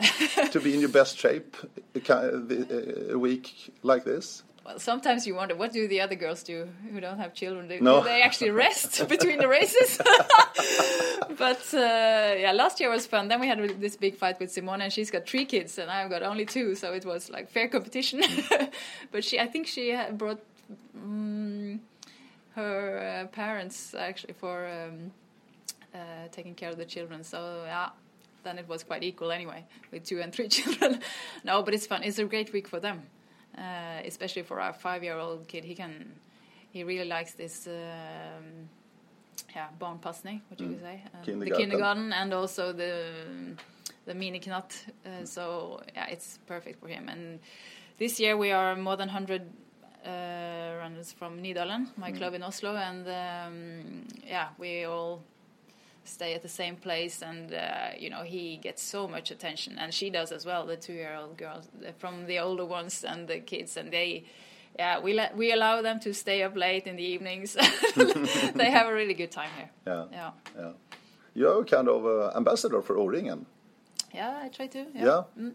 to 0.52 0.60
be 0.60 0.74
in 0.74 0.80
your 0.80 0.88
best 0.88 1.18
shape 1.18 1.56
a, 1.94 1.98
the- 2.00 3.12
a 3.12 3.18
week 3.18 3.72
like 3.82 4.04
this? 4.04 4.42
Well, 4.64 4.78
sometimes 4.78 5.26
you 5.26 5.34
wonder 5.34 5.54
what 5.54 5.72
do 5.72 5.86
the 5.86 6.00
other 6.00 6.14
girls 6.14 6.42
do 6.42 6.66
who 6.90 6.98
don't 6.98 7.18
have 7.18 7.34
children? 7.34 7.68
Do, 7.68 7.80
No. 7.80 7.98
do 8.00 8.04
they 8.08 8.22
actually 8.22 8.50
rest 8.50 9.06
between 9.14 9.38
the 9.38 9.46
races? 9.48 9.98
but 11.38 11.62
uh, 11.74 12.34
yeah, 12.38 12.52
last 12.54 12.80
year 12.80 12.88
was 12.90 13.06
fun. 13.06 13.28
Then 13.28 13.40
we 13.40 13.46
had 13.46 13.58
this 13.80 13.96
big 13.96 14.16
fight 14.16 14.40
with 14.40 14.50
Simone, 14.50 14.80
and 14.80 14.90
she's 14.92 15.10
got 15.10 15.26
three 15.26 15.44
kids, 15.44 15.78
and 15.78 15.90
I've 15.90 16.08
got 16.08 16.22
only 16.22 16.46
two, 16.46 16.74
so 16.74 16.94
it 16.94 17.04
was 17.04 17.28
like 17.28 17.50
fair 17.50 17.68
competition. 17.68 18.22
but 19.12 19.22
she, 19.22 19.38
I 19.38 19.46
think 19.46 19.66
she 19.66 19.94
brought 20.12 20.40
um, 20.96 21.80
her 22.54 23.22
uh, 23.24 23.26
parents 23.28 23.94
actually 23.94 24.32
for 24.34 24.66
um, 24.66 25.12
uh, 25.94 25.98
taking 26.32 26.54
care 26.54 26.70
of 26.70 26.78
the 26.78 26.86
children. 26.86 27.22
So 27.22 27.64
yeah. 27.66 27.90
Then 28.44 28.58
it 28.58 28.68
was 28.68 28.84
quite 28.84 29.02
equal 29.02 29.30
anyway, 29.32 29.64
with 29.90 30.04
two 30.04 30.20
and 30.20 30.32
three 30.32 30.48
children. 30.56 31.00
no, 31.44 31.62
but 31.62 31.74
it's 31.74 31.86
fun. 31.86 32.02
It's 32.02 32.18
a 32.18 32.24
great 32.24 32.52
week 32.52 32.68
for 32.68 32.80
them 32.80 33.02
uh, 33.58 34.00
especially 34.04 34.42
for 34.42 34.60
our 34.60 34.72
five-year-old 34.72 35.46
kid. 35.48 35.64
He 35.64 35.74
can, 35.74 36.12
he 36.72 36.82
really 36.84 37.08
likes 37.08 37.34
this. 37.34 37.66
Um, 37.66 38.68
yeah, 39.54 39.68
barnpassning, 39.78 40.40
what 40.48 40.60
you 40.60 40.66
Mm. 40.66 40.70
could 40.72 40.80
say, 40.82 41.02
um, 41.14 41.20
the 41.20 41.24
Kindergarten. 41.24 41.56
kindergarten, 41.60 42.12
and 42.12 42.32
also 42.34 42.72
the 42.72 43.12
the 44.06 44.14
mini 44.14 44.40
knut. 44.40 44.72
Uh, 45.06 45.24
so 45.24 45.80
yeah, 45.94 46.06
it's 46.10 46.38
perfect 46.46 46.80
for 46.80 46.88
him. 46.88 47.08
And 47.08 47.38
this 47.98 48.18
year 48.20 48.36
we 48.36 48.50
are 48.52 48.74
more 48.76 48.96
than 48.96 49.08
100 49.08 49.42
uh, 50.04 50.76
runners 50.80 51.12
from 51.12 51.38
Nydalen, 51.40 51.86
my 51.96 52.10
club 52.12 52.34
in 52.34 52.42
Oslo, 52.42 52.74
and 52.76 53.06
um, 53.06 54.06
yeah, 54.26 54.48
we 54.58 54.84
all 54.86 55.22
stay 56.04 56.34
at 56.34 56.42
the 56.42 56.48
same 56.48 56.76
place 56.76 57.22
and 57.22 57.52
uh, 57.54 57.88
you 57.98 58.10
know 58.10 58.22
he 58.22 58.56
gets 58.62 58.82
so 58.82 59.08
much 59.08 59.30
attention 59.30 59.78
and 59.78 59.92
she 59.94 60.10
does 60.10 60.32
as 60.32 60.44
well 60.46 60.66
the 60.66 60.76
two 60.76 60.92
year 60.92 61.14
old 61.14 61.36
girls 61.36 61.68
from 61.98 62.26
the 62.26 62.38
older 62.38 62.64
ones 62.64 63.04
and 63.04 63.28
the 63.28 63.38
kids 63.40 63.76
and 63.76 63.90
they 63.90 64.24
yeah 64.78 65.00
we 65.00 65.12
let 65.14 65.36
we 65.36 65.52
allow 65.52 65.82
them 65.82 65.98
to 66.00 66.12
stay 66.12 66.42
up 66.42 66.56
late 66.56 66.86
in 66.86 66.96
the 66.96 67.02
evenings 67.02 67.54
they 68.54 68.70
have 68.70 68.86
a 68.86 68.94
really 68.94 69.14
good 69.14 69.30
time 69.30 69.50
here 69.56 69.70
Yeah. 69.86 70.04
yeah 70.12 70.30
Yeah. 70.58 70.72
You're 71.36 71.64
kind 71.64 71.88
of 71.88 72.04
uh, 72.06 72.36
ambassador 72.36 72.82
for 72.82 72.96
O-ringen. 72.98 73.46
yeah 74.14 74.44
i 74.44 74.48
try 74.48 74.66
to 74.68 74.78
yeah, 74.94 75.04
Yeah. 75.04 75.22
Mm, 75.38 75.52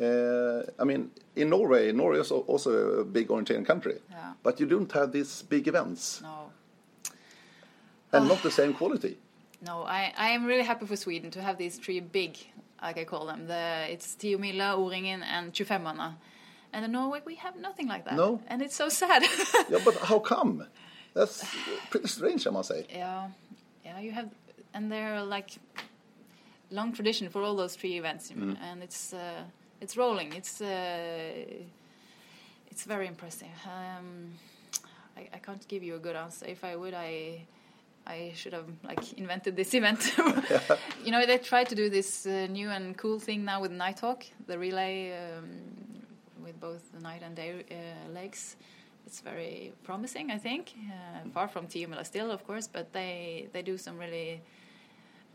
Uh, 0.00 0.62
I 0.82 0.84
mean, 0.84 1.10
in 1.34 1.48
Norway, 1.50 1.92
Norway 1.92 2.20
is 2.20 2.30
also 2.30 2.70
a 3.00 3.04
big 3.04 3.28
orienteering 3.30 3.66
country. 3.66 3.94
Yeah. 4.10 4.32
But 4.44 4.60
you 4.60 4.66
don't 4.68 4.92
have 4.92 5.10
these 5.10 5.42
big 5.48 5.66
events 5.66 6.20
no 6.22 6.50
and 8.12 8.28
not 8.28 8.42
the 8.42 8.50
same 8.50 8.72
quality. 8.74 9.16
No, 9.60 9.82
I, 9.82 10.12
I 10.16 10.28
am 10.30 10.44
really 10.46 10.62
happy 10.62 10.86
for 10.86 10.96
Sweden 10.96 11.30
to 11.32 11.42
have 11.42 11.58
these 11.58 11.76
three 11.78 12.00
big, 12.00 12.36
like 12.80 12.98
I 12.98 13.04
call 13.04 13.26
them. 13.26 13.46
The 13.46 13.86
it's 13.88 14.14
Tiomila, 14.14 14.74
O-ringen, 14.74 15.22
and 15.22 15.52
25 15.54 15.80
And 16.72 16.84
in 16.84 16.92
Norway, 16.92 17.20
we 17.24 17.34
have 17.36 17.56
nothing 17.56 17.88
like 17.88 18.04
that. 18.04 18.14
No. 18.14 18.40
And 18.46 18.62
it's 18.62 18.76
so 18.76 18.88
sad. 18.88 19.24
Yeah, 19.68 19.80
but 19.84 19.96
how 19.96 20.20
come? 20.20 20.66
That's 21.14 21.44
pretty 21.90 22.06
strange, 22.08 22.46
I 22.46 22.50
must 22.50 22.68
say. 22.68 22.86
yeah, 22.90 23.28
yeah, 23.84 23.98
you 23.98 24.12
have, 24.12 24.30
and 24.74 24.90
they're 24.92 25.22
like 25.22 25.50
long 26.70 26.92
tradition 26.92 27.28
for 27.28 27.42
all 27.42 27.56
those 27.56 27.74
three 27.74 27.98
events, 27.98 28.30
know, 28.30 28.56
and 28.62 28.82
it's 28.82 29.12
uh, 29.12 29.42
it's 29.80 29.96
rolling. 29.96 30.32
It's 30.34 30.60
uh, 30.60 31.44
it's 32.70 32.84
very 32.84 33.06
impressive. 33.06 33.48
Um, 33.66 34.32
I, 35.16 35.28
I 35.32 35.38
can't 35.38 35.66
give 35.66 35.82
you 35.82 35.96
a 35.96 35.98
good 35.98 36.14
answer. 36.16 36.46
If 36.46 36.62
I 36.64 36.76
would, 36.76 36.94
I 36.94 37.46
I 38.08 38.32
should 38.34 38.54
have 38.54 38.68
like 38.82 39.12
invented 39.12 39.54
this 39.54 39.74
event. 39.80 40.12
you 41.04 41.12
know, 41.12 41.26
they 41.26 41.38
try 41.38 41.64
to 41.64 41.74
do 41.74 41.90
this 41.90 42.26
uh, 42.26 42.46
new 42.50 42.70
and 42.70 42.96
cool 42.96 43.18
thing 43.20 43.44
now 43.44 43.60
with 43.60 43.70
Nighthawk, 43.70 44.24
the 44.46 44.58
relay 44.58 45.12
um, 45.12 45.48
with 46.42 46.58
both 46.58 46.90
the 46.92 47.00
night 47.00 47.22
and 47.22 47.36
day 47.36 47.64
uh, 47.70 48.10
legs. 48.12 48.56
It's 49.06 49.20
very 49.20 49.72
promising, 49.84 50.30
I 50.30 50.38
think. 50.38 50.74
Uh, 50.76 51.28
far 51.32 51.48
from 51.48 51.66
Tiomila 51.66 52.04
still, 52.04 52.30
of 52.30 52.46
course, 52.46 52.66
but 52.66 52.92
they 52.92 53.48
they 53.52 53.62
do 53.62 53.78
some 53.78 53.96
really 53.98 54.40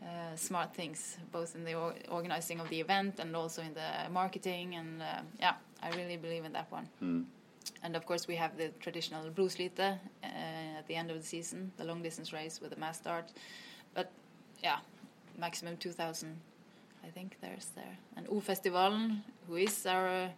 uh, 0.01 0.35
smart 0.35 0.73
things, 0.75 1.17
both 1.31 1.55
in 1.55 1.63
the 1.63 1.73
or- 1.75 1.95
organizing 2.09 2.59
of 2.59 2.69
the 2.69 2.79
event 2.79 3.19
and 3.19 3.35
also 3.35 3.61
in 3.61 3.73
the 3.73 4.09
marketing. 4.11 4.75
And 4.75 5.01
uh, 5.01 5.21
yeah, 5.39 5.55
I 5.81 5.89
really 5.95 6.17
believe 6.17 6.45
in 6.45 6.53
that 6.53 6.71
one. 6.71 6.87
And 7.83 7.95
of 7.97 8.05
course, 8.05 8.27
we 8.27 8.35
have 8.37 8.57
the 8.57 8.69
traditional 8.79 9.29
Blodslitet 9.29 9.79
uh, 9.79 9.97
at 10.23 10.87
the 10.87 10.95
end 10.95 11.11
of 11.11 11.17
the 11.17 11.25
season, 11.25 11.71
the 11.77 11.83
long 11.83 12.01
distance 12.01 12.31
race 12.31 12.61
with 12.61 12.71
a 12.71 12.79
mass 12.79 12.97
start. 12.97 13.31
But 13.93 14.09
yeah, 14.63 14.77
maximum 15.37 15.75
2,000, 15.77 16.35
I 17.03 17.09
think 17.09 17.37
there's 17.41 17.67
there. 17.75 17.97
And 18.15 18.25
O-Festivalen, 18.29 19.21
who 19.47 19.57
is 19.57 19.85
our 19.85 20.31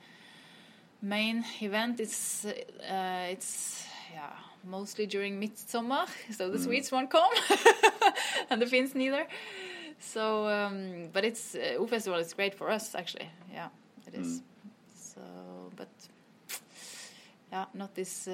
main 1.02 1.46
event, 1.62 2.00
it's 2.00 2.46
uh, 2.46 3.28
it's 3.30 3.86
yeah 4.12 4.34
mostly 4.64 5.06
during 5.06 5.40
midsummer, 5.40 6.06
so 6.32 6.50
the 6.50 6.58
Swedes 6.58 6.92
won't 6.92 7.12
come, 7.12 7.30
and 8.50 8.60
the 8.62 8.66
Finns 8.66 8.96
neither. 8.96 9.28
So, 10.00 10.48
um, 10.48 11.10
but 11.14 11.24
it's 11.24 11.56
uh, 11.56 11.78
O-Festival 11.78 12.20
is 12.20 12.34
great 12.34 12.56
for 12.56 12.70
us 12.72 12.96
actually. 12.96 13.30
Yeah, 13.54 13.70
it 14.08 14.16
is. 14.16 14.42
So, 14.96 15.22
but 15.76 15.90
yeah, 17.56 17.66
not 17.74 17.94
this 17.96 18.28
uh, 18.28 18.34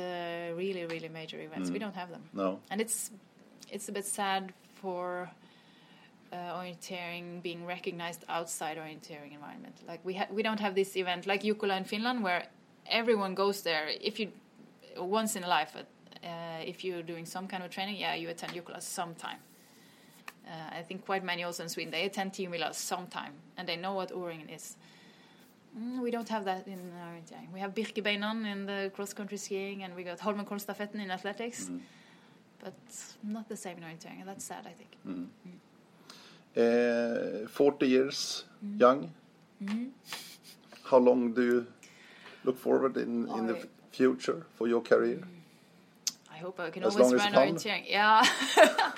really 0.58 0.86
really 0.86 1.10
major 1.10 1.40
events. 1.42 1.70
We 1.72 1.80
don't 1.80 1.96
have 1.96 2.10
them, 2.10 2.24
No. 2.34 2.60
and 2.72 2.82
it's 2.82 3.12
it's 3.70 3.90
a 3.90 3.92
bit 3.92 4.06
sad 4.06 4.44
for 4.82 5.30
uh, 6.34 6.36
orienteering 6.60 7.42
being 7.42 7.68
recognized 7.68 8.24
outside 8.30 8.78
orienteering 8.78 9.34
environment. 9.34 9.76
Like 9.88 10.00
we 10.04 10.14
ha- 10.16 10.32
we 10.38 10.42
don't 10.44 10.60
have 10.60 10.74
this 10.76 10.96
event 10.96 11.26
like 11.28 11.44
Jukola 11.44 11.78
in 11.78 11.84
Finland 11.86 12.24
where 12.24 12.44
everyone 12.88 13.36
goes 13.36 13.62
there. 13.62 13.88
If 14.02 14.20
you 14.20 14.28
once 14.98 15.36
in 15.40 15.44
a 15.44 15.48
life, 15.48 15.76
uh, 15.76 16.72
if 16.72 16.84
you're 16.84 17.04
doing 17.04 17.26
some 17.28 17.48
kind 17.48 17.64
of 17.64 17.70
training, 17.70 17.98
yeah, 18.02 18.16
you 18.22 18.30
attend 18.30 18.54
Jukola 18.54 18.82
sometime. 18.82 19.40
Uh, 20.48 20.80
I 20.80 20.84
think 20.84 21.06
quite 21.06 21.24
many 21.24 21.44
also 21.44 21.64
in 21.64 21.70
Sweden 21.70 21.92
they 21.92 22.06
attend 22.06 22.32
Tiomila 22.34 22.74
sometime 22.74 23.34
and 23.58 23.68
they 23.68 23.78
know 23.78 23.94
what 23.94 24.12
O-ringen 24.12 24.50
is. 24.50 24.76
Mm, 25.78 26.02
we 26.02 26.12
don't 26.12 26.28
have 26.30 26.46
that 26.46 26.68
in 26.68 26.80
orienteering. 27.08 27.52
We 27.54 27.60
have 27.60 27.74
Birkebeineren 27.74 28.46
in 28.46 28.66
the 28.66 28.92
cross 28.94 29.14
country 29.14 29.38
skiing 29.38 29.84
and 29.84 29.96
we 29.96 30.04
got 30.04 30.20
Holmenkollstafetten 30.20 30.96
in 30.96 31.12
athletics. 31.12 31.70
Mm. 31.70 31.80
But 32.64 32.74
not 33.24 33.48
the 33.50 33.56
same 33.56 33.78
in 33.78 33.84
and 33.84 34.28
That's 34.28 34.46
sad, 34.46 34.68
I 34.68 34.74
think. 34.74 34.92
Uh, 36.56 37.48
40 37.48 37.88
years 37.88 38.46
young. 38.78 39.12
How 40.84 40.98
long 40.98 41.34
do 41.34 41.42
you 41.42 41.68
look 42.44 42.58
forward 42.58 42.98
in, 42.98 43.28
in 43.30 43.48
the 43.48 43.68
future 43.92 44.46
for 44.56 44.68
your 44.68 44.82
career? 44.82 45.22
I 46.32 46.38
hope 46.38 46.60
I 46.60 46.70
can 46.70 46.84
As 46.84 46.98
always 46.98 47.14
run 47.14 47.34
orienteering. 47.34 47.86
Yeah. 47.88 48.26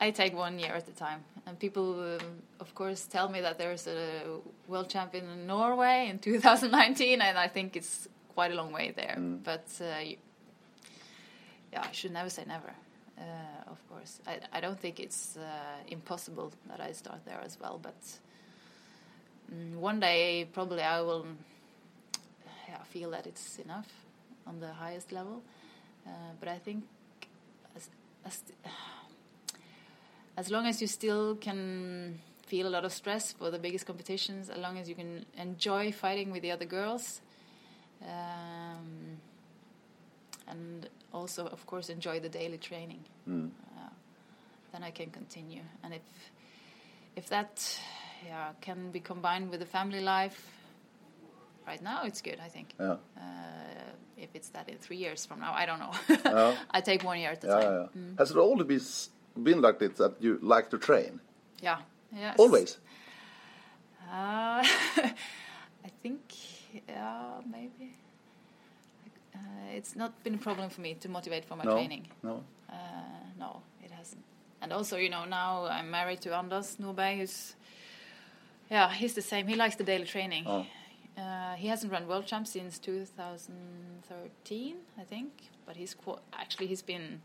I 0.00 0.10
take 0.10 0.34
one 0.34 0.58
year 0.58 0.72
at 0.72 0.88
a 0.88 0.92
time. 0.92 1.20
And 1.46 1.58
people, 1.58 2.00
um, 2.00 2.42
of 2.60 2.74
course, 2.74 3.06
tell 3.06 3.28
me 3.28 3.40
that 3.42 3.58
there's 3.58 3.86
a 3.86 4.22
world 4.66 4.88
champion 4.88 5.28
in 5.28 5.46
Norway 5.46 6.08
in 6.10 6.18
2019, 6.18 7.20
and 7.20 7.38
I 7.38 7.48
think 7.48 7.76
it's 7.76 8.08
quite 8.34 8.50
a 8.52 8.54
long 8.54 8.72
way 8.72 8.92
there. 8.96 9.16
But 9.18 9.66
uh, 9.80 10.00
you- 10.00 10.16
yeah, 11.72 11.82
I 11.88 11.92
should 11.92 12.12
never 12.12 12.30
say 12.30 12.44
never. 12.46 12.72
Uh, 13.18 13.70
of 13.70 13.78
course, 13.88 14.20
I, 14.26 14.38
I 14.52 14.60
don't 14.60 14.80
think 14.80 14.98
it's 14.98 15.36
uh, 15.36 15.42
impossible 15.88 16.52
that 16.68 16.80
I 16.80 16.92
start 16.92 17.20
there 17.26 17.40
as 17.44 17.58
well. 17.60 17.78
But 17.80 17.94
mm, 19.52 19.74
one 19.76 20.00
day, 20.00 20.48
probably, 20.52 20.82
I 20.82 21.00
will 21.02 21.26
yeah, 22.68 22.82
feel 22.84 23.10
that 23.10 23.26
it's 23.26 23.58
enough 23.58 23.88
on 24.46 24.60
the 24.60 24.72
highest 24.72 25.12
level. 25.12 25.42
Uh, 26.06 26.10
but 26.40 26.48
I 26.48 26.58
think 26.58 26.84
as, 27.76 27.90
as, 28.24 28.42
as 30.40 30.50
long 30.50 30.66
as 30.66 30.80
you 30.80 30.86
still 30.86 31.36
can 31.36 32.18
feel 32.46 32.66
a 32.66 32.72
lot 32.76 32.84
of 32.84 32.92
stress 32.92 33.32
for 33.32 33.50
the 33.50 33.58
biggest 33.58 33.84
competitions, 33.86 34.48
as 34.48 34.58
long 34.58 34.78
as 34.78 34.88
you 34.88 34.94
can 34.94 35.24
enjoy 35.36 35.92
fighting 35.92 36.32
with 36.32 36.42
the 36.42 36.50
other 36.50 36.64
girls, 36.64 37.20
um, 38.02 39.18
and 40.48 40.88
also, 41.12 41.46
of 41.46 41.64
course, 41.66 41.90
enjoy 41.90 42.18
the 42.20 42.28
daily 42.28 42.58
training, 42.58 43.04
uh, 43.28 43.90
then 44.72 44.82
I 44.82 44.90
can 44.90 45.10
continue. 45.10 45.62
And 45.84 45.94
if 45.94 46.02
if 47.16 47.28
that 47.28 47.52
yeah, 48.26 48.52
can 48.60 48.90
be 48.90 49.00
combined 49.00 49.50
with 49.50 49.60
the 49.60 49.66
family 49.66 50.00
life, 50.00 50.40
right 51.66 51.82
now 51.82 52.04
it's 52.04 52.22
good. 52.22 52.38
I 52.42 52.48
think. 52.48 52.68
Yeah. 52.80 52.96
Uh, 53.16 53.20
if 54.16 54.30
it's 54.34 54.48
that 54.50 54.68
in 54.68 54.76
three 54.78 54.96
years 54.98 55.26
from 55.26 55.40
now, 55.40 55.52
I 55.62 55.66
don't 55.66 55.78
know. 55.84 55.92
Yeah. 56.08 56.54
I 56.70 56.80
take 56.80 57.04
one 57.04 57.18
year 57.20 57.30
at 57.32 57.44
a 57.44 57.46
Yeah, 57.46 57.54
time. 57.60 57.72
yeah, 57.72 57.86
yeah. 57.94 58.16
Has 58.18 58.30
it 58.30 58.36
always 58.36 58.66
been, 58.66 58.80
been 59.44 59.60
like 59.60 59.78
this 59.78 59.98
that 59.98 60.14
you 60.20 60.38
like 60.42 60.70
to 60.70 60.78
train? 60.78 61.20
Yeah. 61.62 61.78
Yes. 62.14 62.36
Always? 62.38 62.78
Uh, 64.10 64.62
I 64.64 65.90
think, 66.02 66.20
yeah, 66.88 67.40
maybe. 67.50 67.94
Uh, 69.34 69.38
it's 69.76 69.94
not 69.96 70.22
been 70.24 70.34
a 70.34 70.38
problem 70.38 70.68
for 70.70 70.80
me 70.80 70.94
to 70.94 71.08
motivate 71.08 71.44
for 71.44 71.56
my 71.56 71.64
No? 71.64 71.72
training. 71.74 72.06
No? 72.22 72.42
Uh, 72.68 72.74
no, 73.38 73.62
it 73.84 73.90
hasn't. 73.90 74.22
And 74.62 74.72
also, 74.72 74.96
you 74.96 75.08
know, 75.08 75.24
now 75.24 75.66
I'm 75.66 75.90
married 75.90 76.20
to 76.22 76.34
Anders 76.36 76.76
Nordberg, 76.80 77.18
who's, 77.18 77.54
yeah, 78.70 78.90
he's 78.92 79.14
the 79.14 79.22
same. 79.22 79.46
He 79.46 79.54
likes 79.54 79.76
the 79.76 79.84
daily 79.84 80.04
training. 80.04 80.44
Oh. 80.46 80.66
Uh, 81.16 81.54
he 81.54 81.68
hasn't 81.68 81.92
run 81.92 82.06
world 82.08 82.26
champs 82.26 82.50
since 82.50 82.78
2013, 82.78 84.76
I 84.98 85.02
think. 85.04 85.30
But 85.66 85.76
he's 85.76 85.94
qu- 85.94 86.18
actually 86.32 86.66
he's 86.66 86.82
been, 86.82 87.22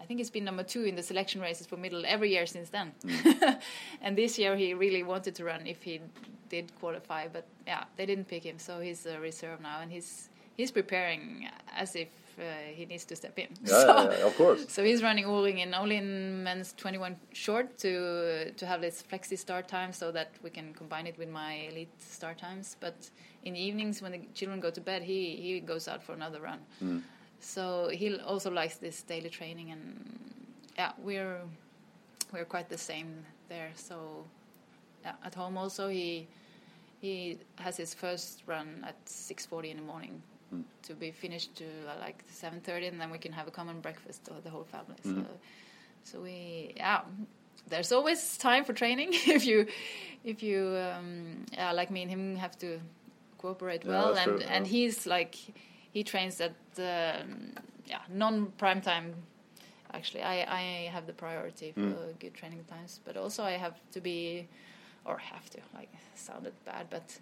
I 0.00 0.04
think 0.04 0.18
he's 0.18 0.30
been 0.30 0.44
number 0.44 0.62
two 0.62 0.84
in 0.84 0.94
the 0.94 1.02
selection 1.02 1.40
races 1.40 1.66
for 1.66 1.76
middle 1.76 2.04
every 2.06 2.30
year 2.30 2.46
since 2.46 2.70
then. 2.70 2.92
and 4.00 4.16
this 4.16 4.38
year 4.38 4.56
he 4.56 4.74
really 4.74 5.02
wanted 5.02 5.34
to 5.36 5.44
run 5.44 5.66
if 5.66 5.82
he 5.82 6.00
did 6.48 6.72
qualify, 6.78 7.28
but 7.28 7.46
yeah, 7.66 7.84
they 7.96 8.06
didn't 8.06 8.28
pick 8.28 8.44
him, 8.44 8.58
so 8.58 8.80
he's 8.80 9.06
a 9.06 9.18
reserve 9.20 9.60
now, 9.60 9.80
and 9.80 9.90
he's 9.90 10.30
he's 10.56 10.70
preparing 10.70 11.48
as 11.76 11.94
if 11.94 12.08
uh, 12.38 12.42
he 12.74 12.86
needs 12.86 13.04
to 13.04 13.16
step 13.16 13.38
in. 13.38 13.48
Yeah, 13.64 13.70
so, 13.70 13.86
yeah, 13.86 14.18
yeah, 14.18 14.26
of 14.26 14.36
course. 14.36 14.64
So 14.68 14.84
he's 14.84 15.02
running 15.02 15.24
O-ringen 15.24 15.74
only 15.74 15.96
in 15.96 16.42
men's 16.42 16.72
21 16.76 17.16
short 17.32 17.78
to 17.78 18.52
to 18.52 18.66
have 18.66 18.80
this 18.80 19.02
flexi 19.02 19.36
start 19.36 19.68
time 19.68 19.92
so 19.92 20.12
that 20.12 20.30
we 20.42 20.50
can 20.50 20.72
combine 20.74 21.06
it 21.06 21.18
with 21.18 21.28
my 21.28 21.68
elite 21.70 21.94
start 21.98 22.38
times. 22.38 22.76
But 22.80 23.10
in 23.44 23.54
the 23.54 23.60
evenings 23.60 24.02
when 24.02 24.12
the 24.12 24.20
children 24.34 24.60
go 24.60 24.70
to 24.70 24.80
bed, 24.80 25.02
he 25.02 25.36
he 25.36 25.60
goes 25.60 25.88
out 25.88 26.02
for 26.02 26.12
another 26.12 26.40
run. 26.40 26.60
Mm. 26.82 27.02
So 27.40 27.88
he 27.88 28.16
also 28.18 28.50
likes 28.50 28.76
this 28.76 29.02
daily 29.02 29.30
training, 29.30 29.70
and 29.70 30.04
yeah, 30.76 30.92
we're 30.98 31.40
we're 32.32 32.44
quite 32.44 32.68
the 32.68 32.78
same 32.78 33.24
there. 33.48 33.70
So 33.74 34.24
yeah, 35.04 35.14
at 35.24 35.34
home 35.34 35.56
also 35.56 35.88
he 35.88 36.26
he 37.00 37.38
has 37.56 37.76
his 37.76 37.94
first 37.94 38.42
run 38.46 38.84
at 38.86 38.96
6:40 39.06 39.70
in 39.70 39.76
the 39.76 39.82
morning 39.82 40.22
Mm. 40.54 40.64
to 40.82 40.94
be 40.94 41.10
finished 41.10 41.54
to 41.56 41.64
uh, 41.64 42.00
like 42.00 42.24
7:30, 42.32 42.88
and 42.88 42.98
then 43.00 43.10
we 43.10 43.18
can 43.18 43.32
have 43.32 43.46
a 43.46 43.50
common 43.50 43.80
breakfast 43.80 44.24
for 44.24 44.40
the 44.40 44.48
whole 44.48 44.64
family. 44.64 44.96
Mm. 45.04 45.14
So, 45.14 45.26
so 46.04 46.20
we 46.22 46.72
yeah, 46.76 47.02
there's 47.68 47.92
always 47.92 48.38
time 48.38 48.64
for 48.64 48.72
training 48.72 49.10
if 49.12 49.44
you 49.44 49.66
if 50.24 50.42
you 50.42 50.74
um, 50.76 51.44
yeah, 51.52 51.72
like 51.72 51.90
me 51.90 52.00
and 52.02 52.10
him 52.10 52.36
have 52.36 52.58
to 52.60 52.80
cooperate 53.36 53.84
Yeah, 53.84 53.90
well, 53.90 54.14
and 54.16 54.40
true, 54.40 54.48
and 54.48 54.66
he's 54.66 55.06
like 55.06 55.36
he 55.92 56.02
trains 56.04 56.40
at 56.40 56.54
um, 56.78 57.52
yeah 57.86 58.00
non 58.10 58.52
prime 58.58 58.80
time. 58.80 59.14
Actually, 59.94 60.22
I, 60.22 60.34
I 60.42 60.90
have 60.92 61.06
the 61.06 61.14
priority 61.14 61.72
for 61.72 61.80
Mm. 61.80 62.18
good 62.20 62.34
training 62.34 62.64
times, 62.68 63.00
but 63.06 63.16
also 63.16 63.42
I 63.42 63.52
have 63.52 63.76
to 63.92 64.00
be, 64.00 64.46
or 65.06 65.16
have 65.18 65.48
to 65.50 65.58
like 65.74 65.88
sounded 66.14 66.52
bad, 66.66 66.86
but 66.90 67.18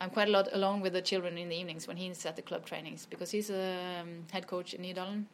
I'm 0.00 0.10
quite 0.10 0.28
a 0.28 0.32
lot 0.32 0.48
alone 0.52 0.80
with 0.80 0.92
the 0.94 1.02
children 1.02 1.38
in 1.38 1.48
the 1.48 1.56
evenings 1.56 1.86
when 1.86 1.96
he's 1.96 2.26
at 2.26 2.34
the 2.36 2.42
club 2.42 2.64
trainings 2.66 3.06
because 3.06 3.30
he's 3.30 3.50
a 3.50 4.00
um, 4.02 4.24
head 4.32 4.46
coach 4.48 4.74
in 4.74 4.82
Nydalen. 4.82 5.24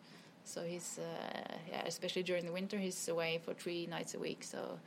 So 0.44 0.62
he's 0.62 0.98
uh, 0.98 1.56
yeah, 1.70 1.84
especially 1.86 2.22
during 2.22 2.44
the 2.44 2.52
winter, 2.52 2.76
he's 2.78 3.08
away 3.08 3.40
for 3.42 3.54
three 3.54 3.86
nights 3.86 4.14
a 4.14 4.18
week. 4.18 4.44
So, 4.44 4.78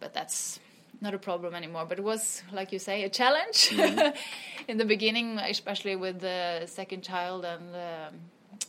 but 0.00 0.12
that's 0.12 0.58
not 1.00 1.14
a 1.14 1.18
problem 1.18 1.54
anymore. 1.54 1.86
But 1.88 1.98
it 1.98 2.04
was, 2.04 2.42
like 2.52 2.72
you 2.72 2.78
say, 2.78 3.04
a 3.04 3.08
challenge 3.08 3.72
in 4.68 4.78
the 4.78 4.84
beginning, 4.84 5.38
especially 5.38 5.96
with 5.96 6.20
the 6.20 6.66
second 6.66 7.02
child 7.02 7.44
and 7.44 7.74
um, 7.74 8.14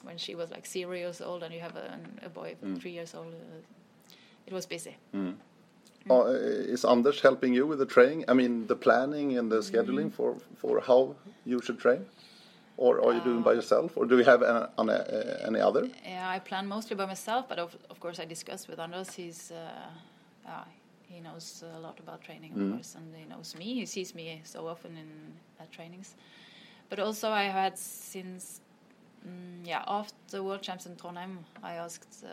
when 0.04 0.18
she 0.18 0.36
was 0.36 0.52
like 0.52 0.66
three 0.66 1.00
years 1.00 1.22
old, 1.22 1.44
and 1.44 1.54
you 1.54 1.62
have 1.62 1.76
a, 1.76 2.00
a 2.26 2.30
boy 2.30 2.56
three 2.80 2.92
years 2.92 3.14
old. 3.16 3.28
Uh, 3.34 3.62
it 4.46 4.54
was 4.54 4.66
busy. 4.66 4.96
Uh, 6.10 6.24
is 6.74 6.86
Anders 6.86 7.20
helping 7.22 7.54
you 7.54 7.68
with 7.68 7.80
the 7.80 7.86
training? 7.86 8.24
I 8.30 8.34
mean, 8.34 8.68
the 8.68 8.76
planning 8.76 9.38
and 9.38 9.52
the 9.52 9.58
Mm-hmm. 9.60 9.76
scheduling 9.76 10.12
for 10.12 10.36
for 10.62 10.80
how 10.82 11.16
you 11.46 11.60
should 11.62 11.80
train, 11.80 12.06
or 12.78 13.02
are 13.06 13.14
you 13.14 13.22
doing 13.24 13.40
Uh, 13.40 13.44
by 13.50 13.54
yourself, 13.56 13.98
or 13.98 14.06
do 14.06 14.16
you 14.18 14.24
have 14.26 14.42
an, 14.42 14.68
an, 14.78 14.90
uh, 14.90 15.48
any 15.48 15.60
other? 15.60 15.90
Yeah, 16.06 16.36
I 16.36 16.40
plan 16.40 16.68
mostly 16.68 16.96
by 16.96 17.06
myself, 17.06 17.46
but 17.50 17.60
of, 17.60 17.76
of 17.90 18.00
course 18.00 18.24
I 18.24 18.26
discuss 18.26 18.68
with 18.70 18.80
Anders. 18.80 19.16
He's 19.16 19.52
uh, 19.52 19.58
uh, 20.50 20.64
he 21.10 21.20
knows 21.20 21.64
a 21.76 21.80
lot 21.80 21.99
about 21.99 22.22
training, 22.22 22.51
of 22.53 22.72
course, 22.72 22.95
and 22.95 23.16
he 23.16 23.26
knows 23.26 23.55
me. 23.55 23.66
He 23.76 23.86
sees 23.86 24.14
me 24.16 24.41
so 24.43 24.68
often 24.68 24.97
in 24.97 25.08
at 25.60 25.72
trainings. 25.72 26.16
But 26.89 26.99
also 26.99 27.30
I 27.32 27.43
had 27.43 27.78
since 27.78 28.62
mm, 29.28 29.66
yeah 29.68 29.84
after 29.88 30.16
the 30.30 30.43
World 30.43 30.62
Champs 30.62 30.86
in 30.86 30.95
Trondheim, 30.95 31.38
I 31.64 31.74
asked. 31.74 32.24
Uh, 32.24 32.28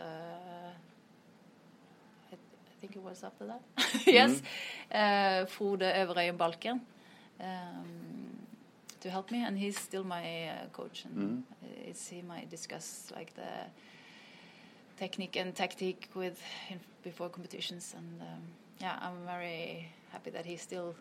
I, 2.31 2.35
I 2.35 2.73
think 2.81 2.95
it 2.95 3.01
was 3.03 3.23
after 3.23 3.45
that. 3.45 3.61
yes, 4.05 4.41
uh, 4.91 5.45
Frode 5.45 5.93
Øverøyen 5.95 6.37
Balken. 6.37 6.81
Um, 7.39 8.25
to 9.01 9.09
help 9.09 9.31
me, 9.31 9.43
and 9.43 9.57
he's 9.57 9.77
still 9.79 10.03
my 10.03 10.49
uh, 10.49 10.67
coach, 10.71 11.05
and 11.05 11.43
it's 11.85 12.09
him 12.09 12.31
I 12.31 12.45
discuss 12.49 13.11
like 13.15 13.33
the 13.35 13.69
technique 14.97 15.35
and 15.35 15.53
tactic 15.53 16.09
with 16.15 16.41
before 17.03 17.29
competitions, 17.29 17.93
and 17.97 18.21
um, 18.21 18.41
yeah, 18.81 18.97
I'm 19.01 19.25
very 19.25 19.89
happy 20.11 20.29
that 20.31 20.45
he's 20.45 20.61
still 20.61 20.95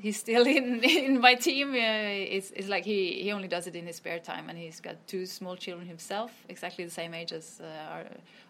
he's 0.00 0.16
still 0.18 0.46
in 0.58 0.82
in 0.84 1.20
my 1.20 1.34
team. 1.34 1.70
Uh, 1.72 2.36
it's 2.36 2.50
it's 2.50 2.68
like 2.68 2.84
he 2.84 3.22
he 3.22 3.32
only 3.32 3.48
does 3.48 3.66
it 3.66 3.74
in 3.76 3.86
his 3.86 3.96
spare 3.96 4.18
time, 4.18 4.48
and 4.48 4.58
he's 4.58 4.80
got 4.80 4.96
two 5.06 5.26
small 5.26 5.56
children 5.56 5.88
himself, 5.88 6.30
exactly 6.48 6.84
the 6.84 6.90
same 6.90 7.14
age 7.14 7.32
as 7.32 7.60
uh, 7.60 7.92
our 7.92 8.04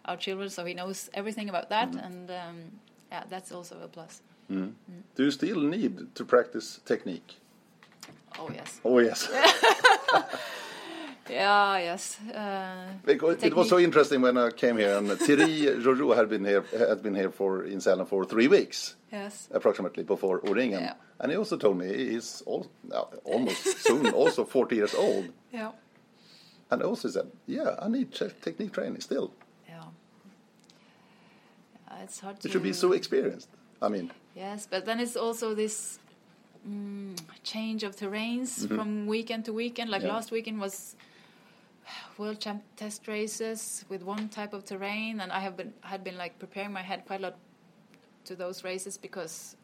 our 0.05 0.17
children, 0.17 0.49
so 0.49 0.65
he 0.65 0.73
knows 0.73 1.09
everything 1.13 1.49
about 1.49 1.69
that, 1.69 1.89
and 2.03 2.29
um, 2.31 2.57
yeah, 3.11 3.23
that's 3.29 3.51
also 3.51 3.75
a 3.83 3.87
plus. 3.87 4.21
Do 5.15 5.23
you 5.23 5.31
still 5.31 5.59
need 5.59 6.13
to 6.15 6.25
practice 6.25 6.79
technique? 6.85 7.35
Oh 8.37 8.49
yes, 8.53 8.81
Oh 8.83 8.99
yes, 8.99 9.27
yeah, 11.29 11.77
yes. 11.77 12.19
Uh, 12.33 12.85
because 13.05 13.43
it 13.43 13.53
was 13.55 13.69
so 13.69 13.79
interesting 13.79 14.21
when 14.21 14.37
I 14.37 14.51
came 14.51 14.77
here, 14.77 14.97
and 14.97 15.09
Thierry 15.19 15.65
Gueorgiou 15.83 16.15
had 16.15 16.29
been 16.29 16.45
here 16.45 16.63
had 16.77 17.01
been 17.01 17.15
here 17.15 17.31
for 17.31 17.63
in 17.63 17.79
Sälen 17.79 18.07
for 18.07 18.25
three 18.25 18.47
weeks. 18.47 18.95
yes. 19.11 19.47
approximately 19.51 20.03
before 20.03 20.41
O-ringen. 20.47 20.81
Yeah. 20.81 20.93
And 21.19 21.31
he 21.31 21.37
also 21.37 21.57
told 21.57 21.77
me 21.77 21.87
he's 21.87 22.43
al- 22.47 22.67
uh, 22.91 23.03
almost 23.23 23.63
soon 23.87 24.07
also 24.13 24.43
40 24.45 24.75
years 24.75 24.93
old. 24.95 25.25
Yeah. 25.53 25.71
And 26.71 26.81
also 26.81 27.07
said, 27.09 27.27
yeah, 27.47 27.75
I 27.79 27.87
need 27.87 28.11
ch- 28.11 28.33
technique 28.41 28.73
training 28.73 28.99
still. 29.01 29.31
Yeah. 29.69 29.83
Uh, 31.89 31.95
it's 32.03 32.19
hard. 32.19 32.37
You 32.43 32.51
should 32.51 32.63
be 32.63 32.73
so 32.73 32.91
experienced. 32.93 33.49
I 33.81 33.87
mean, 33.89 34.11
Yes, 34.35 34.67
but 34.69 34.85
then 34.85 34.99
it's 34.99 35.15
also 35.15 35.53
this 35.55 35.99
mm, 36.67 37.15
change 37.43 37.83
of 37.83 37.95
terrains 37.95 38.67
from 38.67 39.05
weekend 39.07 39.45
to 39.45 39.53
weekend. 39.53 39.89
Like. 39.89 40.01
Yeah. 40.01 40.13
last 40.13 40.31
weekend 40.31 40.59
was 40.59 40.95
World 42.17 42.39
Champ 42.39 42.63
test 42.75 43.07
races 43.07 43.85
with 43.89 44.03
one 44.03 44.29
type 44.29 44.53
of 44.53 44.65
terrain, 44.65 45.19
and 45.19 45.31
I 45.31 45.39
have 45.39 45.55
been 45.57 45.73
had 45.81 46.03
been 46.03 46.17
like 46.17 46.39
preparing 46.39 46.71
my 46.71 46.81
head 46.81 47.05
quite 47.05 47.19
a 47.19 47.23
lot 47.23 47.37
to 48.25 48.35
those 48.35 48.63
races 48.63 48.97
because 48.97 49.55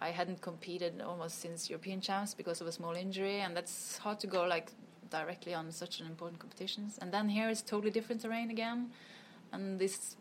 I 0.00 0.10
hadn't 0.10 0.40
competed 0.40 1.00
almost 1.00 1.40
since 1.40 1.70
European 1.70 2.00
Champs 2.00 2.34
because 2.34 2.60
of 2.60 2.66
a 2.66 2.72
small 2.72 2.94
injury, 2.94 3.40
and 3.40 3.56
that's 3.56 3.98
hard 3.98 4.20
to 4.20 4.26
go 4.26 4.44
like 4.44 4.72
directly 5.10 5.54
on 5.54 5.72
such 5.72 6.00
an 6.00 6.06
important 6.06 6.40
competitions. 6.40 6.98
And 7.00 7.12
then 7.12 7.28
here 7.28 7.48
it's 7.48 7.62
totally 7.62 7.90
different 7.90 8.22
terrain 8.22 8.50
again, 8.50 8.90
and 9.52 9.78
this, 9.78 10.16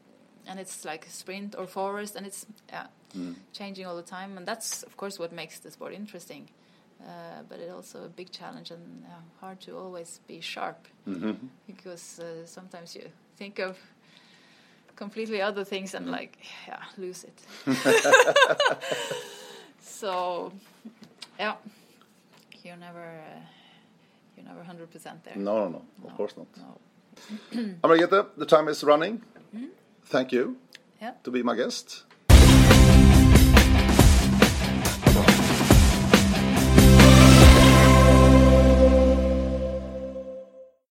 and 0.48 0.60
it's 0.60 0.86
like 0.86 1.06
sprint 1.10 1.56
or 1.58 1.68
forest, 1.68 2.16
and 2.16 2.26
it's 2.26 2.46
yeah, 2.70 2.88
mm. 3.16 3.36
changing 3.54 3.86
all 3.86 3.96
the 3.96 4.02
time, 4.02 4.38
and 4.38 4.46
that's 4.48 4.84
of 4.84 4.98
course 4.98 5.20
what 5.20 5.32
makes 5.32 5.60
the 5.60 5.72
sport 5.72 5.94
interesting. 5.94 6.50
Uh, 7.02 7.44
but 7.48 7.60
it's 7.60 7.72
also 7.72 8.06
a 8.06 8.10
big 8.10 8.32
challenge 8.32 8.72
and 8.72 9.04
yeah, 9.04 9.16
hard 9.40 9.60
to 9.62 9.78
always 9.78 10.20
be 10.28 10.42
sharp. 10.42 10.88
Because 11.68 12.20
uh, 12.20 12.46
sometimes 12.46 12.96
you 12.96 13.04
think 13.38 13.60
of 13.60 13.78
completely 14.96 15.42
other 15.42 15.64
things 15.64 15.94
and 15.94 16.10
like 16.10 16.38
yeah 16.68 16.84
lose 16.98 17.24
it. 17.24 17.40
So 19.88 20.52
yeah. 21.40 21.56
You're 22.64 22.78
never 22.78 23.00
uh, 23.00 23.40
you're 24.36 24.46
never 24.46 24.62
100% 24.62 25.24
there. 25.24 25.36
No, 25.36 25.70
no, 25.70 25.70
no, 25.70 26.10
of 26.10 26.16
course 26.16 26.36
not. 26.38 26.48
no. 26.58 26.80
Anne 27.54 27.80
Margrethe, 27.82 28.28
the 28.38 28.46
time 28.46 28.68
is 28.68 28.84
running. 28.84 29.24
Thank 30.04 30.32
you 30.32 30.58
yeah. 31.02 31.14
to 31.24 31.32
be 31.32 31.44
my 31.44 31.56
guest. 31.56 32.04